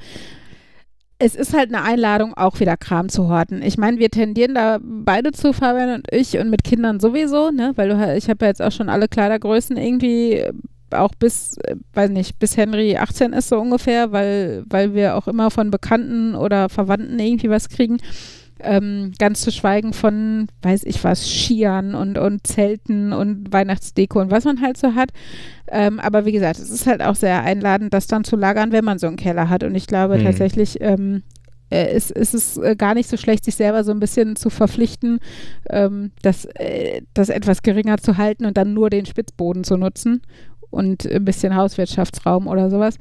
es 1.24 1.34
ist 1.34 1.54
halt 1.54 1.74
eine 1.74 1.82
Einladung, 1.82 2.34
auch 2.34 2.60
wieder 2.60 2.76
Kram 2.76 3.08
zu 3.08 3.28
horten. 3.28 3.62
Ich 3.62 3.78
meine, 3.78 3.98
wir 3.98 4.10
tendieren 4.10 4.54
da 4.54 4.78
beide 4.82 5.32
zu, 5.32 5.54
Fabian 5.54 5.94
und 5.94 6.06
ich, 6.10 6.37
und 6.37 6.50
mit 6.50 6.64
Kindern 6.64 7.00
sowieso, 7.00 7.50
ne? 7.50 7.72
Weil 7.76 7.88
du, 7.88 8.14
ich 8.14 8.28
habe 8.28 8.44
ja 8.44 8.48
jetzt 8.48 8.60
auch 8.60 8.72
schon 8.72 8.90
alle 8.90 9.08
Kleidergrößen 9.08 9.78
irgendwie 9.78 10.32
äh, 10.34 10.52
auch 10.90 11.12
bis, 11.18 11.56
äh, 11.64 11.76
weiß 11.94 12.10
nicht, 12.10 12.38
bis 12.38 12.58
Henry 12.58 12.98
18 12.98 13.32
ist 13.32 13.48
so 13.48 13.58
ungefähr, 13.58 14.12
weil, 14.12 14.64
weil 14.68 14.92
wir 14.92 15.16
auch 15.16 15.26
immer 15.26 15.50
von 15.50 15.70
Bekannten 15.70 16.34
oder 16.34 16.68
Verwandten 16.68 17.18
irgendwie 17.18 17.48
was 17.48 17.70
kriegen. 17.70 17.96
Ähm, 18.61 19.12
ganz 19.19 19.40
zu 19.40 19.51
schweigen 19.51 19.93
von, 19.93 20.47
weiß 20.62 20.85
ich 20.85 21.03
was, 21.03 21.29
Skiern 21.29 21.95
und, 21.95 22.19
und 22.19 22.47
Zelten 22.47 23.12
und 23.12 23.53
Weihnachtsdeko 23.53 24.21
und 24.21 24.31
was 24.31 24.45
man 24.45 24.61
halt 24.61 24.77
so 24.77 24.95
hat. 24.95 25.11
Ähm, 25.69 25.99
aber 25.99 26.25
wie 26.25 26.33
gesagt, 26.33 26.59
es 26.59 26.71
ist 26.71 26.87
halt 26.87 27.03
auch 27.03 27.17
sehr 27.17 27.43
einladend, 27.43 27.93
das 27.93 28.07
dann 28.07 28.25
zu 28.25 28.37
lagern, 28.37 28.73
wenn 28.73 28.85
man 28.85 28.99
so 28.99 29.07
einen 29.07 29.17
Keller 29.17 29.49
hat. 29.49 29.64
Und 29.64 29.75
ich 29.75 29.87
glaube 29.87 30.19
mhm. 30.19 30.25
tatsächlich, 30.25 30.81
ähm, 30.81 31.23
äh, 31.71 31.97
ist, 31.97 32.11
ist 32.11 32.35
es 32.35 32.57
äh, 32.57 32.77
gar 32.77 32.95
nicht 32.95 33.09
so 33.09 33.17
schlecht, 33.17 33.45
sich 33.45 33.57
selber 33.57 33.83
so 33.83 33.90
ein 33.90 34.01
bisschen 34.01 34.37
zu 34.37 34.51
verpflichten, 34.51 35.19
ähm, 35.71 36.12
das, 36.23 36.45
äh, 36.55 37.03
das 37.14 37.31
etwas 37.31 37.62
geringer 37.62 37.99
zu 37.99 38.17
halten 38.17 38.45
und 38.45 38.57
dann 38.57 38.75
nur 38.75 38.90
den 38.90 39.07
Spitzboden 39.07 39.64
zu 39.64 39.77
nutzen 39.77 40.23
und 40.71 41.07
ein 41.07 41.25
bisschen 41.25 41.57
Hauswirtschaftsraum 41.57 42.47
oder 42.47 42.71
sowas. 42.71 42.97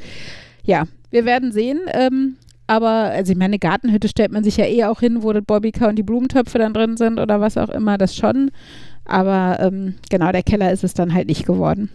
Ja, 0.63 0.85
wir 1.11 1.25
werden 1.25 1.51
sehen. 1.51 1.81
Ähm, 1.93 2.37
aber, 2.67 2.87
also 2.87 3.31
ich 3.31 3.37
meine, 3.37 3.59
Gartenhütte 3.59 4.07
stellt 4.07 4.31
man 4.31 4.43
sich 4.43 4.57
ja 4.57 4.65
eh 4.65 4.85
auch 4.85 4.99
hin, 5.01 5.23
wo 5.23 5.33
das 5.33 5.43
Bobbycar 5.43 5.89
und 5.89 5.97
die 5.97 6.03
Blumentöpfe 6.03 6.57
dann 6.57 6.73
drin 6.73 6.97
sind 6.97 7.19
oder 7.19 7.41
was 7.41 7.57
auch 7.57 7.69
immer, 7.69 7.97
das 7.97 8.15
schon. 8.15 8.51
Aber 9.05 9.57
ähm, 9.59 9.95
genau, 10.09 10.31
der 10.31 10.43
Keller 10.43 10.71
ist 10.71 10.83
es 10.83 10.93
dann 10.93 11.13
halt 11.13 11.27
nicht 11.27 11.45
geworden. 11.45 11.89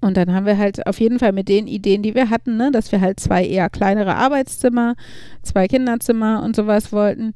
Und 0.00 0.16
dann 0.16 0.32
haben 0.32 0.46
wir 0.46 0.56
halt 0.56 0.86
auf 0.86 0.98
jeden 0.98 1.18
Fall 1.18 1.32
mit 1.32 1.48
den 1.48 1.66
Ideen, 1.66 2.02
die 2.02 2.14
wir 2.14 2.30
hatten, 2.30 2.56
ne, 2.56 2.70
dass 2.72 2.90
wir 2.90 3.00
halt 3.00 3.20
zwei 3.20 3.44
eher 3.44 3.68
kleinere 3.68 4.16
Arbeitszimmer, 4.16 4.94
zwei 5.42 5.68
Kinderzimmer 5.68 6.42
und 6.42 6.56
sowas 6.56 6.92
wollten, 6.92 7.34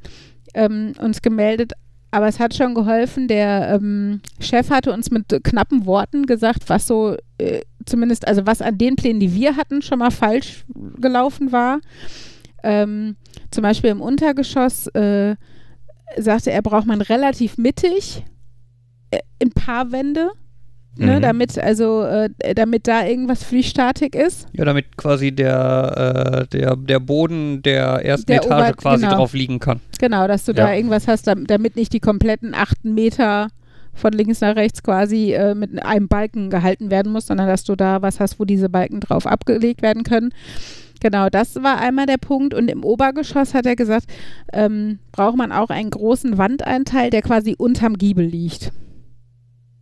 ähm, 0.55 0.93
uns 0.99 1.21
gemeldet. 1.21 1.75
Aber 2.15 2.29
es 2.29 2.39
hat 2.39 2.55
schon 2.55 2.77
geholfen. 2.77 3.27
Der 3.27 3.75
ähm, 3.75 4.21
Chef 4.39 4.71
hatte 4.71 4.93
uns 4.93 5.11
mit 5.11 5.27
knappen 5.43 5.85
Worten 5.85 6.27
gesagt, 6.27 6.69
was 6.69 6.87
so 6.87 7.17
äh, 7.39 7.63
zumindest, 7.87 8.29
also 8.29 8.47
was 8.47 8.63
an 8.63 8.79
den 8.79 8.95
Plänen, 8.95 9.19
die 9.19 9.35
wir 9.35 9.57
hatten, 9.57 9.83
schon 9.83 9.99
mal 9.99 10.13
falsch 10.13 10.65
gelaufen 11.01 11.51
war. 11.51 11.81
Ähm, 12.63 13.17
zum 13.51 13.63
Beispiel 13.63 13.91
im 13.91 14.01
Untergeschoss 14.01 14.87
äh, 14.95 15.35
sagte 16.17 16.53
er, 16.53 16.63
braucht 16.63 16.87
man 16.87 17.01
relativ 17.01 17.59
mittig 17.59 18.25
äh, 19.11 19.19
ein 19.43 19.51
paar 19.51 19.91
Wände. 19.91 20.31
Ne, 20.97 21.17
mhm. 21.17 21.23
damit 21.23 21.59
also 21.59 22.03
äh, 22.05 22.31
damit 22.55 22.87
da 22.87 23.05
irgendwas 23.05 23.43
für 23.43 23.57
die 23.57 23.65
Statik 23.65 24.15
ist. 24.15 24.47
Ja, 24.53 24.65
damit 24.65 24.97
quasi 24.97 25.33
der, 25.33 26.47
äh, 26.53 26.57
der, 26.57 26.77
der 26.77 27.01
Boden 27.01 27.63
der 27.63 28.05
ersten 28.05 28.27
der 28.27 28.45
Etage 28.45 28.53
Ober 28.53 28.73
quasi 28.75 29.03
genau. 29.05 29.17
drauf 29.17 29.33
liegen 29.33 29.59
kann. 29.59 29.81
Genau, 29.99 30.29
dass 30.29 30.45
du 30.45 30.53
ja. 30.53 30.67
da 30.67 30.73
irgendwas 30.73 31.09
hast, 31.09 31.27
damit 31.27 31.75
nicht 31.75 31.93
die 31.93 32.01
kompletten 32.01 32.55
achten 32.55 32.95
Meter 32.95 33.49
von 33.93 34.13
links 34.13 34.41
nach 34.41 34.55
rechts 34.55 34.83
quasi 34.83 35.33
äh, 35.33 35.55
mit 35.55 35.83
einem 35.83 36.07
Balken 36.07 36.51
gehalten 36.51 36.91
werden 36.91 37.11
muss, 37.13 37.27
sondern 37.27 37.49
dass 37.49 37.65
du 37.65 37.75
da 37.75 38.03
was 38.03 38.21
hast, 38.21 38.39
wo 38.39 38.45
diese 38.45 38.69
Balken 38.69 39.01
drauf 39.01 39.27
abgelegt 39.27 39.83
werden 39.83 40.05
können. 40.05 40.31
Genau, 41.01 41.29
das 41.29 41.57
war 41.57 41.81
einmal 41.81 42.07
der 42.07 42.19
Punkt. 42.19 42.55
Und 42.55 42.71
im 42.71 42.85
Obergeschoss 42.85 43.53
hat 43.53 43.67
er 43.67 43.77
gesagt, 43.77 44.07
ähm, 44.53 45.01
braucht 45.13 45.37
man 45.37 45.53
auch 45.53 45.71
einen 45.71 45.91
großen 45.91 46.39
Wandeinteil, 46.39 47.11
der 47.11 47.23
quasi 47.23 47.55
unterm 47.59 47.99
Giebel 47.99 48.25
liegt. 48.25 48.73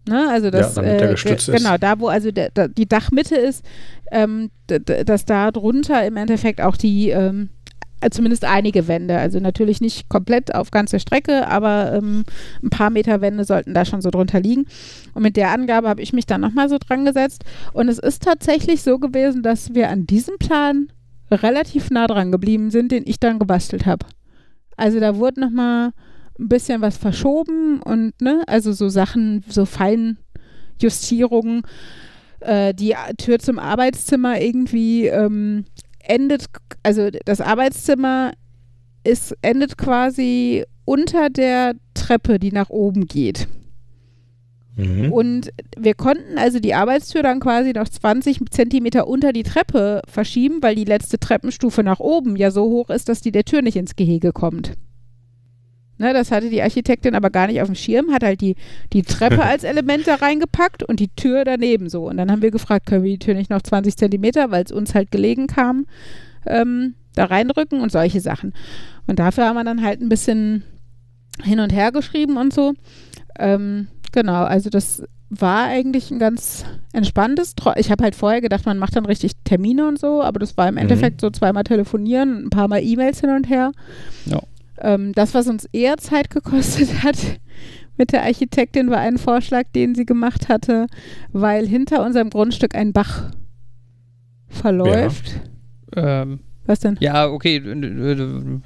Ne? 0.09 0.29
Also 0.29 0.51
das, 0.51 0.77
ja, 0.77 0.83
äh, 0.83 1.15
genau, 1.47 1.79
da 1.79 1.99
wo 2.01 2.09
also 2.09 2.31
der, 2.33 2.51
der, 2.51 2.69
die 2.69 2.89
Dachmitte 2.89 3.37
ist, 3.37 3.65
ähm, 4.11 4.51
dass 4.67 5.25
da 5.25 5.51
drunter 5.51 6.05
im 6.05 6.17
Endeffekt 6.17 6.61
auch 6.61 6.77
die 6.77 7.11
ähm, 7.11 7.51
äh, 8.03 8.11
zumindest 8.11 8.45
einige 8.45 8.89
Wände. 8.89 9.17
Also 9.17 9.39
natürlich 9.39 9.81
nicht 9.81 10.09
komplett 10.09 10.55
auf 10.55 10.73
ganze 10.73 10.99
Strecke, 10.99 11.47
aber 11.47 11.93
ähm, 11.95 12.25
ein 12.63 12.71
paar 12.71 12.91
Meter 12.91 13.21
Wände 13.21 13.45
sollten 13.45 13.75
da 13.75 13.85
schon 13.85 14.03
so 14.03 14.11
drunter 14.11 14.41
liegen. 14.41 14.67
Und 15.15 15.23
mit 15.23 15.37
der 15.37 15.53
Angabe 15.53 15.89
habe 15.89 16.03
ich 16.03 16.13
mich 16.13 16.27
dann 16.27 16.41
nochmal 16.41 16.69
so 16.69 16.79
dran 16.79 17.05
gesetzt. 17.05 17.45
Und 17.73 17.89
es 17.89 17.99
ist 17.99 18.25
tatsächlich 18.25 18.83
so 18.83 18.99
gewesen, 18.99 19.43
dass 19.43 19.75
wir 19.75 19.89
an 19.89 20.07
diesem 20.07 20.37
Plan 20.39 20.89
relativ 21.31 21.91
nah 21.91 22.09
dran 22.09 22.33
geblieben 22.33 22.71
sind, 22.71 22.91
den 22.91 23.05
ich 23.07 23.21
dann 23.21 23.39
gebastelt 23.39 23.87
habe. 23.87 24.05
Also 24.77 24.99
da 24.99 25.17
wurde 25.17 25.41
nochmal 25.41 25.93
ein 26.43 26.49
bisschen 26.49 26.81
was 26.81 26.97
verschoben 26.97 27.81
und, 27.81 28.21
ne, 28.21 28.43
also 28.47 28.73
so 28.73 28.89
Sachen, 28.89 29.45
so 29.49 29.65
Feinjustierungen. 29.65 31.63
Äh, 32.41 32.75
die 32.75 32.95
Tür 33.19 33.39
zum 33.39 33.59
Arbeitszimmer 33.59 34.41
irgendwie 34.41 35.07
ähm, 35.07 35.65
endet, 36.01 36.47
also 36.83 37.11
das 37.25 37.41
Arbeitszimmer 37.41 38.33
ist, 39.05 39.37
endet 39.43 39.79
quasi 39.79 40.65
unter 40.85 41.31
der 41.31 41.75
Treppe, 41.95 42.39
die 42.39 42.53
nach 42.53 42.71
oben 42.71 43.07
geht. 43.07 43.47
Mhm. 44.77 45.13
Und 45.13 45.53
wir 45.77 45.95
konnten 45.95 46.39
also 46.39 46.59
die 46.59 46.75
Arbeitstür 46.75 47.23
dann 47.23 47.41
quasi 47.41 47.73
noch 47.73 47.89
20 47.89 48.41
Zentimeter 48.51 49.07
unter 49.07 49.33
die 49.33 49.43
Treppe 49.43 50.03
verschieben, 50.09 50.63
weil 50.63 50.75
die 50.75 50.85
letzte 50.85 51.19
Treppenstufe 51.19 51.83
nach 51.83 52.01
oben 52.01 52.37
ja 52.37 52.51
so 52.51 52.65
hoch 52.65 52.91
ist, 52.91 53.09
dass 53.09 53.21
die 53.21 53.33
der 53.33 53.45
Tür 53.45 53.63
nicht 53.63 53.77
ins 53.77 53.97
Gehege 53.97 54.33
kommt. 54.33 54.73
Ne, 56.03 56.13
das 56.13 56.33
hatte 56.33 56.51
die 56.51 56.61
Architektin 56.61 57.15
aber 57.15 57.31
gar 57.31 57.47
nicht 57.47 57.63
auf 57.63 57.69
dem 57.69 57.77
Schirm, 57.77 58.11
hat 58.11 58.25
halt 58.25 58.41
die, 58.41 58.57
die 58.93 59.05
Treppe 59.05 59.41
als 59.45 59.63
Element 59.63 60.09
da 60.09 60.17
reingepackt 60.17 60.83
und 60.83 60.99
die 60.99 61.07
Tür 61.15 61.45
daneben 61.45 61.89
so. 61.89 62.09
Und 62.09 62.17
dann 62.17 62.29
haben 62.33 62.43
wir 62.43 62.51
gefragt, 62.51 62.87
können 62.87 63.05
wir 63.05 63.13
die 63.13 63.21
Tür 63.21 63.35
nicht 63.35 63.51
noch 63.51 63.63
20 63.63 63.97
Zentimeter, 63.97 64.51
weil 64.51 64.65
es 64.65 64.73
uns 64.73 64.97
halt 64.97 65.13
gelegen 65.13 65.47
kam, 65.47 65.87
ähm, 66.45 66.97
da 67.15 67.27
reinrücken 67.27 67.81
und 67.81 67.93
solche 67.93 68.21
Sachen. 68.21 68.53
Und 69.07 69.21
dafür 69.21 69.47
haben 69.47 69.55
wir 69.55 69.63
dann 69.63 69.85
halt 69.85 70.01
ein 70.01 70.09
bisschen 70.09 70.65
hin 71.41 71.61
und 71.61 71.73
her 71.73 71.93
geschrieben 71.93 72.37
und 72.37 72.53
so. 72.53 72.75
Ähm, 73.39 73.87
genau, 74.11 74.43
also 74.43 74.71
das 74.71 75.05
war 75.31 75.67
eigentlich 75.67 76.11
ein 76.11 76.19
ganz 76.19 76.65
entspanntes. 76.93 77.55
Ich 77.77 77.93
habe 77.93 78.03
halt 78.03 78.17
vorher 78.17 78.41
gedacht, 78.41 78.67
man 78.67 78.79
macht 78.79 78.97
dann 78.97 79.07
richtig 79.07 79.33
Termine 79.45 79.87
und 79.87 80.01
so, 80.01 80.21
aber 80.21 80.41
das 80.41 80.57
war 80.57 80.67
im 80.67 80.75
mhm. 80.75 80.81
Endeffekt 80.81 81.21
so 81.21 81.31
zweimal 81.31 81.63
telefonieren, 81.63 82.47
ein 82.47 82.51
paar 82.51 82.67
Mal 82.67 82.83
E-Mails 82.83 83.21
hin 83.21 83.31
und 83.31 83.49
her. 83.49 83.71
Ja. 84.27 84.43
Ähm, 84.83 85.13
das, 85.13 85.33
was 85.33 85.47
uns 85.47 85.67
eher 85.73 85.97
Zeit 85.97 86.31
gekostet 86.31 87.03
hat 87.03 87.41
mit 87.97 88.13
der 88.13 88.25
Architektin, 88.25 88.91
war 88.91 88.99
ein 88.99 89.19
Vorschlag, 89.19 89.65
den 89.75 89.95
sie 89.95 90.05
gemacht 90.05 90.49
hatte, 90.49 90.87
weil 91.33 91.67
hinter 91.67 92.05
unserem 92.05 92.31
Grundstück 92.31 92.75
ein 92.75 92.93
Bach 92.93 93.31
verläuft. 94.49 95.41
Ja. 95.95 96.23
Ähm, 96.23 96.41
was 96.67 96.81
denn? 96.81 96.97
Ja, 97.01 97.29
okay, 97.29 97.63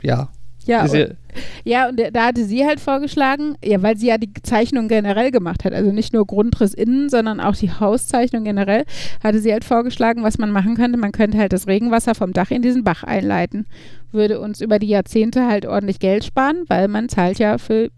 ja. 0.02 0.30
Ja, 0.66 0.84
und, 0.84 1.16
ja, 1.64 1.88
und 1.88 2.00
da 2.12 2.26
hatte 2.26 2.44
sie 2.44 2.66
halt 2.66 2.80
vorgeschlagen, 2.80 3.56
ja, 3.64 3.80
weil 3.82 3.96
sie 3.96 4.08
ja 4.08 4.18
die 4.18 4.32
Zeichnung 4.42 4.88
generell 4.88 5.30
gemacht 5.30 5.64
hat, 5.64 5.72
also 5.72 5.92
nicht 5.92 6.12
nur 6.12 6.26
Grundriss 6.26 6.74
innen, 6.74 7.08
sondern 7.08 7.40
auch 7.40 7.54
die 7.54 7.70
Hauszeichnung 7.70 8.42
generell, 8.42 8.84
hatte 9.22 9.38
sie 9.38 9.52
halt 9.52 9.64
vorgeschlagen, 9.64 10.24
was 10.24 10.38
man 10.38 10.50
machen 10.50 10.74
könnte. 10.74 10.98
Man 10.98 11.12
könnte 11.12 11.38
halt 11.38 11.52
das 11.52 11.68
Regenwasser 11.68 12.16
vom 12.16 12.32
Dach 12.32 12.50
in 12.50 12.62
diesen 12.62 12.82
Bach 12.82 13.04
einleiten. 13.04 13.66
Würde 14.10 14.40
uns 14.40 14.60
über 14.60 14.78
die 14.78 14.88
Jahrzehnte 14.88 15.46
halt 15.46 15.66
ordentlich 15.66 16.00
Geld 16.00 16.24
sparen, 16.24 16.64
weil 16.66 16.88
man 16.88 17.08
zahlt 17.08 17.38
ja 17.38 17.58
für 17.58 17.90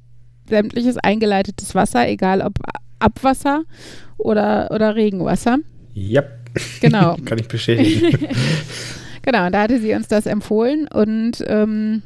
sämtliches 0.49 0.99
eingeleitetes 0.99 1.75
Wasser, 1.75 2.07
egal 2.07 2.43
ob 2.43 2.55
Abwasser 2.99 3.65
oder, 4.19 4.71
oder 4.73 4.95
Regenwasser. 4.95 5.59
Ja. 5.95 6.23
Genau. 6.81 7.17
Kann 7.25 7.39
ich 7.39 7.49
bestätigen. 7.49 8.19
genau, 9.23 9.47
und 9.47 9.53
da 9.53 9.63
hatte 9.63 9.81
sie 9.81 9.95
uns 9.95 10.09
das 10.09 10.27
empfohlen 10.27 10.89
und 10.89 11.45
ähm, 11.47 12.03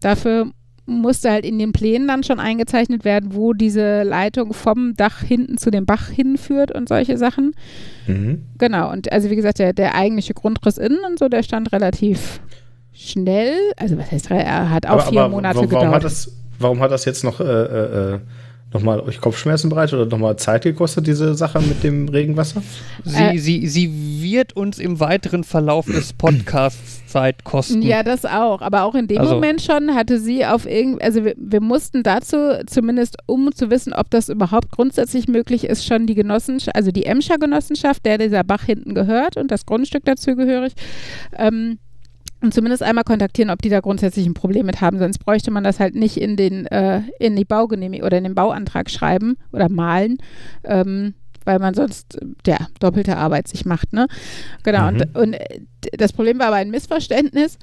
Dafür 0.00 0.50
musste 0.86 1.30
halt 1.30 1.44
in 1.44 1.58
den 1.58 1.72
Plänen 1.72 2.06
dann 2.08 2.22
schon 2.22 2.38
eingezeichnet 2.38 3.04
werden, 3.04 3.34
wo 3.34 3.52
diese 3.52 4.04
Leitung 4.04 4.52
vom 4.52 4.94
Dach 4.94 5.20
hinten 5.20 5.58
zu 5.58 5.70
dem 5.70 5.84
Bach 5.84 6.08
hinführt 6.08 6.70
und 6.72 6.88
solche 6.88 7.18
Sachen. 7.18 7.54
Mhm. 8.06 8.44
Genau, 8.58 8.92
und 8.92 9.10
also 9.12 9.28
wie 9.30 9.36
gesagt, 9.36 9.58
der, 9.58 9.72
der 9.72 9.94
eigentliche 9.96 10.34
Grundriss 10.34 10.78
innen 10.78 11.00
und 11.08 11.18
so, 11.18 11.28
der 11.28 11.42
stand 11.42 11.72
relativ 11.72 12.40
schnell. 12.92 13.54
Also 13.76 13.98
was 13.98 14.10
heißt, 14.10 14.30
er 14.30 14.70
hat 14.70 14.86
auch 14.86 14.92
aber, 14.92 15.02
vier 15.10 15.20
aber 15.22 15.34
Monate 15.34 15.56
warum, 15.56 15.68
gedauert. 15.68 15.94
Hat 15.94 16.04
das, 16.04 16.32
warum 16.58 16.80
hat 16.80 16.92
das 16.92 17.04
jetzt 17.04 17.24
noch, 17.24 17.40
äh, 17.40 17.44
äh, 17.44 18.20
nochmal 18.76 19.00
euch 19.00 19.20
Kopfschmerzen 19.20 19.68
bereitet 19.70 19.94
oder 19.98 20.06
nochmal 20.06 20.36
Zeit 20.36 20.62
gekostet, 20.64 21.06
diese 21.06 21.34
Sache 21.34 21.60
mit 21.60 21.82
dem 21.82 22.08
Regenwasser? 22.08 22.62
Sie, 23.04 23.16
Äh. 23.22 23.38
sie, 23.38 23.66
sie 23.68 24.22
wird 24.22 24.54
uns 24.54 24.78
im 24.78 25.00
weiteren 25.00 25.44
Verlauf 25.44 25.86
des 25.86 26.12
Podcasts 26.12 27.06
Zeit 27.06 27.44
kosten. 27.44 27.82
Ja, 27.82 28.02
das 28.02 28.24
auch. 28.24 28.60
Aber 28.60 28.82
auch 28.82 28.94
in 28.94 29.06
dem 29.06 29.18
Also- 29.18 29.34
Moment 29.34 29.62
schon 29.62 29.94
hatte 29.94 30.18
sie 30.20 30.44
auf 30.44 30.66
irgend, 30.66 31.02
also 31.02 31.24
wir, 31.24 31.34
wir 31.38 31.60
mussten 31.60 32.02
dazu, 32.02 32.36
zumindest 32.66 33.16
um 33.26 33.52
zu 33.54 33.70
wissen, 33.70 33.92
ob 33.92 34.10
das 34.10 34.28
überhaupt 34.28 34.70
grundsätzlich 34.70 35.26
möglich 35.28 35.64
ist, 35.64 35.86
schon 35.86 36.06
die 36.06 36.14
Genossenschaft, 36.14 36.76
also 36.76 36.90
die 36.90 37.06
Emscher 37.06 37.38
Genossenschaft, 37.38 38.04
der 38.04 38.18
dieser 38.18 38.44
Bach 38.44 38.64
hinten 38.64 38.94
gehört 38.94 39.36
und 39.36 39.50
das 39.50 39.64
Grundstück 39.66 40.04
dazugehörig, 40.04 40.72
ähm, 41.38 41.78
und 42.42 42.52
zumindest 42.52 42.82
einmal 42.82 43.04
kontaktieren, 43.04 43.50
ob 43.50 43.62
die 43.62 43.68
da 43.68 43.80
grundsätzlich 43.80 44.26
ein 44.26 44.34
Problem 44.34 44.66
mit 44.66 44.80
haben. 44.80 44.98
Sonst 44.98 45.18
bräuchte 45.18 45.50
man 45.50 45.64
das 45.64 45.80
halt 45.80 45.94
nicht 45.94 46.16
in 46.16 46.36
den 46.36 46.66
äh, 46.66 47.02
in 47.18 47.36
die 47.36 47.44
Baugenehmigung 47.44 48.06
oder 48.06 48.18
in 48.18 48.24
den 48.24 48.34
Bauantrag 48.34 48.90
schreiben 48.90 49.36
oder 49.52 49.68
malen. 49.68 50.18
Ähm, 50.64 51.14
weil 51.46 51.58
man 51.60 51.74
sonst 51.74 52.20
äh, 52.20 52.26
ja, 52.46 52.58
doppelte 52.80 53.16
Arbeit 53.16 53.48
sich 53.48 53.64
macht, 53.64 53.92
ne? 53.92 54.06
Genau. 54.64 54.90
Mhm. 54.90 54.96
Und, 54.96 55.16
und 55.16 55.32
äh, 55.34 55.60
das 55.96 56.12
Problem 56.12 56.38
war 56.38 56.48
aber 56.48 56.56
ein 56.56 56.70
Missverständnis, 56.70 57.58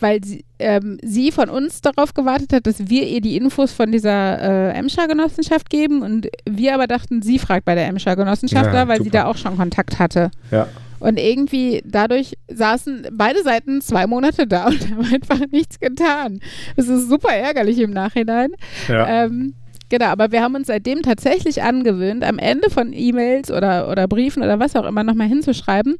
weil 0.00 0.24
sie, 0.24 0.44
ähm, 0.58 0.98
sie 1.02 1.30
von 1.32 1.50
uns 1.50 1.80
darauf 1.80 2.14
gewartet 2.14 2.52
hat, 2.52 2.66
dass 2.66 2.88
wir 2.88 3.06
ihr 3.06 3.20
die 3.20 3.36
Infos 3.36 3.72
von 3.72 3.92
dieser 3.92 4.40
äh, 4.40 4.78
Emscher 4.78 5.06
Genossenschaft 5.08 5.70
geben 5.70 6.02
und 6.02 6.28
wir 6.48 6.74
aber 6.74 6.86
dachten, 6.86 7.22
sie 7.22 7.38
fragt 7.38 7.64
bei 7.64 7.74
der 7.74 7.86
Emscher 7.86 8.16
Genossenschaft 8.16 8.66
Ja, 8.66 8.72
da, 8.72 8.88
weil 8.88 8.98
sie 8.98 9.04
super. 9.04 9.18
da 9.18 9.24
auch 9.26 9.36
schon 9.36 9.56
Kontakt 9.56 9.98
hatte. 9.98 10.30
Ja. 10.50 10.68
Und 11.04 11.18
irgendwie 11.18 11.82
dadurch 11.84 12.32
saßen 12.48 13.08
beide 13.12 13.42
Seiten 13.42 13.82
zwei 13.82 14.06
Monate 14.06 14.46
da 14.46 14.68
und 14.68 14.90
haben 14.90 15.04
einfach 15.12 15.40
nichts 15.50 15.78
getan. 15.78 16.40
Das 16.76 16.88
ist 16.88 17.10
super 17.10 17.28
ärgerlich 17.28 17.78
im 17.78 17.90
Nachhinein. 17.90 18.52
Ja. 18.88 19.24
Ähm, 19.24 19.52
genau, 19.90 20.06
aber 20.06 20.32
wir 20.32 20.40
haben 20.40 20.54
uns 20.54 20.68
seitdem 20.68 21.02
tatsächlich 21.02 21.62
angewöhnt, 21.62 22.24
am 22.24 22.38
Ende 22.38 22.70
von 22.70 22.94
E-Mails 22.94 23.50
oder, 23.50 23.90
oder 23.90 24.08
Briefen 24.08 24.42
oder 24.42 24.58
was 24.58 24.76
auch 24.76 24.86
immer 24.86 25.04
nochmal 25.04 25.28
hinzuschreiben. 25.28 25.96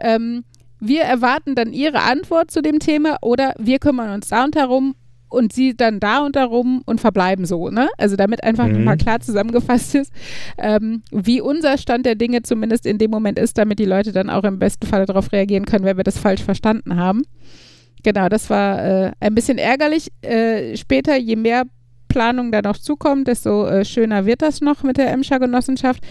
Ähm, 0.00 0.44
wir 0.78 1.02
erwarten 1.02 1.56
dann 1.56 1.72
Ihre 1.72 2.02
Antwort 2.02 2.52
zu 2.52 2.62
dem 2.62 2.78
Thema 2.78 3.16
oder 3.22 3.52
wir 3.58 3.80
kümmern 3.80 4.10
uns 4.10 4.28
da 4.28 4.44
und 4.44 4.54
darum 4.54 4.94
und 5.36 5.52
Sie 5.52 5.76
dann 5.76 6.00
da 6.00 6.24
und 6.24 6.34
darum 6.34 6.82
und 6.86 7.00
verbleiben 7.00 7.44
so, 7.44 7.68
ne? 7.68 7.88
Also 7.98 8.16
damit 8.16 8.42
einfach 8.42 8.66
Mhm. 8.66 8.72
nochmal 8.72 8.96
klar 8.96 9.20
zusammengefasst 9.20 9.94
ist, 9.94 10.12
ähm, 10.58 11.02
wie 11.10 11.40
unser 11.40 11.78
Stand 11.78 12.06
der 12.06 12.14
Dinge 12.14 12.42
zumindest 12.42 12.86
in 12.86 12.98
dem 12.98 13.10
Moment 13.10 13.38
ist, 13.38 13.58
damit 13.58 13.78
die 13.78 13.84
Leute 13.84 14.12
dann 14.12 14.30
auch 14.30 14.44
im 14.44 14.58
besten 14.58 14.86
Falle 14.86 15.06
darauf 15.06 15.32
reagieren 15.32 15.66
können, 15.66 15.84
wenn 15.84 15.96
wir 15.96 16.04
das 16.04 16.18
falsch 16.18 16.42
verstanden 16.42 16.96
haben. 16.96 17.22
Genau, 18.02 18.28
das 18.28 18.50
war 18.50 18.84
äh, 18.84 19.12
ein 19.20 19.34
bisschen 19.34 19.58
ärgerlich. 19.58 20.08
Äh, 20.22 20.76
später, 20.76 21.16
je 21.16 21.36
mehr 21.36 21.64
Planung 22.08 22.52
da 22.52 22.62
noch 22.62 22.78
zukommt, 22.78 23.26
desto 23.28 23.66
äh, 23.66 23.84
schöner 23.84 24.26
wird 24.26 24.42
das 24.42 24.60
noch 24.60 24.82
mit 24.82 24.96
der 24.96 25.10
Emscher 25.12 25.38
Genossenschaft. 25.40 26.02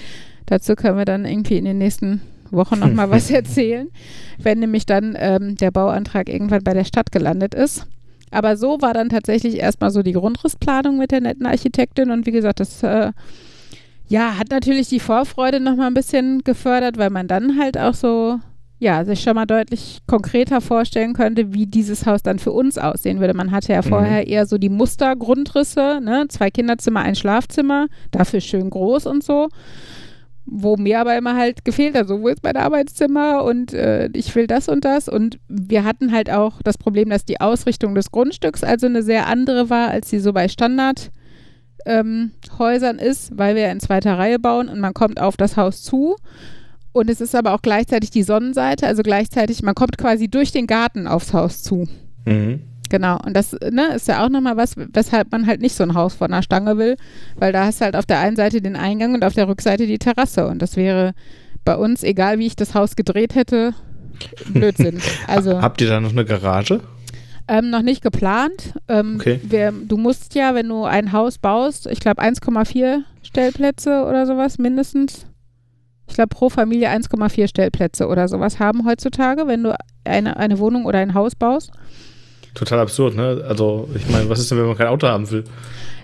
Dazu 0.45 0.75
können 0.75 0.97
wir 0.97 1.05
dann 1.05 1.25
irgendwie 1.25 1.57
in 1.57 1.65
den 1.65 1.77
nächsten 1.77 2.21
Wochen 2.51 2.79
nochmal 2.79 3.09
was 3.11 3.31
erzählen, 3.31 3.87
wenn 4.37 4.59
nämlich 4.59 4.85
dann 4.85 5.15
ähm, 5.17 5.55
der 5.55 5.71
Bauantrag 5.71 6.29
irgendwann 6.29 6.63
bei 6.63 6.73
der 6.73 6.83
Stadt 6.83 7.11
gelandet 7.11 7.55
ist. 7.55 7.87
Aber 8.31 8.57
so 8.57 8.81
war 8.81 8.93
dann 8.93 9.09
tatsächlich 9.09 9.57
erstmal 9.59 9.91
so 9.91 10.01
die 10.03 10.13
Grundrissplanung 10.13 10.97
mit 10.97 11.11
der 11.11 11.21
netten 11.21 11.45
Architektin 11.45 12.11
und 12.11 12.25
wie 12.25 12.31
gesagt, 12.31 12.59
das 12.59 12.83
äh, 12.83 13.11
ja, 14.07 14.37
hat 14.37 14.49
natürlich 14.51 14.89
die 14.89 14.99
Vorfreude 14.99 15.59
nochmal 15.59 15.87
ein 15.87 15.93
bisschen 15.93 16.43
gefördert, 16.43 16.97
weil 16.97 17.09
man 17.09 17.27
dann 17.27 17.57
halt 17.59 17.77
auch 17.77 17.93
so, 17.95 18.39
ja, 18.77 19.03
sich 19.05 19.21
schon 19.21 19.35
mal 19.35 19.45
deutlich 19.45 19.99
konkreter 20.05 20.61
vorstellen 20.61 21.13
könnte, 21.13 21.53
wie 21.53 21.65
dieses 21.65 22.05
Haus 22.05 22.21
dann 22.21 22.37
für 22.37 22.51
uns 22.51 22.77
aussehen 22.77 23.19
würde. 23.19 23.33
Man 23.33 23.51
hatte 23.51 23.73
ja 23.73 23.79
Mhm. 23.81 23.87
vorher 23.87 24.27
eher 24.27 24.45
so 24.45 24.57
die 24.57 24.69
Mustergrundrisse, 24.69 25.99
ne? 26.03 26.25
Zwei 26.29 26.51
Kinderzimmer, 26.51 27.01
ein 27.01 27.15
Schlafzimmer, 27.15 27.87
dafür 28.11 28.41
schön 28.41 28.69
groß 28.69 29.07
und 29.07 29.23
so. 29.23 29.49
Wo 30.45 30.77
mir 30.77 30.99
aber 30.99 31.17
immer 31.17 31.35
halt 31.35 31.65
gefehlt 31.65 31.95
hat, 31.95 32.07
so 32.07 32.21
wo 32.21 32.27
ist 32.27 32.43
mein 32.43 32.55
Arbeitszimmer 32.55 33.43
und 33.43 33.73
äh, 33.73 34.09
ich 34.13 34.35
will 34.35 34.45
das 34.45 34.69
und 34.69 34.85
das. 34.85 35.09
Und 35.09 35.39
wir 35.47 35.83
hatten 35.83 36.11
halt 36.11 36.29
auch 36.29 36.61
das 36.61 36.77
Problem, 36.77 37.09
dass 37.09 37.25
die 37.25 37.41
Ausrichtung 37.41 37.95
des 37.95 38.11
Grundstücks 38.11 38.63
also 38.63 38.85
eine 38.85 39.01
sehr 39.01 39.27
andere 39.27 39.69
war, 39.69 39.89
als 39.89 40.09
sie 40.09 40.19
so 40.19 40.33
bei 40.33 40.47
Standard 40.47 41.11
ähm, 41.85 42.31
ist, 42.99 43.37
weil 43.37 43.55
wir 43.55 43.71
in 43.71 43.79
zweiter 43.79 44.17
Reihe 44.17 44.39
bauen 44.39 44.69
und 44.69 44.79
man 44.79 44.93
kommt 44.93 45.19
auf 45.19 45.37
das 45.37 45.57
Haus 45.57 45.83
zu. 45.83 46.15
Und 46.91 47.09
es 47.09 47.21
ist 47.21 47.35
aber 47.35 47.53
auch 47.53 47.61
gleichzeitig 47.61 48.09
die 48.09 48.23
Sonnenseite, 48.23 48.87
also 48.87 49.03
gleichzeitig, 49.03 49.61
man 49.63 49.75
kommt 49.75 49.97
quasi 49.97 50.29
durch 50.29 50.51
den 50.51 50.65
Garten 50.65 51.07
aufs 51.07 51.33
Haus 51.33 51.61
zu. 51.61 51.87
Mhm. 52.25 52.61
Genau, 52.97 53.17
und 53.25 53.33
das 53.35 53.53
ne, 53.71 53.93
ist 53.95 54.07
ja 54.07 54.23
auch 54.23 54.29
nochmal 54.29 54.55
was, 54.57 54.75
weshalb 54.77 55.31
man 55.31 55.45
halt 55.47 55.59
nicht 55.61 55.75
so 55.75 55.83
ein 55.83 55.93
Haus 55.95 56.13
von 56.15 56.31
der 56.31 56.41
Stange 56.43 56.77
will, 56.77 56.95
weil 57.35 57.51
da 57.51 57.65
hast 57.65 57.81
du 57.81 57.85
halt 57.85 57.95
auf 57.95 58.05
der 58.05 58.19
einen 58.19 58.35
Seite 58.37 58.61
den 58.61 58.75
Eingang 58.75 59.13
und 59.13 59.23
auf 59.25 59.33
der 59.33 59.47
Rückseite 59.47 59.85
die 59.87 59.99
Terrasse. 59.99 60.47
Und 60.47 60.61
das 60.61 60.75
wäre 60.77 61.13
bei 61.65 61.75
uns, 61.75 62.03
egal 62.03 62.39
wie 62.39 62.45
ich 62.47 62.55
das 62.55 62.73
Haus 62.73 62.95
gedreht 62.95 63.35
hätte, 63.35 63.73
Blödsinn. 64.53 65.01
Also 65.27 65.61
Habt 65.61 65.81
ihr 65.81 65.89
da 65.89 65.99
noch 65.99 66.11
eine 66.11 66.23
Garage? 66.25 66.79
ähm, 67.47 67.69
noch 67.69 67.81
nicht 67.83 68.01
geplant. 68.01 68.73
Ähm, 68.87 69.17
Okay. 69.19 69.39
wir, 69.43 69.71
du 69.71 69.97
musst 69.97 70.33
ja, 70.35 70.55
wenn 70.55 70.69
du 70.69 70.83
ein 70.85 71.11
Haus 71.11 71.37
baust, 71.37 71.85
ich 71.87 71.99
glaube 71.99 72.21
1,4 72.23 73.01
Stellplätze 73.23 74.05
oder 74.05 74.25
sowas 74.25 74.57
mindestens. 74.57 75.27
Ich 76.07 76.13
glaube 76.15 76.29
pro 76.29 76.49
Familie 76.49 76.89
1,4 76.91 77.47
Stellplätze 77.47 78.07
oder 78.07 78.27
sowas 78.27 78.59
haben 78.59 78.85
heutzutage, 78.85 79.47
wenn 79.47 79.63
du 79.63 79.75
eine, 80.05 80.37
eine 80.37 80.59
Wohnung 80.59 80.85
oder 80.85 80.99
ein 80.99 81.13
Haus 81.15 81.35
baust. 81.35 81.71
Total 82.55 82.79
absurd, 82.79 83.15
ne? 83.15 83.43
Also, 83.47 83.87
ich 83.95 84.09
meine, 84.09 84.27
was 84.29 84.39
ist 84.39 84.49
denn, 84.49 84.57
wenn 84.57 84.65
man 84.67 84.77
kein 84.77 84.87
Auto 84.87 85.07
haben 85.07 85.29
will? 85.29 85.43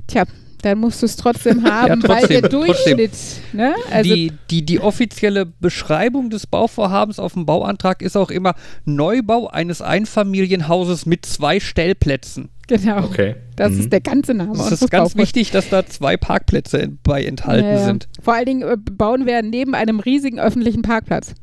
Tja, 0.07 0.23
dann 0.61 0.77
musst 0.77 1.01
du 1.01 1.07
es 1.07 1.15
trotzdem 1.15 1.63
haben, 1.71 2.03
weil 2.03 2.19
trotzdem, 2.19 2.41
der 2.41 2.49
trotzdem. 2.51 2.97
Durchschnitt, 2.97 3.11
ne? 3.53 3.73
Also 3.89 4.13
die, 4.13 4.31
die, 4.51 4.63
die 4.63 4.79
offizielle 4.79 5.47
Beschreibung 5.47 6.29
des 6.29 6.45
Bauvorhabens 6.45 7.17
auf 7.17 7.33
dem 7.33 7.45
Bauantrag 7.47 8.01
ist 8.03 8.15
auch 8.15 8.29
immer 8.29 8.53
Neubau 8.85 9.47
eines 9.47 9.81
Einfamilienhauses 9.81 11.05
mit 11.05 11.25
zwei 11.25 11.59
Stellplätzen. 11.59 12.49
genau. 12.67 13.03
Okay. 13.03 13.35
Das 13.55 13.71
Mhm. 13.73 13.79
ist 13.81 13.91
der 13.93 14.01
ganze 14.01 14.33
Name. 14.33 14.53
Es 14.53 14.71
ist 14.71 14.89
ganz 14.91 15.15
wichtig, 15.15 15.51
dass 15.51 15.69
da 15.69 15.85
zwei 15.85 16.15
Parkplätze 16.17 16.89
bei 17.03 17.23
enthalten 17.23 17.65
Ja, 17.65 17.71
ja. 17.73 17.85
sind. 17.85 18.07
Vor 18.21 18.33
allen 18.33 18.45
Dingen 18.45 18.61
äh, 18.63 18.77
bauen 18.77 19.25
wir 19.25 19.41
neben 19.43 19.75
einem 19.75 19.99
riesigen 19.99 20.39
öffentlichen 20.39 20.81
Parkplatz. 20.81 21.33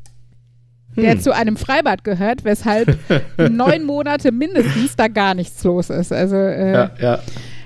Der 0.97 1.13
Hm. 1.13 1.21
zu 1.21 1.33
einem 1.33 1.55
Freibad 1.55 2.03
gehört, 2.03 2.43
weshalb 2.43 2.97
neun 3.49 3.85
Monate 3.85 4.31
mindestens 4.31 4.95
da 4.95 5.07
gar 5.07 5.33
nichts 5.33 5.63
los 5.63 5.89
ist. 5.89 6.11
Also 6.11 6.35
äh, 6.35 6.73
Ja, 6.73 6.91
ja. 6.99 7.19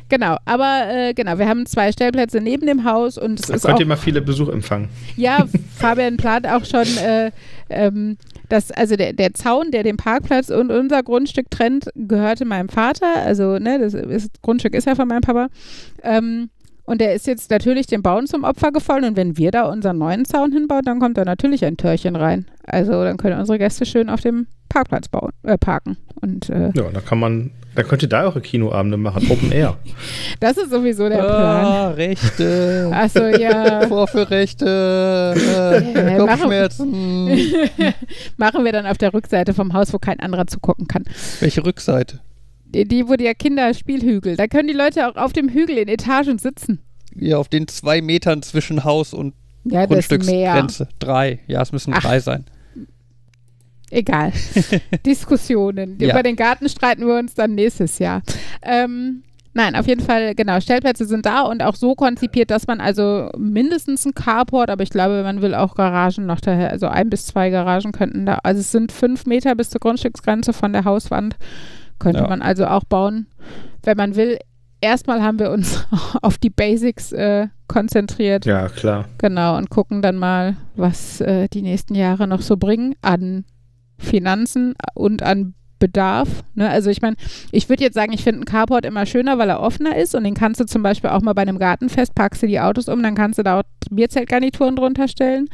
genau, 0.10 0.38
aber 0.46 0.84
äh, 0.90 1.14
genau, 1.14 1.38
wir 1.40 1.48
haben 1.48 1.66
zwei 1.66 1.92
Stellplätze 1.92 2.42
neben 2.42 2.68
dem 2.68 2.84
Haus 2.84 3.18
und 3.18 3.40
es 3.40 3.48
Da 3.48 3.54
ist 3.56 3.64
könnt 3.66 3.76
auch 3.76 3.80
ihr 3.80 3.86
mal 3.88 3.96
viele 3.98 4.22
Besuch 4.22 4.50
empfangen. 4.50 4.90
ja, 5.16 5.46
Fabian 5.78 6.18
plant 6.18 6.48
auch 6.48 6.66
schon, 6.66 6.86
äh, 7.04 7.32
ähm, 7.70 8.18
dass, 8.50 8.72
also 8.72 8.96
der, 8.98 9.14
der 9.14 9.34
Zaun, 9.34 9.72
der 9.72 9.82
den 9.84 9.98
Parkplatz 9.98 10.50
und 10.50 10.70
unser 10.70 11.02
Grundstück 11.02 11.50
trennt, 11.50 11.90
gehörte 11.96 12.46
meinem 12.46 12.70
Vater. 12.70 13.08
Also, 13.26 13.58
ne, 13.58 13.80
das, 13.80 13.94
ist, 13.96 14.06
das 14.12 14.42
Grundstück 14.44 14.76
ist 14.76 14.86
ja 14.86 14.94
von 14.96 15.08
meinem 15.08 15.22
Papa. 15.22 15.48
Ähm, 16.04 16.50
und 16.86 17.00
der 17.00 17.14
ist 17.14 17.28
jetzt 17.28 17.50
natürlich 17.50 17.88
dem 17.88 18.02
Bauen 18.02 18.28
zum 18.28 18.44
Opfer 18.44 18.72
gefallen. 18.72 19.06
Und 19.06 19.18
wenn 19.18 19.38
wir 19.38 19.52
da 19.52 19.64
unseren 19.64 19.98
neuen 19.98 20.26
Zaun 20.26 20.52
hinbauen, 20.52 20.84
dann 20.84 21.00
kommt 21.00 21.18
da 21.18 21.24
natürlich 21.24 21.64
ein 21.64 21.78
Türchen 21.78 22.16
rein. 22.16 22.46
Also, 22.66 23.04
dann 23.04 23.18
können 23.18 23.40
unsere 23.40 23.58
Gäste 23.58 23.86
schön 23.86 24.10
auf 24.10 24.22
dem 24.22 24.48
Parkplatz 24.70 25.08
bauen, 25.08 25.32
äh, 25.44 25.58
parken. 25.58 25.98
Und 26.22 26.50
äh, 26.50 26.72
Ja, 26.74 26.90
da 26.92 27.00
kann 27.00 27.20
man, 27.20 27.52
da 27.76 27.84
könnt 27.84 28.02
ihr 28.02 28.10
da 28.10 28.24
eure 28.24 28.42
Kinoabende 28.42 28.98
machen, 28.98 29.30
Open 29.30 29.52
Air. 29.52 29.78
das 30.40 30.58
ist 30.58 30.72
sowieso 30.72 31.08
der 31.08 31.20
Plan. 31.20 31.66
Ah, 31.66 31.88
Rechte. 31.92 32.90
Achso, 32.94 33.28
ja. 33.28 33.82
Vorführrechte. 33.88 35.36
Äh, 35.96 36.18
Kopfschmerzen. 36.18 37.48
Machen 38.38 38.66
wir 38.66 38.72
dann 38.72 38.88
auf 38.88 38.98
der 38.98 39.14
Rückseite 39.14 39.54
vom 39.54 39.74
Haus, 39.74 39.94
wo 39.94 40.00
kein 40.00 40.20
anderer 40.20 40.48
zugucken 40.48 40.88
kann. 40.88 41.04
Welche 41.40 41.64
Rückseite? 41.66 42.20
Die, 42.74 42.86
die 42.86 43.08
wo 43.08 43.16
der 43.16 43.36
Kinderspielhügel. 43.36 44.36
Da 44.36 44.48
können 44.48 44.68
die 44.68 44.74
Leute 44.74 45.08
auch 45.08 45.16
auf 45.16 45.34
dem 45.34 45.50
Hügel 45.50 45.78
in 45.78 45.88
Etagen 45.88 46.40
sitzen. 46.40 46.80
Ja, 47.16 47.38
auf 47.38 47.48
den 47.50 47.68
zwei 47.68 48.02
Metern 48.02 48.42
zwischen 48.42 48.84
Haus 48.84 49.14
und 49.14 49.34
Ja. 49.66 49.86
Grundstücksgrenze. 49.86 50.88
Drei. 51.00 51.40
Ja, 51.48 51.62
es 51.62 51.72
müssen 51.72 51.94
Ach. 51.94 52.02
drei 52.02 52.20
sein. 52.20 52.46
Egal. 53.92 54.34
Diskussionen. 55.06 55.98
Ja. 56.00 56.10
Über 56.12 56.24
den 56.24 56.36
Garten 56.36 56.68
streiten 56.68 57.06
wir 57.06 57.16
uns 57.20 57.36
dann 57.36 57.54
nächstes 57.54 58.00
Jahr. 58.00 58.24
Ähm, 58.64 59.22
nein, 59.54 59.76
auf 59.76 59.86
jeden 59.86 60.02
Fall, 60.02 60.34
genau. 60.34 60.60
Stellplätze 60.60 61.06
sind 61.06 61.28
da 61.28 61.42
und 61.42 61.62
auch 61.62 61.76
so 61.76 61.94
konzipiert, 61.94 62.50
dass 62.50 62.66
man 62.66 62.82
also 62.82 63.30
mindestens 63.38 64.04
ein 64.06 64.16
Carport, 64.16 64.72
aber 64.72 64.82
ich 64.82 64.90
glaube, 64.90 65.22
man 65.22 65.44
will 65.44 65.54
auch 65.54 65.76
Garagen 65.76 66.26
noch 66.26 66.40
daher, 66.40 66.72
also 66.72 66.88
ein 66.88 67.12
bis 67.12 67.28
zwei 67.28 67.52
Garagen 67.52 67.92
könnten 67.92 68.26
da, 68.26 68.40
also 68.44 68.62
es 68.62 68.72
sind 68.72 68.92
fünf 68.92 69.28
Meter 69.28 69.54
bis 69.54 69.70
zur 69.70 69.80
Grundstücksgrenze 69.80 70.54
von 70.54 70.74
der 70.74 70.86
Hauswand, 70.86 71.36
könnte 72.04 72.22
Ja. 72.22 72.28
man 72.28 72.41
also 72.41 72.66
auch 72.68 72.84
bauen, 72.84 73.28
wenn 73.84 73.97
man 73.97 74.16
will. 74.16 74.38
Erstmal 74.82 75.22
haben 75.24 75.39
wir 75.39 75.49
uns 75.49 75.88
auf 76.22 76.38
die 76.38 76.49
Basics 76.49 77.12
äh, 77.14 77.47
konzentriert. 77.68 78.45
Ja, 78.45 78.68
klar. 78.68 79.06
Genau, 79.18 79.58
und 79.58 79.70
gucken 79.70 80.01
dann 80.01 80.18
mal, 80.18 80.58
was 80.76 81.22
äh, 81.22 81.47
die 81.47 81.62
nächsten 81.62 81.95
Jahre 81.95 82.28
noch 82.28 82.41
so 82.41 82.58
bringen 82.58 82.93
an 83.01 83.45
Finanzen 83.97 84.74
und 84.93 85.24
an 85.24 85.54
Bedarf. 85.84 86.30
Ne? 86.56 86.70
Also 86.70 86.90
ich 86.90 87.02
meine, 87.02 87.18
ich 87.52 87.68
würde 87.68 87.84
jetzt 87.84 87.96
sagen, 87.96 88.14
ich 88.14 88.24
finde 88.24 88.38
einen 88.38 88.46
Carport 88.46 88.86
immer 88.86 89.06
schöner, 89.06 89.38
weil 89.38 89.50
er 89.50 89.60
offener 89.60 89.98
ist 89.98 90.16
und 90.16 90.24
den 90.24 90.34
kannst 90.34 90.62
du 90.62 90.66
zum 90.66 90.82
Beispiel 90.82 91.10
auch 91.10 91.22
mal 91.22 91.34
bei 91.34 91.42
einem 91.42 91.60
Gartenfest, 91.60 92.16
packst 92.16 92.42
du 92.42 92.48
die 92.48 92.62
Autos 92.62 92.88
um, 92.88 93.04
dann 93.04 93.16
kannst 93.16 93.38
du 93.38 93.44
da 93.44 93.60
auch 93.60 93.64
Bierzeltgarnituren 93.92 94.78
drunter 94.78 95.10
stellen. 95.10 95.50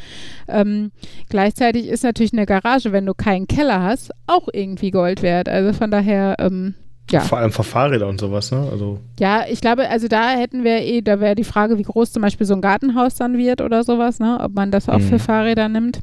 Ähm, 0.47 0.91
gleichzeitig 1.29 1.87
ist 1.87 2.03
natürlich 2.03 2.33
eine 2.33 2.45
Garage, 2.45 2.91
wenn 2.91 3.07
du 3.07 3.15
keinen 3.15 3.47
Keller 3.47 3.81
hast, 3.81 4.11
auch 4.27 4.47
irgendwie 4.53 4.91
Gold 4.91 5.23
wert. 5.23 5.49
Also 5.49 5.73
von 5.73 5.89
daher, 5.89 6.35
ähm, 6.37 6.75
ja. 7.09 7.21
Vor 7.21 7.39
allem 7.39 7.51
für 7.51 7.63
Fahrräder 7.63 8.07
und 8.07 8.19
sowas, 8.19 8.51
ne? 8.51 8.67
Also 8.71 8.99
Ja, 9.19 9.45
ich 9.49 9.61
glaube, 9.61 9.89
also 9.89 10.07
da 10.07 10.29
hätten 10.29 10.63
wir 10.63 10.81
eh, 10.81 11.01
da 11.01 11.19
wäre 11.19 11.33
die 11.33 11.43
Frage, 11.43 11.79
wie 11.79 11.83
groß 11.83 12.11
zum 12.11 12.21
Beispiel 12.21 12.45
so 12.45 12.53
ein 12.53 12.61
Gartenhaus 12.61 13.15
dann 13.15 13.35
wird 13.35 13.61
oder 13.61 13.83
sowas, 13.83 14.19
ne? 14.19 14.37
Ob 14.39 14.53
man 14.53 14.69
das 14.69 14.87
auch 14.89 14.99
Mhm. 14.99 15.03
für 15.09 15.17
Fahrräder 15.17 15.69
nimmt. 15.69 16.01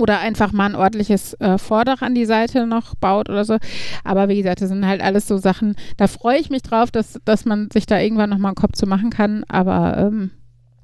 Oder 0.00 0.18
einfach 0.20 0.52
mal 0.52 0.66
ein 0.66 0.74
ordentliches 0.74 1.34
äh, 1.34 1.58
Vordach 1.58 2.02
an 2.02 2.14
die 2.14 2.24
Seite 2.24 2.66
noch 2.66 2.94
baut 2.94 3.28
oder 3.28 3.44
so. 3.44 3.58
Aber 4.02 4.28
wie 4.28 4.36
gesagt, 4.38 4.60
das 4.62 4.68
sind 4.70 4.86
halt 4.86 5.00
alles 5.02 5.28
so 5.28 5.36
Sachen, 5.36 5.76
da 5.98 6.06
freue 6.06 6.38
ich 6.38 6.50
mich 6.50 6.62
drauf, 6.62 6.90
dass, 6.90 7.20
dass 7.24 7.44
man 7.44 7.68
sich 7.72 7.86
da 7.86 7.98
irgendwann 8.00 8.30
nochmal 8.30 8.50
einen 8.50 8.56
Kopf 8.56 8.72
zu 8.72 8.86
machen 8.86 9.10
kann. 9.10 9.44
Aber 9.48 9.96
ähm, 9.98 10.30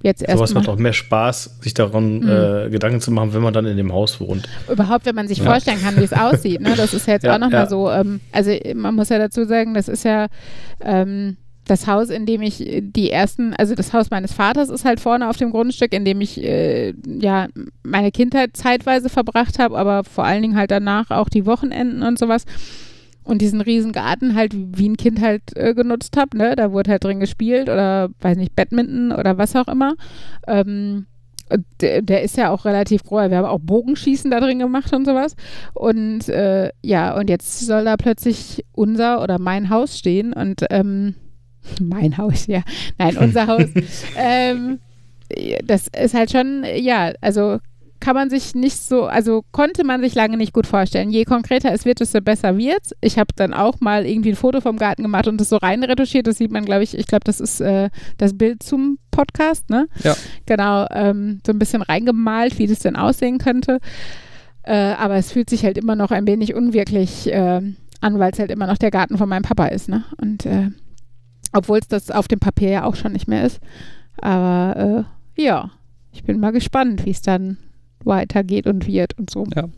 jetzt 0.03 0.21
sowas 0.21 0.41
erstmal. 0.41 0.62
macht 0.62 0.69
auch 0.69 0.79
mehr 0.79 0.93
Spaß, 0.93 1.59
sich 1.62 1.73
daran 1.75 2.21
Mhm. 2.21 2.29
äh, 2.29 2.69
Gedanken 2.71 3.01
zu 3.01 3.11
machen, 3.11 3.33
wenn 3.33 3.43
man 3.43 3.55
dann 3.55 3.64
in 3.67 3.77
dem 3.79 3.93
Haus 3.93 4.21
wohnt. 4.21 4.49
Überhaupt, 4.71 5.07
wenn 5.07 5.14
man 5.14 5.27
sich 5.29 5.39
Ja. 5.39 5.45
vorstellen 5.47 5.81
kann, 5.83 5.97
wie 5.97 6.05
es 6.05 6.12
aussieht. 6.12 6.61
Ne? 6.61 6.75
Das 6.77 6.93
ist 6.93 7.07
ja 7.07 7.14
jetzt 7.14 7.23
Ja, 7.25 7.35
auch 7.35 7.39
nochmal 7.39 7.61
ja. 7.62 7.67
so. 7.67 7.91
Ähm, 7.91 8.21
also 8.33 8.53
man 8.75 8.95
muss 8.95 9.09
ja 9.09 9.19
dazu 9.19 9.45
sagen, 9.47 9.73
das 9.75 9.89
ist 9.89 10.05
ja 10.05 10.27
ähm, 10.81 11.39
das 11.67 11.87
Haus, 11.87 12.11
in 12.11 12.27
dem 12.27 12.43
ich 12.43 12.67
äh, 12.67 12.81
die 12.81 13.11
ersten, 13.11 13.55
also 13.55 13.75
das 13.75 13.93
Haus 13.93 14.11
meines 14.11 14.33
Vaters 14.33 14.71
ist 14.71 14.85
halt 14.85 15.01
vorne 15.01 15.29
auf 15.29 15.37
dem 15.37 15.51
Grundstück, 15.51 15.93
in 15.93 16.05
dem 16.05 16.21
ich 16.21 16.43
äh, 16.43 16.95
ja 17.07 17.49
meine 17.83 18.12
Kindheit 18.12 18.57
zeitweise 18.57 19.09
verbracht 19.09 19.59
habe, 19.59 19.77
aber 19.77 20.05
vor 20.05 20.25
allen 20.25 20.43
Dingen 20.43 20.57
halt 20.57 20.71
danach 20.71 21.11
auch 21.11 21.29
die 21.29 21.47
Wochenenden 21.47 22.03
und 22.03 22.19
sowas. 22.19 22.45
Und 23.25 23.43
diesen 23.43 23.61
riesen 23.61 23.91
Garten 23.91 24.37
halt 24.37 24.53
wie 24.55 24.89
ein 24.89 24.97
Kind 24.97 25.21
halt 25.21 25.43
äh, 25.57 25.75
genutzt 25.75 26.17
habe, 26.17 26.39
ne? 26.39 26.55
Da 26.55 26.71
wurde 26.71 26.93
halt 26.93 27.03
drin 27.03 27.19
gespielt 27.19 27.69
oder 27.69 28.09
weiß 28.21 28.37
nicht, 28.37 28.55
Badminton 28.55 29.11
oder 29.11 29.37
was 29.37 29.57
auch 29.57 29.67
immer. 29.67 29.97
Ähm, 30.47 31.07
der, 31.81 32.03
der 32.03 32.23
ist 32.23 32.37
ja 32.37 32.51
auch 32.51 32.64
relativ 32.64 33.03
groß. 33.03 33.31
Wir 33.31 33.39
haben 33.39 33.47
auch 33.47 33.59
Bogenschießen 33.61 34.31
da 34.31 34.39
drin 34.39 34.61
gemacht 34.61 34.93
und 34.93 35.05
sowas. 35.05 35.35
Und 35.75 36.29
äh, 36.29 36.71
ja, 36.83 37.17
und 37.17 37.29
jetzt 37.29 37.67
soll 37.67 37.85
da 37.85 37.97
plötzlich 37.97 38.64
unser 38.73 39.21
oder 39.21 39.41
mein 39.41 39.71
Haus 39.71 39.99
stehen 39.99 40.33
und 40.33 40.64
ähm, 40.71 41.17
mein 41.81 42.17
Haus, 42.19 42.47
ja. 42.47 42.62
Nein, 42.99 43.17
unser 43.17 43.47
Haus. 43.47 43.64
ähm, 44.17 44.79
das 45.64 45.89
ist 45.89 46.14
halt 46.14 46.31
schon, 46.31 46.64
ja, 46.77 47.12
also 47.21 47.59
kann 48.01 48.14
man 48.14 48.31
sich 48.31 48.55
nicht 48.55 48.77
so, 48.77 49.07
also 49.07 49.43
konnte 49.53 49.83
man 49.83 50.01
sich 50.01 50.14
lange 50.14 50.37
nicht 50.37 50.53
gut 50.53 50.67
vorstellen. 50.67 51.11
Je 51.11 51.25
konkreter 51.25 51.73
es 51.73 51.85
wird, 51.85 52.01
desto 52.01 52.21
besser 52.21 52.57
wird's. 52.57 52.93
Ich 53.01 53.19
habe 53.19 53.33
dann 53.35 53.55
auch 53.55 53.81
mal 53.81 54.07
irgendwie 54.07 54.31
ein 54.31 54.37
Foto 54.37 54.61
vom 54.61 54.77
Garten 54.77 55.03
gemacht 55.03 55.27
und 55.27 55.41
das 55.41 55.49
so 55.49 55.57
rein 55.57 55.83
retuschiert. 55.83 56.27
Das 56.27 56.39
sieht 56.39 56.53
man, 56.53 56.64
glaube 56.64 56.85
ich, 56.85 56.97
ich 56.97 57.07
glaube, 57.07 57.25
das 57.25 57.41
ist 57.41 57.61
äh, 57.61 57.91
das 58.19 58.37
Bild 58.37 58.62
zum 58.62 58.99
Podcast, 59.11 59.71
ne? 59.71 59.89
Ja. 60.05 60.14
Genau, 60.45 60.87
ähm, 60.93 61.41
so 61.45 61.53
ein 61.53 61.59
bisschen 61.59 61.83
reingemalt, 61.83 62.59
wie 62.59 62.67
das 62.67 62.81
denn 62.81 62.97
aussehen 62.97 63.39
könnte. 63.39 63.81
Äh, 64.62 64.75
aber 64.75 65.17
es 65.17 65.33
fühlt 65.33 65.49
sich 65.49 65.64
halt 65.64 65.79
immer 65.79 65.97
noch 65.97 66.11
ein 66.11 66.27
wenig 66.27 66.55
unwirklich 66.55 67.33
äh, 67.33 67.61
an, 68.01 68.19
weil 68.19 68.33
es 68.33 68.39
halt 68.39 68.51
immer 68.51 68.67
noch 68.67 68.79
der 68.79 68.91
Garten 68.91 69.17
von 69.17 69.29
meinem 69.29 69.43
Papa 69.43 69.67
ist, 69.67 69.89
ne? 69.89 70.05
Und 70.21 70.45
äh, 70.45 70.71
obwohl 71.53 71.78
es 71.78 71.88
das 71.88 72.11
auf 72.11 72.28
dem 72.28 72.38
Papier 72.40 72.70
ja 72.70 72.84
auch 72.84 72.97
schon 72.97 73.12
nicht 73.12 73.28
mehr 73.28 73.44
ist. 73.44 73.61
Aber 74.18 75.07
äh, 75.36 75.42
ja, 75.42 75.70
ich 76.12 76.24
bin 76.24 76.40
mal 76.40 76.53
gespannt, 76.53 77.05
wie 77.05 77.11
es 77.11 77.22
dann 77.22 77.59
weitergeht 78.05 78.66
und 78.66 78.86
wird 78.86 79.18
und 79.18 79.30
so. 79.30 79.47
Ja. 79.55 79.68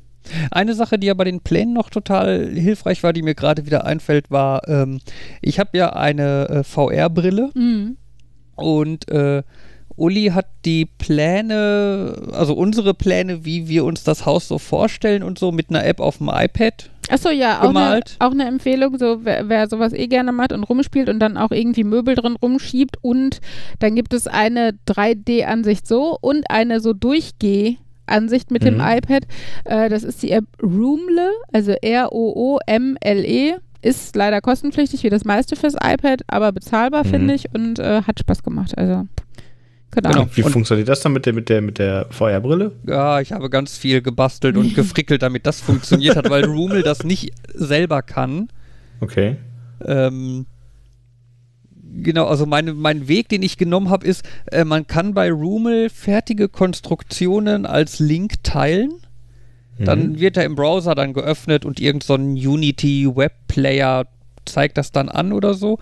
Eine 0.51 0.75
Sache, 0.75 0.99
die 0.99 1.07
ja 1.07 1.15
bei 1.15 1.25
den 1.25 1.41
Plänen 1.41 1.73
noch 1.73 1.89
total 1.91 2.51
hilfreich 2.51 3.03
war, 3.03 3.13
die 3.13 3.23
mir 3.23 3.35
gerade 3.35 3.65
wieder 3.67 3.87
einfällt, 3.87 4.31
war, 4.31 4.69
ähm, 4.69 5.01
ich 5.41 5.59
habe 5.59 5.77
ja 5.79 5.95
eine 5.95 6.49
äh, 6.49 6.65
VR-Brille 6.65 7.51
Mhm. 7.55 7.97
und 8.57 9.09
äh, 9.11 9.43
Uli 9.99 10.27
hat 10.35 10.47
die 10.65 10.87
Pläne, 10.87 12.15
also 12.33 12.55
unsere 12.55 12.95
Pläne, 12.95 13.45
wie 13.45 13.69
wir 13.69 13.85
uns 13.85 14.05
das 14.05 14.25
Haus 14.27 14.49
so 14.49 14.59
vorstellen 14.59 15.23
und 15.23 15.39
so 15.39 15.53
mit 15.53 15.71
einer 15.71 15.85
App 15.85 16.01
auf 16.01 16.19
dem 16.19 16.31
iPad. 16.33 16.91
Achso, 17.11 17.31
ja, 17.31 17.59
auch 17.61 17.71
eine, 17.71 17.73
Gemalt. 17.73 18.17
auch 18.19 18.33
eine 18.33 18.47
Empfehlung, 18.47 18.99
so 18.99 19.21
wer, 19.25 19.49
wer 19.49 19.67
sowas 19.69 19.95
eh 19.95 20.09
gerne 20.09 20.31
macht 20.31 20.53
und 20.53 20.63
rumspielt 20.65 21.09
und 21.09 21.21
dann 21.21 21.37
auch 21.39 21.51
irgendwie 21.53 21.83
Möbel 21.85 22.15
drin 22.15 22.37
rumschiebt 22.41 22.97
und 23.01 23.41
dann 23.79 23.95
gibt 23.95 24.13
es 24.13 24.27
eine 24.27 24.75
3D-Ansicht 24.87 25.87
so 25.87 26.19
und 26.21 26.45
eine 26.51 26.81
so 26.81 26.93
Durchgeh-Ansicht 26.93 28.51
mit 28.51 28.63
dem 28.63 28.75
Mhm. 28.75 28.81
iPad. 28.83 29.23
Äh, 29.65 29.89
das 29.89 30.03
ist 30.05 30.23
die 30.23 30.31
App 30.33 30.45
Roomle, 30.63 31.31
also 31.53 31.73
R-O-O-M-L-E. 31.81 33.55
Ist 33.81 34.17
leider 34.17 34.41
kostenpflichtig 34.41 35.05
wie 35.05 35.09
das 35.09 35.25
meiste 35.25 35.55
fürs 35.55 35.75
iPad, 35.75 36.23
aber 36.27 36.51
bezahlbar, 36.51 37.05
Mhm. 37.07 37.11
finde 37.11 37.35
ich, 37.35 37.45
und 37.55 37.79
äh, 37.79 38.03
hat 38.03 38.19
Spaß 38.19 38.43
gemacht. 38.43 38.77
Also, 38.77 39.07
genau. 39.91 40.11
Genau. 40.11 40.27
Wie 40.35 40.43
Und- 40.43 40.53
funktioniert 40.53 40.89
das 40.89 41.01
dann 41.01 41.13
mit 41.13 41.27
der, 41.27 41.33
mit 41.33 41.49
der, 41.49 41.61
mit 41.61 41.79
der 41.79 42.07
VR-Brille? 42.11 42.73
Ja, 42.87 43.21
ich 43.21 43.33
habe 43.33 43.51
ganz 43.51 43.77
viel 43.79 44.03
gebastelt 44.03 44.57
und 44.57 44.75
gefrickelt, 44.75 45.23
damit 45.23 45.47
das 45.47 45.61
funktioniert 45.61 46.17
hat, 46.17 46.31
weil 46.31 46.45
Roomel 46.45 46.83
das 46.83 47.05
nicht 47.05 47.33
selber 47.55 48.03
kann. 48.03 48.49
Okay. 49.01 49.37
Ähm, 49.85 50.47
genau, 52.03 52.27
also 52.27 52.47
meine, 52.47 52.75
mein 52.75 53.09
Weg, 53.09 53.29
den 53.29 53.43
ich 53.43 53.57
genommen 53.59 53.91
habe, 53.91 54.07
ist, 54.07 54.25
äh, 54.47 54.65
man 54.65 54.87
kann 54.87 55.15
bei 55.15 55.31
Roomel 55.31 55.91
fertige 55.91 56.49
Konstruktionen 56.49 57.67
als 57.67 57.99
Link 57.99 58.43
teilen. 58.43 58.93
Dann 59.79 60.11
Mhm. 60.13 60.21
wird 60.21 60.37
er 60.37 60.45
im 60.45 60.57
Browser 60.57 60.97
dann 60.97 61.13
geöffnet 61.13 61.65
und 61.65 61.79
irgend 61.79 62.03
so 62.03 62.15
ein 62.15 62.33
Unity 62.33 63.07
Web 63.15 63.33
Player 63.47 64.07
zeigt 64.45 64.77
das 64.77 64.91
dann 64.91 65.09
an 65.09 65.33
oder 65.33 65.55
so. 65.55 65.79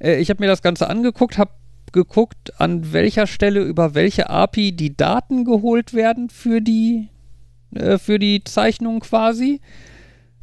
Äh, 0.00 0.16
ich 0.20 0.30
habe 0.30 0.42
mir 0.42 0.48
das 0.48 0.62
Ganze 0.62 0.90
angeguckt, 0.90 1.38
habe 1.38 1.52
geguckt, 1.96 2.60
an 2.60 2.92
welcher 2.92 3.26
Stelle 3.26 3.62
über 3.62 3.94
welche 3.94 4.30
API 4.30 4.72
die 4.72 4.96
Daten 4.96 5.44
geholt 5.44 5.94
werden 5.94 6.28
für 6.30 6.60
die 6.60 7.08
äh, 7.74 7.98
für 7.98 8.18
die 8.18 8.44
Zeichnung 8.44 9.00
quasi. 9.00 9.60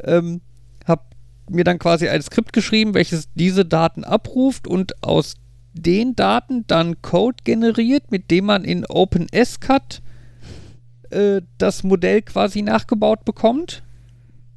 Ähm, 0.04 0.42
habe 0.86 1.04
mir 1.50 1.64
dann 1.64 1.80
quasi 1.80 2.10
ein 2.10 2.22
Skript 2.22 2.52
geschrieben, 2.52 2.94
welches 2.94 3.30
diese 3.36 3.66
Daten 3.66 4.04
abruft 4.04 4.68
und 4.68 5.02
aus 5.04 5.36
den 5.74 6.16
Daten 6.16 6.66
dann 6.68 7.02
Code 7.02 7.38
generiert, 7.44 8.12
mit 8.12 8.30
dem 8.32 8.46
man 8.46 8.64
in 8.64 8.86
OpenSCAD 8.86 10.02
äh, 11.12 11.42
das 11.58 11.84
Modell 11.84 12.22
quasi 12.22 12.62
nachgebaut 12.62 13.26
bekommt. 13.26 13.84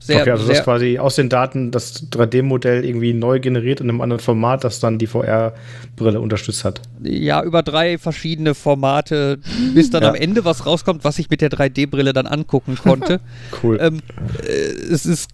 Sehr, 0.06 0.20
okay, 0.22 0.30
also 0.30 0.46
sehr, 0.46 0.56
das 0.56 0.64
quasi 0.64 0.98
aus 0.98 1.16
den 1.16 1.28
Daten 1.28 1.70
das 1.70 2.10
3D-Modell 2.10 2.84
irgendwie 2.84 3.12
neu 3.12 3.40
generiert 3.40 3.80
in 3.80 3.88
einem 3.88 4.00
anderen 4.00 4.20
Format, 4.22 4.64
das 4.64 4.80
dann 4.80 4.98
die 4.98 5.06
VR-Brille 5.06 6.20
unterstützt 6.20 6.64
hat. 6.64 6.80
ja, 7.02 7.42
über 7.42 7.62
drei 7.62 7.98
verschiedene 7.98 8.54
Formate, 8.54 9.38
bis 9.74 9.90
dann 9.90 10.02
Ja. 10.02 10.08
am 10.10 10.14
Ende 10.14 10.44
was 10.44 10.64
rauskommt, 10.66 11.04
was 11.04 11.18
ich 11.18 11.28
mit 11.30 11.40
der 11.40 11.50
3D-Brille 11.50 12.12
dann 12.12 12.26
angucken 12.26 12.76
konnte. 12.82 13.20
Cool. 13.62 13.78
ähm, 13.80 14.00
äh, 14.46 14.48
es 14.92 15.06
ist 15.06 15.28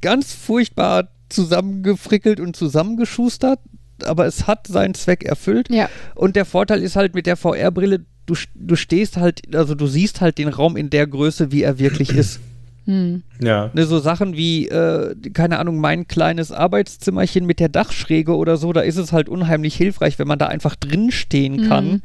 ganz 0.00 0.32
furchtbar 0.32 1.08
zusammengefrickelt 1.28 2.40
und 2.40 2.56
zusammengeschustert, 2.56 3.58
aber 4.04 4.26
es 4.26 4.46
hat 4.46 4.66
seinen 4.66 4.94
Zweck 4.94 5.24
erfüllt. 5.24 5.68
Ja. 5.70 5.88
Und 6.14 6.36
der 6.36 6.44
Vorteil 6.44 6.82
ist 6.82 6.96
halt 6.96 7.14
mit 7.14 7.26
der 7.26 7.36
VR-Brille, 7.36 8.00
du, 8.26 8.34
du 8.54 8.76
stehst 8.76 9.16
halt, 9.16 9.54
also 9.54 9.74
du 9.74 9.86
siehst 9.86 10.20
halt 10.20 10.38
den 10.38 10.48
Raum 10.48 10.76
in 10.76 10.90
der 10.90 11.06
Größe, 11.06 11.50
wie 11.52 11.62
er 11.62 11.78
wirklich 11.78 12.10
ist. 12.16 12.40
Hm. 12.88 13.22
ja. 13.42 13.70
Ne, 13.74 13.84
so 13.84 13.98
Sachen 13.98 14.34
wie, 14.34 14.66
äh, 14.68 15.14
keine 15.34 15.58
Ahnung, 15.58 15.78
mein 15.78 16.08
kleines 16.08 16.50
Arbeitszimmerchen 16.52 17.44
mit 17.44 17.60
der 17.60 17.68
Dachschräge 17.68 18.34
oder 18.34 18.56
so, 18.56 18.72
da 18.72 18.80
ist 18.80 18.96
es 18.96 19.12
halt 19.12 19.28
unheimlich 19.28 19.76
hilfreich, 19.76 20.18
wenn 20.18 20.26
man 20.26 20.38
da 20.38 20.46
einfach 20.46 20.74
drin 20.74 21.10
stehen 21.10 21.68
kann 21.68 21.86
Mhm. 21.86 22.02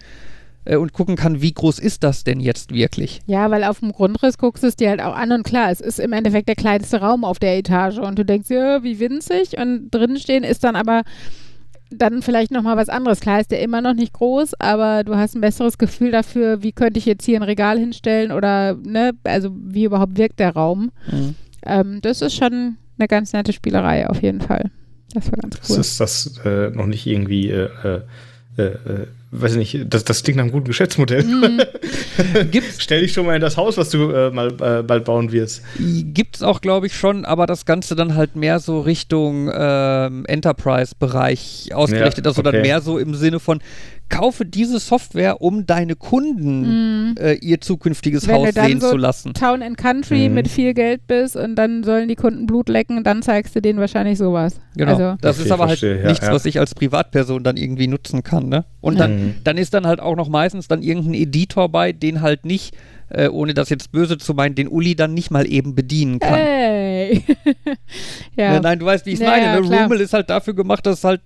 äh, 0.66 0.76
und 0.76 0.92
gucken 0.92 1.16
kann, 1.16 1.42
wie 1.42 1.54
groß 1.54 1.80
ist 1.80 2.04
das 2.04 2.26
denn 2.26 2.42
jetzt 2.42 2.74
wirklich. 2.74 3.22
Ja, 3.28 3.50
weil 3.50 3.64
auf 3.64 3.80
dem 3.80 3.94
Grundriss 3.94 4.38
guckst 4.38 4.62
du 4.64 4.68
es 4.68 4.76
dir 4.76 4.90
halt 4.90 5.02
auch 5.02 5.16
an 5.16 5.32
und 5.32 5.44
klar, 5.44 5.72
es 5.72 5.80
ist 5.80 6.00
im 6.02 6.12
Endeffekt 6.12 6.50
der 6.50 6.56
kleinste 6.56 7.00
Raum 7.00 7.24
auf 7.24 7.40
der 7.40 7.58
Etage 7.58 7.98
und 8.00 8.20
du 8.20 8.26
denkst, 8.26 8.50
ja, 8.50 8.84
wie 8.84 9.00
winzig 9.00 9.58
und 9.58 9.90
drinnen 9.90 10.18
stehen 10.20 10.44
ist 10.44 10.66
dann 10.66 10.76
aber 10.76 11.04
dann 11.98 12.22
vielleicht 12.22 12.52
nochmal 12.52 12.78
was 12.78 12.90
anderes. 12.90 13.20
Klar 13.20 13.40
ist 13.40 13.52
der 13.52 13.62
immer 13.62 13.82
noch 13.82 13.94
nicht 13.94 14.14
groß, 14.14 14.54
aber 14.60 15.04
du 15.04 15.16
hast 15.16 15.36
ein 15.36 15.42
besseres 15.42 15.78
Gefühl 15.78 16.12
dafür, 16.12 16.64
wie 16.64 16.72
könnte 16.72 17.00
ich 17.00 17.06
jetzt 17.06 17.26
hier 17.26 17.38
ein 17.40 17.44
Regal 17.44 17.78
hinstellen 17.80 18.32
oder, 18.32 18.76
ne, 18.76 19.12
also 19.24 19.50
wie 19.56 19.86
überhaupt 19.86 20.18
wirkt 20.18 20.40
der 20.40 20.54
Raum. 20.54 20.92
Mhm. 21.12 21.36
Ähm, 21.66 22.00
das 22.02 22.22
ist 22.22 22.36
schon 22.36 22.78
eine 22.98 23.08
ganz 23.08 23.34
nette 23.34 23.54
Spielerei 23.54 24.10
auf 24.10 24.22
jeden 24.22 24.42
Fall. 24.42 24.70
Das 25.14 25.32
war 25.32 25.38
ganz 25.40 25.60
Das 25.60 25.70
cool. 25.70 25.80
ist 25.80 26.00
das 26.00 26.40
äh, 26.46 26.70
noch 26.72 26.88
nicht 26.88 27.06
irgendwie 27.06 27.50
äh, 27.50 27.70
äh, 28.58 28.64
äh, 28.64 29.08
weiß 29.36 29.56
ich 29.56 29.74
nicht, 29.74 29.94
das, 29.94 30.04
das 30.04 30.24
klingt 30.24 30.38
nach 30.38 30.44
einem 30.44 30.52
guten 30.52 30.66
Geschäftsmodell. 30.66 31.24
Mhm. 31.24 31.62
Stell 32.78 33.02
dich 33.02 33.14
schon 33.14 33.26
mal 33.26 33.36
in 33.36 33.42
das 33.42 33.58
Haus, 33.58 33.78
was 33.78 33.90
du 33.90 34.12
äh, 34.12 34.32
mal 34.32 34.50
äh, 34.62 34.84
bald 34.84 35.06
bauen 35.06 35.32
wirst. 35.32 35.64
Gibt 35.78 36.38
es 36.38 36.44
auch, 36.44 36.62
glaube 36.62 36.88
ich, 36.88 36.96
schon, 36.96 37.26
aber 37.26 37.48
das 37.48 37.66
Ganze 37.66 37.96
dann 37.96 38.16
halt 38.16 38.36
mehr 38.36 38.60
so 38.60 38.80
Richtung 38.82 39.50
ähm, 39.54 40.26
Enterprise-Bereich 40.26 41.72
ausgerichtet. 41.74 42.26
Ja, 42.26 42.30
also 42.32 42.42
dann 42.42 42.62
mehr 42.62 42.82
so 42.82 43.00
im 43.00 43.16
Sinne 43.16 43.40
von, 43.40 43.60
kaufe 44.10 44.46
diese 44.46 44.80
Software, 44.80 45.42
um 45.42 45.66
deine 45.66 45.96
Kunden 45.96 47.14
mm. 47.14 47.16
äh, 47.20 47.34
ihr 47.34 47.62
zukünftiges 47.62 48.28
Wenn 48.28 48.36
Haus 48.36 48.54
sehen 48.54 48.80
so 48.80 48.92
zu 48.92 48.98
lassen. 48.98 49.34
Town 49.34 49.64
and 49.64 49.78
Country 49.78 50.30
mm. 50.30 50.34
mit 50.34 50.48
viel 50.48 50.74
Geld 50.74 51.08
bist 51.08 51.36
und 51.36 51.56
dann 51.56 51.84
sollen 51.84 52.08
die 52.08 52.16
Kunden 52.16 52.46
Blut 52.46 52.70
lecken, 52.70 53.04
dann 53.04 53.24
zeigst 53.24 53.56
du 53.56 53.62
denen 53.62 53.80
wahrscheinlich 53.80 54.18
sowas. 54.20 54.60
Genau. 54.76 54.92
Also, 54.92 55.16
das 55.22 55.38
okay, 55.38 55.46
ist 55.46 55.52
aber 55.52 55.68
halt 55.68 55.80
verstehe, 55.80 55.98
halt 55.98 56.08
nichts, 56.08 56.28
ja. 56.28 56.34
was 56.34 56.46
ich 56.46 56.60
als 56.60 56.76
Privatperson 56.76 57.44
dann 57.44 57.58
irgendwie 57.58 57.88
nutzen 57.88 58.24
kann. 58.24 58.50
Ne? 58.50 58.66
Und 58.82 59.00
dann, 59.00 59.12
mm. 59.28 59.36
dann 59.44 59.58
ist 59.58 59.74
dann 59.74 59.88
halt 59.88 60.00
auch 60.00 60.16
noch 60.16 60.30
meistens 60.30 60.68
dann 60.68 60.82
irgendein 60.82 61.14
Editor 61.14 61.70
bei, 61.70 61.92
den 61.92 62.22
halt 62.22 62.46
nicht 62.46 62.76
äh, 63.10 63.28
ohne 63.28 63.54
das 63.54 63.70
jetzt 63.70 63.92
böse 63.92 64.18
zu 64.18 64.34
meinen, 64.34 64.56
den 64.56 64.68
Uli 64.68 64.96
dann 64.96 65.14
nicht 65.14 65.32
mal 65.32 65.46
eben 65.46 65.76
bedienen 65.76 66.20
kann. 66.20 66.34
Hey. 66.34 67.24
ja. 68.36 68.60
Nein, 68.60 68.80
du 68.80 68.86
weißt, 68.86 69.06
wie 69.06 69.12
ich 69.12 69.16
es 69.16 69.22
ja, 69.22 69.30
meine. 69.30 69.62
Ne? 69.62 69.82
Rumble 69.82 70.02
ist 70.02 70.14
halt 70.14 70.30
dafür 70.30 70.54
gemacht, 70.54 70.86
dass 70.86 71.04
halt 71.04 71.22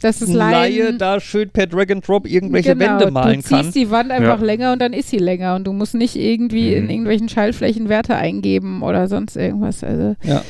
das 0.00 0.22
ist 0.22 0.32
Laie 0.32 0.94
da 0.94 1.18
schön 1.18 1.50
per 1.50 1.66
Drag 1.66 1.90
and 1.90 2.06
Drop 2.06 2.26
irgendwelche 2.26 2.76
genau, 2.76 3.00
Wände 3.00 3.10
malen 3.10 3.42
kann. 3.42 3.58
Du 3.58 3.64
ziehst 3.64 3.76
die 3.76 3.90
Wand 3.90 4.12
einfach 4.12 4.38
ja. 4.38 4.44
länger 4.44 4.72
und 4.72 4.80
dann 4.80 4.92
ist 4.92 5.10
sie 5.10 5.18
länger 5.18 5.56
und 5.56 5.66
du 5.66 5.72
musst 5.72 5.94
nicht 5.94 6.14
irgendwie 6.14 6.70
mhm. 6.70 6.76
in 6.76 6.90
irgendwelchen 6.90 7.28
Schaltflächen 7.28 7.88
Werte 7.88 8.14
eingeben 8.14 8.82
oder 8.82 9.08
sonst 9.08 9.36
irgendwas. 9.36 9.82
Also 9.82 10.14
ja. 10.22 10.44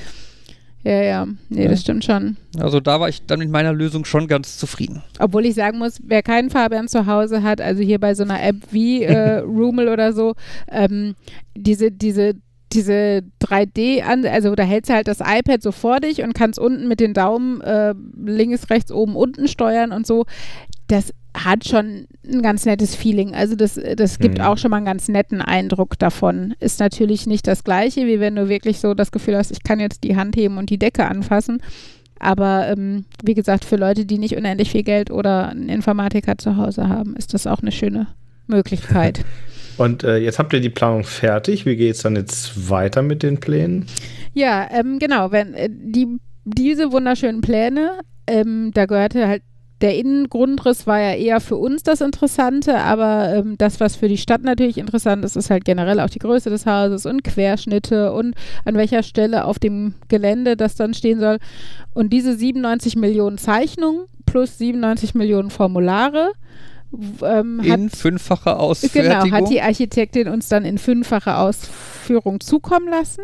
Ja, 0.88 1.02
ja, 1.02 1.26
nee, 1.50 1.64
ja. 1.64 1.68
das 1.68 1.82
stimmt 1.82 2.02
schon. 2.02 2.38
Also 2.58 2.80
da 2.80 2.98
war 2.98 3.10
ich 3.10 3.26
dann 3.26 3.40
mit 3.40 3.50
meiner 3.50 3.74
Lösung 3.74 4.06
schon 4.06 4.26
ganz 4.26 4.56
zufrieden. 4.56 5.02
Obwohl 5.18 5.44
ich 5.44 5.54
sagen 5.54 5.76
muss, 5.76 6.00
wer 6.02 6.22
keinen 6.22 6.48
Fabian 6.48 6.88
zu 6.88 7.04
Hause 7.04 7.42
hat, 7.42 7.60
also 7.60 7.82
hier 7.82 7.98
bei 7.98 8.14
so 8.14 8.22
einer 8.22 8.42
App 8.42 8.56
wie 8.70 9.02
äh, 9.02 9.38
Roomel 9.40 9.88
oder 9.88 10.14
so, 10.14 10.34
ähm, 10.72 11.14
diese, 11.54 11.90
diese 11.92 12.36
diese 12.72 13.22
3D 13.42 14.02
an, 14.02 14.26
also 14.26 14.54
da 14.54 14.62
hältst 14.62 14.90
du 14.90 14.94
halt 14.94 15.08
das 15.08 15.20
iPad 15.20 15.62
so 15.62 15.72
vor 15.72 16.00
dich 16.00 16.22
und 16.22 16.34
kannst 16.34 16.58
unten 16.58 16.86
mit 16.86 17.00
den 17.00 17.14
Daumen 17.14 17.62
äh, 17.62 17.94
links, 18.22 18.68
rechts, 18.68 18.92
oben, 18.92 19.16
unten 19.16 19.48
steuern 19.48 19.92
und 19.92 20.06
so. 20.06 20.26
Das 20.88 21.12
hat 21.34 21.66
schon 21.66 22.06
ein 22.26 22.42
ganz 22.42 22.66
nettes 22.66 22.94
Feeling. 22.94 23.34
Also 23.34 23.54
das, 23.54 23.78
das 23.96 24.18
gibt 24.18 24.38
mhm. 24.38 24.44
auch 24.44 24.58
schon 24.58 24.70
mal 24.70 24.78
einen 24.78 24.86
ganz 24.86 25.08
netten 25.08 25.40
Eindruck 25.40 25.98
davon. 25.98 26.54
Ist 26.58 26.80
natürlich 26.80 27.26
nicht 27.26 27.46
das 27.46 27.64
gleiche, 27.64 28.06
wie 28.06 28.20
wenn 28.20 28.34
du 28.34 28.48
wirklich 28.48 28.80
so 28.80 28.94
das 28.94 29.12
Gefühl 29.12 29.36
hast, 29.36 29.52
ich 29.52 29.62
kann 29.62 29.80
jetzt 29.80 30.02
die 30.04 30.16
Hand 30.16 30.36
heben 30.36 30.58
und 30.58 30.70
die 30.70 30.78
Decke 30.78 31.06
anfassen. 31.06 31.62
Aber 32.18 32.66
ähm, 32.66 33.04
wie 33.22 33.34
gesagt, 33.34 33.64
für 33.64 33.76
Leute, 33.76 34.04
die 34.04 34.18
nicht 34.18 34.36
unendlich 34.36 34.70
viel 34.72 34.82
Geld 34.82 35.10
oder 35.10 35.50
einen 35.50 35.68
Informatiker 35.68 36.36
zu 36.36 36.56
Hause 36.56 36.88
haben, 36.88 37.14
ist 37.14 37.32
das 37.32 37.46
auch 37.46 37.60
eine 37.60 37.70
schöne 37.70 38.08
Möglichkeit. 38.48 39.24
Und 39.78 40.02
äh, 40.02 40.16
jetzt 40.16 40.40
habt 40.40 40.52
ihr 40.52 40.60
die 40.60 40.70
Planung 40.70 41.04
fertig. 41.04 41.64
Wie 41.64 41.76
geht 41.76 41.94
es 41.94 42.02
dann 42.02 42.16
jetzt 42.16 42.68
weiter 42.68 43.00
mit 43.00 43.22
den 43.22 43.38
Plänen? 43.38 43.86
Ja, 44.34 44.68
ähm, 44.72 44.98
genau. 44.98 45.30
Wenn 45.30 45.54
äh, 45.54 45.68
die, 45.70 46.18
diese 46.44 46.90
wunderschönen 46.90 47.40
Pläne, 47.40 48.00
ähm, 48.26 48.72
da 48.74 48.86
gehörte 48.86 49.28
halt 49.28 49.42
der 49.80 49.96
Innengrundriss 49.96 50.86
war 50.86 50.98
ja 50.98 51.12
eher 51.12 51.40
für 51.40 51.56
uns 51.56 51.82
das 51.82 52.00
Interessante, 52.00 52.78
aber 52.78 53.32
ähm, 53.34 53.56
das, 53.58 53.78
was 53.80 53.96
für 53.96 54.08
die 54.08 54.18
Stadt 54.18 54.42
natürlich 54.42 54.78
interessant 54.78 55.24
ist, 55.24 55.36
ist 55.36 55.50
halt 55.50 55.64
generell 55.64 56.00
auch 56.00 56.10
die 56.10 56.18
Größe 56.18 56.50
des 56.50 56.66
Hauses 56.66 57.06
und 57.06 57.22
Querschnitte 57.22 58.12
und 58.12 58.34
an 58.64 58.74
welcher 58.74 59.02
Stelle 59.02 59.44
auf 59.44 59.58
dem 59.58 59.94
Gelände 60.08 60.56
das 60.56 60.74
dann 60.74 60.94
stehen 60.94 61.20
soll. 61.20 61.38
Und 61.94 62.12
diese 62.12 62.36
97 62.36 62.96
Millionen 62.96 63.38
Zeichnungen 63.38 64.06
plus 64.26 64.58
97 64.58 65.14
Millionen 65.14 65.50
Formulare 65.50 66.32
ähm, 67.22 67.60
in 67.62 67.84
hat, 67.84 67.96
fünffacher 67.96 68.58
Ausfertigung. 68.58 69.24
Genau, 69.24 69.36
hat 69.36 69.50
die 69.50 69.60
Architektin 69.60 70.28
uns 70.28 70.48
dann 70.48 70.64
in 70.64 70.78
fünffacher 70.78 71.38
Ausführung 71.38 72.40
zukommen 72.40 72.88
lassen. 72.88 73.22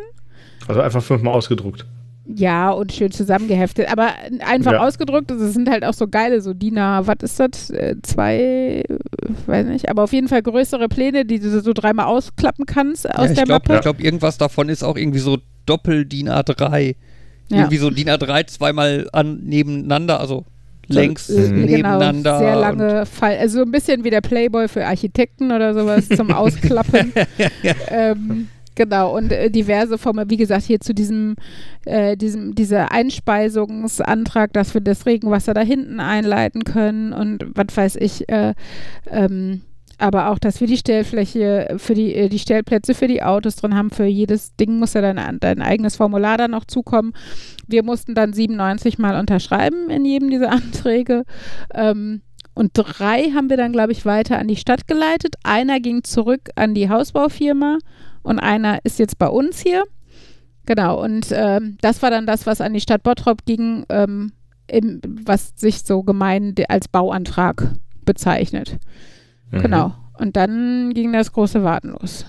Also 0.68 0.80
einfach 0.80 1.02
fünfmal 1.02 1.34
ausgedruckt. 1.34 1.86
Ja, 2.26 2.70
und 2.70 2.92
schön 2.92 3.12
zusammengeheftet. 3.12 3.90
Aber 3.92 4.12
einfach 4.40 4.72
ja. 4.72 4.80
ausgedruckt, 4.80 5.30
das 5.30 5.52
sind 5.52 5.68
halt 5.68 5.84
auch 5.84 5.92
so 5.92 6.08
geile, 6.08 6.40
so 6.40 6.54
DIN 6.54 6.76
was 6.76 7.16
ist 7.22 7.38
das? 7.38 7.70
Äh, 7.70 7.96
zwei, 8.02 8.82
weiß 9.46 9.66
nicht. 9.66 9.90
Aber 9.90 10.04
auf 10.04 10.12
jeden 10.12 10.28
Fall 10.28 10.42
größere 10.42 10.88
Pläne, 10.88 11.26
die 11.26 11.38
du 11.38 11.60
so 11.60 11.72
dreimal 11.74 12.06
ausklappen 12.06 12.64
kannst 12.64 13.08
aus 13.08 13.28
ja, 13.28 13.34
der 13.34 13.44
glaub, 13.44 13.68
Mappe. 13.68 13.74
Ich 13.74 13.82
glaube, 13.82 14.02
irgendwas 14.02 14.38
davon 14.38 14.70
ist 14.70 14.82
auch 14.82 14.96
irgendwie 14.96 15.18
so 15.18 15.38
Doppel-DIN 15.66 16.30
A3. 16.30 16.96
Ja. 17.50 17.58
Irgendwie 17.58 17.76
so 17.76 17.90
DIN 17.90 18.08
A3 18.08 18.46
zweimal 18.46 19.06
an, 19.12 19.40
nebeneinander, 19.42 20.18
also 20.18 20.44
längs 20.88 21.26
so, 21.26 21.38
äh, 21.38 21.48
genau, 21.48 21.66
nebeneinander. 21.66 22.38
Sehr 22.38 22.56
lange 22.56 23.06
Fall, 23.06 23.36
also 23.38 23.58
so 23.58 23.64
ein 23.64 23.70
bisschen 23.70 24.04
wie 24.04 24.10
der 24.10 24.22
Playboy 24.22 24.68
für 24.68 24.86
Architekten 24.86 25.52
oder 25.52 25.74
sowas 25.74 26.08
zum 26.08 26.30
Ausklappen. 26.32 27.12
ähm, 27.88 28.48
genau, 28.74 29.16
und 29.16 29.32
äh, 29.32 29.50
diverse 29.50 29.98
Formen, 29.98 30.30
wie 30.30 30.36
gesagt, 30.36 30.64
hier 30.64 30.80
zu 30.80 30.94
diesem, 30.94 31.36
äh, 31.84 32.16
diesem, 32.16 32.54
dieser 32.54 32.92
Einspeisungsantrag, 32.92 34.52
dass 34.52 34.74
wir 34.74 34.80
das 34.80 35.06
Regenwasser 35.06 35.54
da 35.54 35.60
hinten 35.60 36.00
einleiten 36.00 36.64
können 36.64 37.12
und 37.12 37.44
was 37.54 37.76
weiß 37.76 37.96
ich, 37.96 38.28
äh, 38.28 38.54
ähm, 39.10 39.62
aber 39.98 40.30
auch, 40.30 40.38
dass 40.38 40.60
wir 40.60 40.66
die 40.66 40.76
Stellfläche 40.76 41.76
für 41.78 41.94
die, 41.94 42.14
äh, 42.14 42.28
die 42.28 42.38
Stellplätze 42.38 42.94
für 42.94 43.06
die 43.06 43.22
Autos 43.22 43.56
drin 43.56 43.76
haben. 43.76 43.90
Für 43.90 44.04
jedes 44.04 44.56
Ding 44.56 44.78
muss 44.78 44.94
ja 44.94 45.00
dein, 45.00 45.38
dein 45.40 45.62
eigenes 45.62 45.96
Formular 45.96 46.36
dann 46.36 46.50
noch 46.50 46.64
zukommen. 46.64 47.12
Wir 47.66 47.82
mussten 47.82 48.14
dann 48.14 48.32
97 48.32 48.98
Mal 48.98 49.18
unterschreiben 49.18 49.90
in 49.90 50.04
jedem 50.04 50.30
dieser 50.30 50.50
Anträge. 50.52 51.24
Ähm, 51.72 52.22
und 52.54 52.70
drei 52.74 53.30
haben 53.34 53.50
wir 53.50 53.56
dann, 53.56 53.72
glaube 53.72 53.92
ich, 53.92 54.06
weiter 54.06 54.38
an 54.38 54.48
die 54.48 54.56
Stadt 54.56 54.86
geleitet. 54.86 55.34
Einer 55.42 55.80
ging 55.80 56.04
zurück 56.04 56.50
an 56.54 56.74
die 56.74 56.88
Hausbaufirma 56.88 57.78
und 58.24 58.40
einer 58.40 58.84
ist 58.84 58.98
jetzt 58.98 59.18
bei 59.18 59.28
uns 59.28 59.60
hier. 59.60 59.84
Genau, 60.66 61.00
und 61.02 61.28
ähm, 61.30 61.76
das 61.80 62.02
war 62.02 62.10
dann 62.10 62.26
das, 62.26 62.46
was 62.46 62.60
an 62.60 62.72
die 62.72 62.80
Stadt 62.80 63.02
Bottrop 63.02 63.44
ging, 63.44 63.84
ähm, 63.90 64.32
im, 64.66 65.00
was 65.04 65.52
sich 65.56 65.82
so 65.84 66.02
gemein 66.02 66.54
als 66.68 66.88
Bauantrag 66.88 67.74
bezeichnet. 68.04 68.78
Mhm. 69.50 69.58
Genau. 69.60 69.94
Und 70.18 70.36
dann 70.36 70.94
ging 70.94 71.12
das 71.12 71.32
große 71.32 71.62
Warten 71.62 71.90
los. 71.90 72.24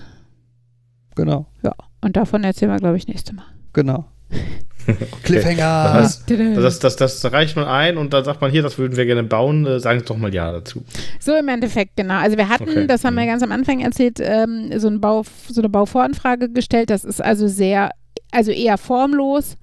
Genau. 1.14 1.46
Ja, 1.62 1.72
und 2.02 2.16
davon 2.16 2.44
erzählen 2.44 2.70
wir, 2.70 2.78
glaube 2.78 2.98
ich, 2.98 3.08
nächstes 3.08 3.34
Mal. 3.34 3.46
Genau. 3.72 4.04
okay. 4.88 5.06
Cliffhanger. 5.22 5.56
Das, 5.56 6.22
heißt, 6.26 6.84
das, 6.84 6.96
das, 6.96 6.96
das, 6.96 7.32
reicht 7.32 7.56
man 7.56 7.66
ein 7.66 7.96
und 7.96 8.12
dann 8.12 8.24
sagt 8.24 8.40
man 8.40 8.50
hier, 8.50 8.62
das 8.62 8.78
würden 8.78 8.96
wir 8.96 9.06
gerne 9.06 9.22
bauen. 9.22 9.66
Äh, 9.66 9.80
sagen 9.80 10.00
Sie 10.00 10.04
doch 10.06 10.16
mal 10.16 10.32
Ja 10.32 10.52
dazu. 10.52 10.82
So 11.20 11.34
im 11.34 11.48
Endeffekt, 11.48 11.96
genau. 11.96 12.18
Also 12.18 12.36
wir 12.36 12.48
hatten, 12.48 12.68
okay. 12.68 12.86
das 12.86 13.04
haben 13.04 13.14
wir 13.14 13.24
mhm. 13.24 13.28
ganz 13.28 13.42
am 13.42 13.52
Anfang 13.52 13.80
erzählt, 13.80 14.18
ähm, 14.20 14.70
so, 14.78 14.88
ein 14.88 15.00
Bau, 15.00 15.24
so 15.48 15.60
eine 15.60 15.68
Bauvoranfrage 15.68 16.50
gestellt. 16.50 16.90
Das 16.90 17.04
ist 17.04 17.22
also 17.22 17.48
sehr, 17.48 17.90
also 18.30 18.50
eher 18.50 18.78
formlos. 18.78 19.56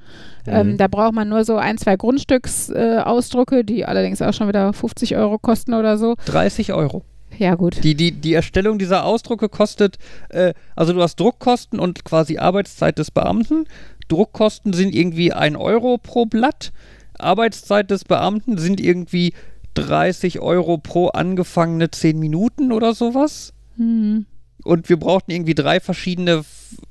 Ähm, 0.45 0.73
mhm. 0.73 0.77
da 0.77 0.87
braucht 0.87 1.13
man 1.13 1.29
nur 1.29 1.45
so 1.45 1.55
ein, 1.55 1.77
zwei 1.77 1.95
Grundstücksausdrucke, 1.95 3.59
äh, 3.59 3.63
die 3.63 3.85
allerdings 3.85 4.21
auch 4.21 4.33
schon 4.33 4.49
wieder 4.49 4.73
50 4.73 5.15
Euro 5.15 5.39
kosten 5.39 5.73
oder 5.73 5.97
so. 5.97 6.15
30 6.25 6.73
Euro. 6.73 7.03
Ja, 7.37 7.55
gut. 7.55 7.83
Die, 7.83 7.95
die, 7.95 8.11
die 8.11 8.33
Erstellung 8.33 8.77
dieser 8.77 9.05
Ausdrucke 9.05 9.49
kostet, 9.49 9.97
äh, 10.29 10.53
also 10.75 10.93
du 10.93 11.01
hast 11.01 11.19
Druckkosten 11.19 11.79
und 11.79 12.05
quasi 12.05 12.37
Arbeitszeit 12.37 12.97
des 12.97 13.11
Beamten. 13.11 13.65
Druckkosten 14.13 14.73
sind 14.73 14.93
irgendwie 14.93 15.33
ein 15.33 15.55
Euro 15.55 15.97
pro 15.97 16.25
Blatt. 16.25 16.71
Arbeitszeit 17.17 17.89
des 17.91 18.05
Beamten 18.05 18.57
sind 18.57 18.79
irgendwie 18.79 19.33
30 19.73 20.39
Euro 20.39 20.77
pro 20.77 21.07
angefangene 21.07 21.89
10 21.89 22.19
Minuten 22.19 22.71
oder 22.71 22.93
sowas. 22.93 23.53
Mhm. 23.75 24.25
Und 24.63 24.87
wir 24.87 24.97
brauchten 24.97 25.31
irgendwie 25.31 25.55
drei 25.55 25.79
verschiedene 25.79 26.45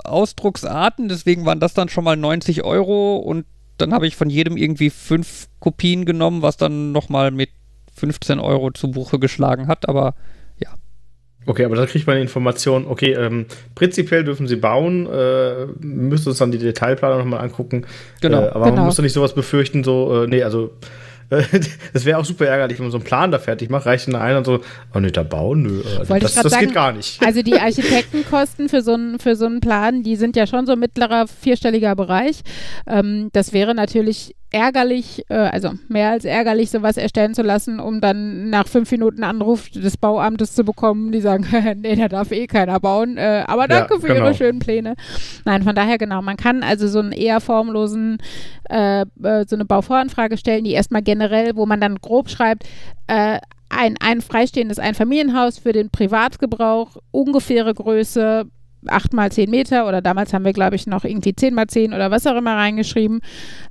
Ausdrucksarten, 0.05 1.09
deswegen 1.09 1.47
waren 1.47 1.61
das 1.61 1.75
dann 1.75 1.89
schon 1.89 2.05
mal 2.05 2.17
90 2.17 2.65
Euro 2.65 3.17
und 3.17 3.47
dann 3.79 3.95
habe 3.95 4.07
ich 4.07 4.17
von 4.17 4.29
jedem 4.29 4.57
irgendwie 4.57 4.91
fünf 4.91 5.49
Kopien 5.59 6.05
genommen, 6.05 6.43
was 6.43 6.57
dann 6.57 6.93
nochmal 6.93 7.31
mit 7.31 7.51
15 7.95 8.41
Euro 8.41 8.71
zu 8.73 8.91
Buche 8.91 9.19
geschlagen 9.19 9.69
hat, 9.69 9.89
aber. 9.89 10.15
Okay, 11.47 11.65
aber 11.65 11.77
da 11.77 11.87
kriegt 11.87 12.07
man 12.07 12.17
Informationen, 12.19 12.87
okay, 12.87 13.13
ähm, 13.15 13.47
prinzipiell 13.75 14.25
dürfen 14.25 14.47
sie 14.47 14.57
bauen, 14.57 15.07
äh, 15.07 15.67
müsst 15.81 16.27
uns 16.27 16.39
dann 16.39 16.53
die 16.53 16.59
Detailplanung 16.59 17.19
nochmal 17.19 17.41
angucken. 17.41 17.87
Genau. 18.21 18.43
Äh, 18.43 18.49
aber 18.49 18.65
genau. 18.67 18.77
man 18.77 18.85
muss 18.87 18.97
doch 18.97 19.03
nicht 19.03 19.13
sowas 19.13 19.35
befürchten, 19.35 19.83
so, 19.85 20.25
äh, 20.25 20.27
nee, 20.27 20.43
also 20.43 20.73
das 21.93 22.05
wäre 22.05 22.19
auch 22.19 22.25
super 22.25 22.47
ärgerlich, 22.47 22.79
wenn 22.79 22.85
man 22.85 22.93
so 22.93 22.99
einen 22.99 23.05
Plan 23.05 23.31
da 23.31 23.39
fertig 23.39 23.71
macht, 23.71 23.87
reicht 23.87 24.07
dann 24.07 24.17
einer 24.17 24.39
und 24.39 24.45
so, 24.45 24.61
oh 24.95 25.01
nee, 25.01 25.11
da 25.11 25.23
bauen, 25.23 25.63
nö, 25.63 25.83
also 25.99 26.15
das, 26.19 26.35
das 26.35 26.53
sagen, 26.53 26.67
geht 26.67 26.75
gar 26.75 26.93
nicht. 26.93 27.23
Also 27.25 27.43
die 27.43 27.55
Architektenkosten 27.61 28.69
für 28.69 28.83
so 28.83 28.93
einen 28.93 29.19
für 29.19 29.35
so 29.35 29.47
einen 29.47 29.61
Plan, 29.61 30.03
die 30.03 30.17
sind 30.17 30.37
ja 30.37 30.47
schon 30.47 30.67
so 30.67 30.77
mittlerer 30.77 31.27
vierstelliger 31.27 31.97
Bereich. 31.97 32.43
Ähm, 32.87 33.31
das 33.33 33.53
wäre 33.53 33.75
natürlich 33.75 34.35
ärgerlich, 34.53 35.25
äh, 35.29 35.35
also 35.35 35.71
mehr 35.89 36.11
als 36.11 36.25
ärgerlich, 36.25 36.71
sowas 36.71 36.97
erstellen 36.97 37.35
zu 37.35 37.43
lassen, 37.43 37.81
um 37.81 38.01
dann 38.01 38.51
nach 38.51 38.69
fünf 38.69 38.91
Minuten 38.91 39.25
Anruf 39.25 39.71
des 39.71 39.97
Bauamtes 39.97 40.55
zu 40.55 40.65
bekommen, 40.65 41.11
die 41.11 41.21
sagen, 41.21 41.47
nee, 41.81 41.97
da 41.97 42.09
darf 42.09 42.31
eh 42.31 42.47
keiner 42.47 42.79
bauen, 42.79 43.17
äh, 43.17 43.45
aber 43.47 43.67
danke 43.67 43.95
ja, 43.95 44.01
für 44.01 44.07
genau. 44.09 44.27
Ihre 44.27 44.35
schönen 44.35 44.59
Pläne. 44.59 44.95
Nein, 45.45 45.63
von 45.63 45.75
daher 45.75 45.99
genau, 45.99 46.23
man 46.23 46.37
kann 46.37 46.63
also 46.63 46.87
so 46.87 47.01
einen 47.01 47.13
eher 47.13 47.41
formlosen, 47.41 48.19
äh, 48.69 49.03
äh 49.23 49.45
so 49.49 49.57
eine 49.57 49.65
Bauvoranfrage 49.65 50.37
stellen, 50.37 50.65
die 50.65 50.73
erstmal 50.73 51.03
generell, 51.03 51.57
wo 51.57 51.67
man 51.67 51.81
dann 51.81 51.97
grob 51.97 52.29
schreibt, 52.29 52.65
äh, 53.07 53.39
ein, 53.71 53.97
ein 54.01 54.21
freistehendes 54.21 54.79
Einfamilienhaus 54.79 55.59
für 55.59 55.73
den 55.73 55.91
Privatgebrauch, 55.91 56.99
ungefähre 57.11 57.73
Größe, 57.73 58.47
8 58.87 59.13
mal 59.13 59.31
10 59.31 59.51
Meter 59.51 59.87
oder 59.87 60.01
damals 60.01 60.33
haben 60.33 60.45
wir, 60.45 60.53
glaube 60.53 60.77
ich, 60.77 60.87
noch 60.87 61.05
irgendwie 61.05 61.35
10 61.35 61.55
mal 61.55 61.67
10 61.67 61.93
oder 61.95 62.11
was 62.11 62.27
auch 62.27 62.37
immer 62.37 62.57
reingeschrieben. 62.57 63.21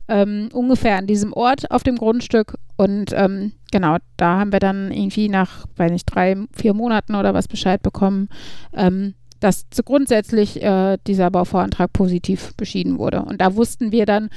Ähm, 0.07 0.49
ungefähr 0.53 0.97
an 0.97 1.07
diesem 1.07 1.33
Ort 1.33 1.69
auf 1.71 1.83
dem 1.83 1.97
Grundstück. 1.97 2.55
Und 2.77 3.11
ähm, 3.13 3.53
genau, 3.71 3.97
da 4.17 4.39
haben 4.39 4.51
wir 4.51 4.59
dann 4.59 4.91
irgendwie 4.91 5.29
nach, 5.29 5.65
weiß 5.75 5.91
nicht, 5.91 6.05
drei, 6.05 6.35
vier 6.53 6.73
Monaten 6.73 7.15
oder 7.15 7.33
was 7.33 7.47
Bescheid 7.47 7.81
bekommen, 7.81 8.29
ähm, 8.73 9.13
dass 9.39 9.65
grundsätzlich 9.85 10.61
äh, 10.61 10.97
dieser 11.07 11.31
Bauvorantrag 11.31 11.91
positiv 11.93 12.53
beschieden 12.55 12.97
wurde. 12.97 13.23
Und 13.23 13.41
da 13.41 13.55
wussten 13.55 13.91
wir 13.91 14.05
dann, 14.05 14.29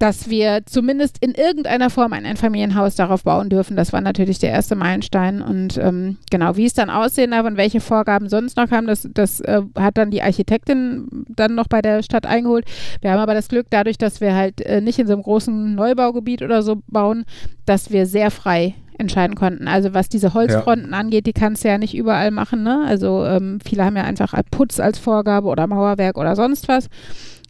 dass 0.00 0.30
wir 0.30 0.62
zumindest 0.64 1.18
in 1.20 1.32
irgendeiner 1.32 1.90
Form 1.90 2.14
ein 2.14 2.24
Einfamilienhaus 2.24 2.94
darauf 2.94 3.22
bauen 3.22 3.50
dürfen. 3.50 3.76
Das 3.76 3.92
war 3.92 4.00
natürlich 4.00 4.38
der 4.38 4.50
erste 4.50 4.74
Meilenstein. 4.74 5.42
Und 5.42 5.76
ähm, 5.76 6.16
genau, 6.30 6.56
wie 6.56 6.64
es 6.64 6.72
dann 6.72 6.88
aussehen 6.88 7.32
darf 7.32 7.44
und 7.44 7.58
welche 7.58 7.80
Vorgaben 7.80 8.30
sonst 8.30 8.56
noch 8.56 8.66
kamen, 8.66 8.86
das, 8.86 9.06
das 9.12 9.40
äh, 9.40 9.60
hat 9.78 9.98
dann 9.98 10.10
die 10.10 10.22
Architektin 10.22 11.26
dann 11.28 11.54
noch 11.54 11.68
bei 11.68 11.82
der 11.82 12.02
Stadt 12.02 12.24
eingeholt. 12.24 12.64
Wir 13.02 13.10
haben 13.10 13.20
aber 13.20 13.34
das 13.34 13.48
Glück, 13.48 13.66
dadurch, 13.68 13.98
dass 13.98 14.22
wir 14.22 14.34
halt 14.34 14.62
äh, 14.62 14.80
nicht 14.80 14.98
in 14.98 15.06
so 15.06 15.12
einem 15.12 15.22
großen 15.22 15.74
Neubaugebiet 15.74 16.40
oder 16.40 16.62
so 16.62 16.80
bauen, 16.86 17.26
dass 17.66 17.90
wir 17.90 18.06
sehr 18.06 18.30
frei 18.30 18.76
entscheiden 18.96 19.36
konnten. 19.36 19.68
Also 19.68 19.92
was 19.92 20.08
diese 20.08 20.32
Holzfronten 20.32 20.92
ja. 20.92 20.98
angeht, 20.98 21.26
die 21.26 21.34
kannst 21.34 21.62
du 21.62 21.68
ja 21.68 21.76
nicht 21.76 21.94
überall 21.94 22.30
machen. 22.30 22.62
Ne? 22.62 22.84
Also 22.86 23.26
ähm, 23.26 23.58
viele 23.62 23.84
haben 23.84 23.96
ja 23.96 24.04
einfach 24.04 24.32
Putz 24.50 24.80
als 24.80 24.98
Vorgabe 24.98 25.48
oder 25.48 25.66
Mauerwerk 25.66 26.16
oder 26.16 26.36
sonst 26.36 26.68
was. 26.68 26.88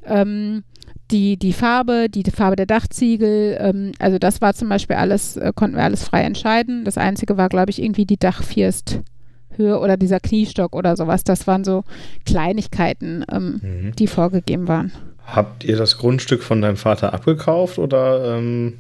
Ähm, 0.05 0.65
die, 1.11 1.37
die 1.37 1.53
Farbe, 1.53 2.09
die, 2.09 2.23
die 2.23 2.31
Farbe 2.31 2.57
der 2.57 2.67
Dachziegel, 2.67 3.57
ähm, 3.61 3.93
also 3.99 4.19
das 4.19 4.41
war 4.41 4.55
zum 4.55 4.69
Beispiel 4.69 4.97
alles, 4.97 5.37
äh, 5.37 5.53
konnten 5.55 5.77
wir 5.77 5.85
alles 5.85 6.05
frei 6.05 6.23
entscheiden. 6.23 6.85
Das 6.85 6.99
Einzige 6.99 7.37
war, 7.37 7.49
glaube 7.49 7.71
ich, 7.71 7.83
irgendwie 7.83 8.07
die 8.07 8.19
Dachfirsthöhe 8.19 9.79
oder 9.81 9.97
dieser 9.97 10.21
Kniestock 10.21 10.75
oder 10.75 10.97
sowas. 10.97 11.25
Das 11.25 11.47
waren 11.47 11.65
so 11.65 11.85
Kleinigkeiten, 12.25 13.25
ähm, 13.31 13.61
mhm. 13.63 13.97
die 13.97 14.07
vorgegeben 14.07 14.69
waren. 14.69 14.93
Habt 15.27 15.65
ihr 15.65 15.77
das 15.77 15.99
Grundstück 15.99 16.43
von 16.43 16.61
deinem 16.61 16.77
Vater 16.77 17.13
abgekauft 17.13 17.79
oder? 17.79 18.37
Ähm 18.37 18.79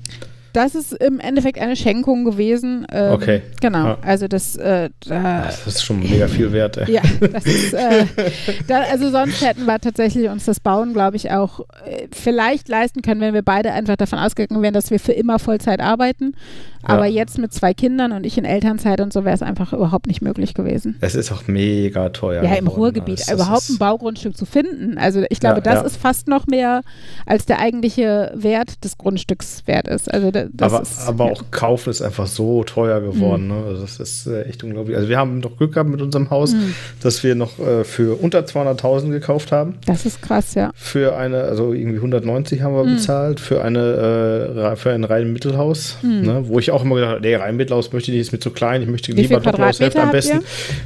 das 0.52 0.74
ist 0.74 0.92
im 0.92 1.20
Endeffekt 1.20 1.58
eine 1.58 1.76
Schenkung 1.76 2.24
gewesen. 2.24 2.86
Ähm, 2.92 3.12
okay. 3.12 3.42
Genau. 3.60 3.84
Ja. 3.84 3.98
Also 4.02 4.28
das, 4.28 4.56
äh, 4.56 4.90
da, 5.06 5.42
das 5.44 5.66
ist 5.66 5.84
schon 5.84 6.00
mega 6.00 6.28
viel 6.28 6.52
wert. 6.52 6.76
Ey. 6.76 6.92
Ja, 6.92 7.02
das 7.32 7.44
ist, 7.44 7.74
äh, 7.74 8.04
da, 8.66 8.82
also 8.90 9.10
sonst 9.10 9.40
hätten 9.44 9.64
wir 9.66 9.78
tatsächlich 9.78 10.28
uns 10.28 10.44
das 10.44 10.60
Bauen, 10.60 10.92
glaube 10.92 11.16
ich, 11.16 11.30
auch 11.30 11.60
äh, 11.84 12.08
vielleicht 12.12 12.68
leisten 12.68 13.02
können, 13.02 13.20
wenn 13.20 13.34
wir 13.34 13.42
beide 13.42 13.72
einfach 13.72 13.96
davon 13.96 14.18
ausgegangen 14.18 14.62
wären, 14.62 14.74
dass 14.74 14.90
wir 14.90 15.00
für 15.00 15.12
immer 15.12 15.38
Vollzeit 15.38 15.80
arbeiten. 15.80 16.34
Aber 16.82 17.04
ja. 17.04 17.20
jetzt 17.20 17.38
mit 17.38 17.52
zwei 17.52 17.74
Kindern 17.74 18.12
und 18.12 18.24
ich 18.24 18.38
in 18.38 18.46
Elternzeit 18.46 19.00
und 19.00 19.12
so 19.12 19.24
wäre 19.24 19.34
es 19.34 19.42
einfach 19.42 19.74
überhaupt 19.74 20.06
nicht 20.06 20.22
möglich 20.22 20.54
gewesen. 20.54 20.96
Es 21.00 21.14
ist 21.14 21.30
auch 21.30 21.46
mega 21.46 22.08
teuer. 22.08 22.42
Ja, 22.42 22.54
im 22.54 22.68
Ruhrgebiet 22.68 23.20
das, 23.20 23.32
überhaupt 23.32 23.68
ein 23.68 23.78
Baugrundstück 23.78 24.36
zu 24.36 24.46
finden. 24.46 24.96
Also 24.96 25.22
ich 25.28 25.40
glaube, 25.40 25.56
ja, 25.56 25.74
das 25.74 25.84
ist 25.84 25.96
fast 25.96 26.26
noch 26.26 26.46
mehr 26.46 26.80
als 27.26 27.44
der 27.44 27.58
eigentliche 27.58 28.32
Wert 28.34 28.82
des 28.82 28.96
Grundstücks 28.96 29.66
wert 29.66 29.88
ist. 29.88 30.12
Also 30.12 30.30
das 30.30 30.39
aber, 30.60 30.82
ist, 30.82 31.06
aber 31.06 31.26
ja. 31.26 31.32
auch 31.32 31.44
Kauf 31.50 31.86
ist 31.86 32.02
einfach 32.02 32.26
so 32.26 32.64
teuer 32.64 33.00
geworden. 33.00 33.44
Mhm. 33.44 33.48
Ne? 33.48 33.64
Also 33.68 33.82
das 33.82 34.00
ist 34.00 34.26
äh, 34.26 34.42
echt 34.42 34.62
unglaublich. 34.64 34.96
Also 34.96 35.08
wir 35.08 35.18
haben 35.18 35.40
doch 35.40 35.56
Glück 35.56 35.74
gehabt 35.74 35.90
mit 35.90 36.00
unserem 36.00 36.30
Haus, 36.30 36.52
mhm. 36.52 36.74
dass 37.02 37.22
wir 37.22 37.34
noch 37.34 37.58
äh, 37.58 37.84
für 37.84 38.20
unter 38.20 38.40
200.000 38.40 39.10
gekauft 39.10 39.52
haben. 39.52 39.74
Das 39.86 40.06
ist 40.06 40.22
krass, 40.22 40.54
ja. 40.54 40.70
Für 40.74 41.16
eine, 41.16 41.42
also 41.42 41.72
irgendwie 41.72 41.96
190 41.96 42.62
haben 42.62 42.74
wir 42.74 42.84
mhm. 42.84 42.96
bezahlt 42.96 43.40
für 43.40 43.62
eine 43.62 44.72
äh, 44.72 44.76
für 44.76 44.92
ein 44.92 45.04
rein 45.04 45.32
Mittelhaus, 45.32 45.96
mhm. 46.02 46.22
ne? 46.22 46.44
wo 46.46 46.58
ich 46.58 46.70
auch 46.70 46.84
immer 46.84 46.96
gedacht 46.96 47.12
habe, 47.12 47.20
nee, 47.22 47.34
rein 47.34 47.56
Mittelhaus 47.56 47.92
möchte 47.92 48.10
ich 48.10 48.16
nicht, 48.16 48.26
ist 48.26 48.32
mir 48.32 48.40
zu 48.40 48.50
klein, 48.50 48.82
ich 48.82 48.88
möchte 48.88 49.16
Wie 49.16 49.22
lieber 49.22 49.40
Doppelhaushälfte 49.40 50.02
am 50.02 50.10
besten. 50.12 50.40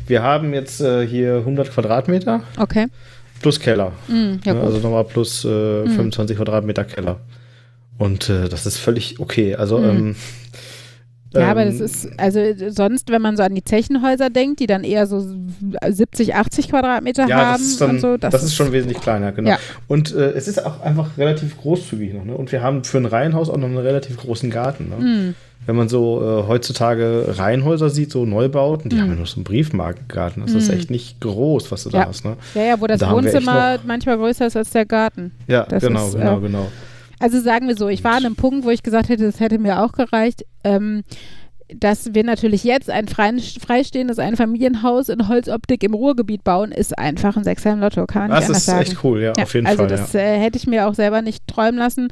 Wir 0.06 0.22
haben 0.22 0.54
jetzt 0.54 0.80
äh, 0.80 1.06
hier 1.06 1.36
100 1.38 1.72
Quadratmeter. 1.72 2.42
Okay. 2.58 2.86
Plus 3.42 3.60
Keller. 3.60 3.92
Mhm, 4.08 4.40
ja, 4.44 4.54
ne? 4.54 4.60
Also 4.60 4.78
nochmal 4.78 5.04
plus 5.04 5.42
25 5.42 6.36
mhm. 6.36 6.42
Quadratmeter 6.42 6.84
Keller. 6.84 7.18
Und 7.98 8.28
äh, 8.28 8.48
das 8.48 8.66
ist 8.66 8.78
völlig 8.78 9.20
okay. 9.20 9.54
Also, 9.54 9.78
mhm. 9.78 9.88
ähm, 9.88 10.16
ja, 11.40 11.50
aber 11.50 11.64
das 11.64 11.80
ähm, 11.80 11.84
ist, 11.84 12.08
also 12.18 12.40
sonst, 12.70 13.10
wenn 13.10 13.22
man 13.22 13.36
so 13.36 13.42
an 13.42 13.54
die 13.54 13.64
Zechenhäuser 13.64 14.30
denkt, 14.30 14.60
die 14.60 14.66
dann 14.66 14.84
eher 14.84 15.06
so 15.06 15.24
70, 15.86 16.34
80 16.34 16.68
Quadratmeter 16.68 17.26
ja, 17.26 17.36
haben 17.36 17.62
das 17.62 17.76
dann, 17.76 17.90
und 17.90 18.00
so. 18.00 18.16
Das, 18.16 18.32
das 18.32 18.42
ist, 18.42 18.50
ist, 18.50 18.54
schon 18.56 18.72
wesentlich 18.72 19.00
kleiner, 19.00 19.32
genau. 19.32 19.50
Ja. 19.50 19.58
Und 19.88 20.14
äh, 20.14 20.30
es 20.32 20.48
ist 20.48 20.64
auch 20.64 20.80
einfach 20.82 21.18
relativ 21.18 21.60
großzügig 21.60 22.14
noch. 22.14 22.24
Ne? 22.24 22.36
Und 22.36 22.52
wir 22.52 22.62
haben 22.62 22.84
für 22.84 22.98
ein 22.98 23.06
Reihenhaus 23.06 23.50
auch 23.50 23.56
noch 23.56 23.66
einen 23.66 23.78
relativ 23.78 24.16
großen 24.18 24.50
Garten. 24.50 24.90
Ne? 24.90 24.96
Mhm. 25.04 25.34
Wenn 25.66 25.76
man 25.76 25.88
so 25.88 26.20
äh, 26.20 26.46
heutzutage 26.46 27.24
Reihenhäuser 27.38 27.88
sieht, 27.88 28.12
so 28.12 28.26
Neubauten, 28.26 28.90
die 28.90 28.96
mhm. 28.96 29.00
haben 29.00 29.10
ja 29.10 29.16
nur 29.16 29.26
so 29.26 29.36
einen 29.36 29.44
Briefmarkengarten. 29.44 30.42
Das 30.42 30.52
mhm. 30.52 30.58
ist 30.58 30.68
echt 30.68 30.90
nicht 30.90 31.20
groß, 31.20 31.72
was 31.72 31.84
du 31.84 31.90
ja. 31.90 32.02
da 32.02 32.08
hast. 32.08 32.24
Ne? 32.24 32.36
Ja, 32.54 32.62
ja, 32.62 32.80
wo 32.80 32.86
das 32.86 33.00
Wohnzimmer 33.00 33.78
manchmal 33.86 34.18
größer 34.18 34.46
ist 34.46 34.56
als 34.56 34.70
der 34.70 34.84
Garten. 34.84 35.32
Ja, 35.48 35.64
das 35.64 35.82
genau, 35.82 36.06
ist, 36.06 36.16
genau, 36.16 36.38
äh, 36.38 36.40
genau. 36.42 36.66
Also 37.24 37.40
sagen 37.40 37.68
wir 37.68 37.74
so, 37.74 37.88
ich 37.88 38.04
war 38.04 38.16
an 38.16 38.26
einem 38.26 38.36
Punkt, 38.36 38.66
wo 38.66 38.70
ich 38.70 38.82
gesagt 38.82 39.08
hätte, 39.08 39.24
das 39.24 39.40
hätte 39.40 39.58
mir 39.58 39.82
auch 39.82 39.92
gereicht. 39.92 40.44
Ähm, 40.62 41.04
dass 41.68 42.12
wir 42.12 42.22
natürlich 42.22 42.64
jetzt 42.64 42.90
ein 42.90 43.08
freistehendes 43.08 44.18
Einfamilienhaus 44.18 45.08
in 45.08 45.26
Holzoptik 45.26 45.82
im 45.82 45.94
Ruhrgebiet 45.94 46.44
bauen, 46.44 46.70
ist 46.70 46.98
einfach 46.98 47.38
ein 47.38 47.44
Sechser 47.44 47.72
im 47.72 47.80
Lotto, 47.80 48.04
kann 48.04 48.28
man 48.28 48.32
das 48.32 48.50
nicht 48.50 48.60
sagen. 48.60 48.78
Das 48.80 48.88
ist 48.88 48.92
echt 48.92 49.04
cool, 49.04 49.22
ja, 49.22 49.32
ja, 49.34 49.42
auf 49.42 49.54
jeden 49.54 49.66
also 49.66 49.78
Fall. 49.78 49.90
Also 49.90 50.02
das 50.04 50.12
ja. 50.12 50.20
äh, 50.20 50.38
hätte 50.38 50.58
ich 50.58 50.66
mir 50.66 50.86
auch 50.86 50.92
selber 50.92 51.22
nicht 51.22 51.46
träumen 51.46 51.78
lassen, 51.78 52.08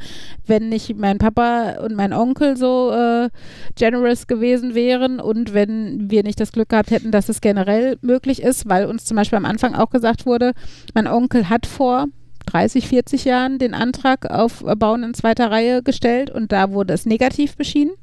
wenn 0.46 0.70
nicht 0.70 0.96
mein 0.96 1.18
Papa 1.18 1.74
und 1.84 1.94
mein 1.94 2.14
Onkel 2.14 2.56
so 2.56 2.90
äh, 2.92 3.28
generous 3.76 4.26
gewesen 4.26 4.74
wären 4.74 5.20
und 5.20 5.52
wenn 5.52 6.10
wir 6.10 6.22
nicht 6.22 6.40
das 6.40 6.52
Glück 6.52 6.70
gehabt 6.70 6.90
hätten, 6.90 7.10
dass 7.10 7.28
es 7.28 7.42
generell 7.42 7.98
möglich 8.00 8.42
ist, 8.42 8.66
weil 8.70 8.86
uns 8.86 9.04
zum 9.04 9.18
Beispiel 9.18 9.36
am 9.36 9.44
Anfang 9.44 9.74
auch 9.74 9.90
gesagt 9.90 10.24
wurde, 10.24 10.52
mein 10.94 11.06
Onkel 11.06 11.50
hat 11.50 11.66
vor, 11.66 12.06
30, 12.44 12.88
40 12.88 13.24
Jahren 13.24 13.58
den 13.58 13.74
Antrag 13.74 14.30
auf 14.30 14.64
Bauen 14.76 15.02
in 15.02 15.14
zweiter 15.14 15.50
Reihe 15.50 15.82
gestellt 15.82 16.30
und 16.30 16.52
da 16.52 16.72
wurde 16.72 16.94
es 16.94 17.06
negativ 17.06 17.56
beschieden. 17.56 17.94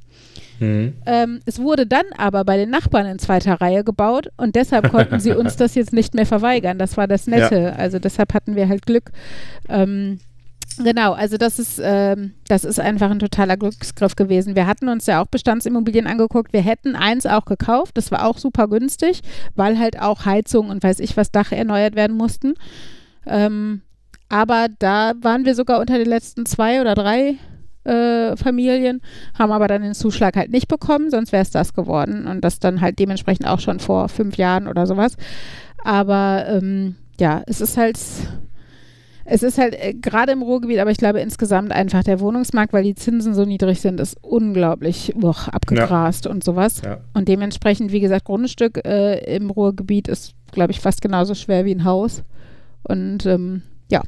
Mhm. 0.60 0.94
Ähm, 1.06 1.40
es 1.46 1.60
wurde 1.60 1.86
dann 1.86 2.06
aber 2.18 2.44
bei 2.44 2.58
den 2.58 2.70
Nachbarn 2.70 3.06
in 3.06 3.20
zweiter 3.20 3.62
Reihe 3.62 3.84
gebaut 3.84 4.30
und 4.38 4.56
deshalb 4.56 4.92
konnten 4.92 5.20
sie 5.20 5.32
uns 5.32 5.56
das 5.58 5.76
jetzt 5.76 5.94
nicht 5.94 6.14
mehr 6.14 6.26
verweigern. 6.26 6.78
Das 6.78 6.98
war 6.98 7.08
das 7.08 7.28
Nette. 7.28 7.62
Ja. 7.62 7.70
Also 7.72 8.00
deshalb 8.00 8.34
hatten 8.34 8.56
wir 8.56 8.68
halt 8.68 8.86
Glück. 8.86 9.12
Ähm, 9.70 10.20
Genau, 10.78 11.12
also 11.12 11.38
das 11.38 11.60
ist, 11.60 11.82
ähm, 11.84 12.34
das 12.48 12.64
ist 12.64 12.80
einfach 12.80 13.12
ein 13.12 13.20
totaler 13.20 13.58
Glücksgriff 13.58 14.16
gewesen. 14.16 14.56
Wir 14.56 14.66
hatten 14.66 14.88
uns 14.88 15.08
ja 15.08 15.22
auch 15.22 15.28
Bestandsimmobilien 15.28 16.08
angeguckt. 16.08 16.54
Wir 16.54 16.62
hätten 16.62 16.96
eins 16.96 17.26
auch 17.26 17.46
gekauft. 17.46 17.98
Das 17.98 18.12
war 18.12 18.26
auch 18.26 18.38
super 18.38 18.68
günstig, 18.68 19.22
weil 19.56 19.78
halt 19.78 20.00
auch 20.00 20.26
Heizung 20.26 20.70
und 20.70 20.82
weiß 20.82 21.00
ich 21.02 21.18
was 21.18 21.32
Dach 21.32 21.52
erneuert 21.52 21.96
werden 21.96 22.16
mussten. 22.16 22.54
Ähm, 23.26 23.82
aber 24.30 24.68
da 24.78 25.14
waren 25.22 25.46
wir 25.46 25.56
sogar 25.56 25.80
unter 25.80 25.98
den 25.98 26.08
letzten 26.08 26.46
zwei 26.46 26.82
oder 26.82 26.96
drei 26.96 27.38
äh, 27.84 28.36
Familien, 28.38 29.02
haben 29.38 29.52
aber 29.52 29.68
dann 29.68 29.82
den 29.82 29.94
Zuschlag 29.94 30.36
halt 30.36 30.52
nicht 30.52 30.68
bekommen, 30.68 31.10
sonst 31.10 31.32
wäre 31.32 31.42
es 31.42 31.52
das 31.52 31.74
geworden. 31.74 32.28
Und 32.28 32.42
das 32.42 32.60
dann 32.60 32.82
halt 32.82 33.00
dementsprechend 33.00 33.48
auch 33.48 33.60
schon 33.60 33.80
vor 33.80 34.10
fünf 34.10 34.38
Jahren 34.38 34.68
oder 34.68 34.86
sowas. 34.86 35.16
Aber 35.84 36.46
ähm, 36.48 36.96
ja, 37.20 37.42
es 37.48 37.62
ist 37.62 37.78
halt. 37.78 38.00
Es 39.32 39.44
ist 39.44 39.60
halt 39.60 39.76
äh, 39.76 39.94
gerade 39.94 40.32
im 40.32 40.42
Ruhrgebiet, 40.42 40.80
aber 40.80 40.90
ich 40.90 40.98
glaube 40.98 41.20
insgesamt 41.20 41.72
einfach 41.72 42.04
der 42.04 42.20
Wohnungsmarkt, 42.20 42.74
weil 42.74 42.84
die 42.84 42.96
Zinsen 42.96 43.36
so 43.36 43.46
niedrig 43.46 43.80
sind, 43.80 44.00
ist 44.00 44.18
unglaublich 44.24 45.14
uch, 45.16 45.48
abgegrast 45.48 46.26
ja. 46.26 46.32
und 46.32 46.44
sowas. 46.44 46.82
Ja. 46.84 47.02
Und 47.14 47.28
dementsprechend, 47.28 47.92
wie 47.92 48.00
gesagt, 48.00 48.26
Grundstück 48.26 48.84
äh, 48.88 49.36
im 49.36 49.52
Ruhrgebiet 49.52 50.08
ist, 50.08 50.34
glaube 50.52 50.72
ich, 50.72 50.80
fast 50.80 51.04
genauso 51.04 51.36
schwer 51.36 51.64
wie 51.64 51.76
ein 51.76 51.84
Haus. 51.84 52.24
Und 52.82 53.28
ähm, 53.28 53.62
ja, 53.92 54.02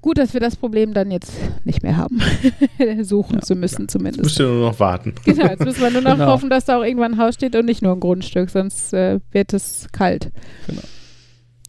Gut, 0.00 0.18
dass 0.18 0.32
wir 0.32 0.40
das 0.40 0.56
Problem 0.56 0.94
dann 0.94 1.10
jetzt 1.10 1.32
nicht 1.64 1.82
mehr 1.82 1.96
haben, 1.96 2.20
suchen 3.02 3.36
ja, 3.36 3.40
zu 3.42 3.56
müssen 3.56 3.82
ja. 3.82 3.88
zumindest. 3.88 4.18
Jetzt 4.18 4.38
müssen 4.38 4.46
wir 4.46 4.54
nur 4.60 4.70
noch 4.70 4.80
warten. 4.80 5.14
Genau, 5.24 5.46
jetzt 5.46 5.64
müssen 5.64 5.82
wir 5.82 5.90
nur 5.90 6.02
noch 6.02 6.12
genau. 6.12 6.26
hoffen, 6.26 6.50
dass 6.50 6.66
da 6.66 6.78
auch 6.78 6.84
irgendwann 6.84 7.14
ein 7.14 7.20
Haus 7.20 7.34
steht 7.34 7.56
und 7.56 7.64
nicht 7.64 7.82
nur 7.82 7.92
ein 7.92 8.00
Grundstück, 8.00 8.48
sonst 8.50 8.92
äh, 8.94 9.18
wird 9.32 9.52
es 9.52 9.88
kalt. 9.92 10.30
Genau. 10.66 10.82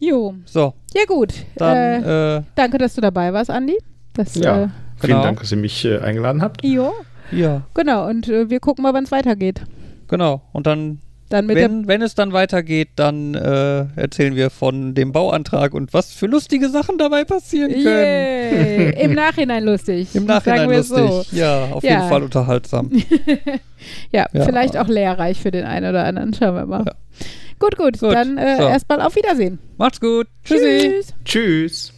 Jo. 0.00 0.34
So. 0.44 0.74
Ja 0.94 1.04
gut. 1.06 1.34
Dann, 1.56 1.76
äh, 1.76 2.36
äh, 2.36 2.42
danke, 2.54 2.78
dass 2.78 2.94
du 2.94 3.00
dabei 3.00 3.32
warst, 3.32 3.50
Andi. 3.50 3.76
Das, 4.14 4.34
ja, 4.34 4.64
äh, 4.64 4.68
vielen 4.96 5.12
genau. 5.12 5.22
Dank, 5.22 5.40
dass 5.40 5.50
ihr 5.50 5.58
mich 5.58 5.84
äh, 5.84 5.98
eingeladen 5.98 6.40
habt. 6.40 6.64
Jo. 6.64 6.92
Ja. 7.32 7.62
Genau, 7.74 8.08
und 8.08 8.28
äh, 8.28 8.48
wir 8.48 8.60
gucken 8.60 8.82
mal, 8.82 8.94
wann 8.94 9.04
es 9.04 9.12
weitergeht. 9.12 9.62
Genau, 10.08 10.42
und 10.52 10.66
dann 10.66 11.00
wenn, 11.30 11.86
wenn, 11.86 12.02
es 12.02 12.14
dann 12.14 12.32
weitergeht, 12.32 12.90
dann 12.96 13.34
äh, 13.34 13.86
erzählen 13.96 14.34
wir 14.34 14.50
von 14.50 14.94
dem 14.94 15.12
Bauantrag 15.12 15.74
und 15.74 15.94
was 15.94 16.12
für 16.12 16.26
lustige 16.26 16.68
Sachen 16.68 16.98
dabei 16.98 17.24
passieren 17.24 17.72
können. 17.72 17.84
Yeah. 17.86 19.00
Im 19.00 19.14
Nachhinein 19.14 19.64
lustig. 19.64 20.14
Im 20.14 20.26
Nachhinein 20.26 20.70
lustig. 20.70 20.96
So. 20.96 21.24
Ja, 21.32 21.66
auf 21.72 21.82
ja. 21.84 21.90
jeden 21.90 22.08
Fall 22.08 22.22
unterhaltsam. 22.22 22.90
ja, 24.12 24.26
ja, 24.32 24.44
vielleicht 24.44 24.76
auch 24.76 24.88
lehrreich 24.88 25.40
für 25.40 25.50
den 25.50 25.64
einen 25.64 25.88
oder 25.88 26.04
anderen. 26.04 26.34
Schauen 26.34 26.54
wir 26.54 26.66
mal. 26.66 26.84
Ja. 26.86 26.92
Gut, 27.58 27.76
gut, 27.76 27.98
gut. 28.00 28.12
Dann 28.12 28.38
äh, 28.38 28.56
so. 28.56 28.62
erstmal 28.64 29.00
auf 29.02 29.14
Wiedersehen. 29.14 29.58
Macht's 29.76 30.00
gut. 30.00 30.26
Tschüssi. 30.44 30.90
Tschüss. 30.90 31.14
Tschüss. 31.24 31.92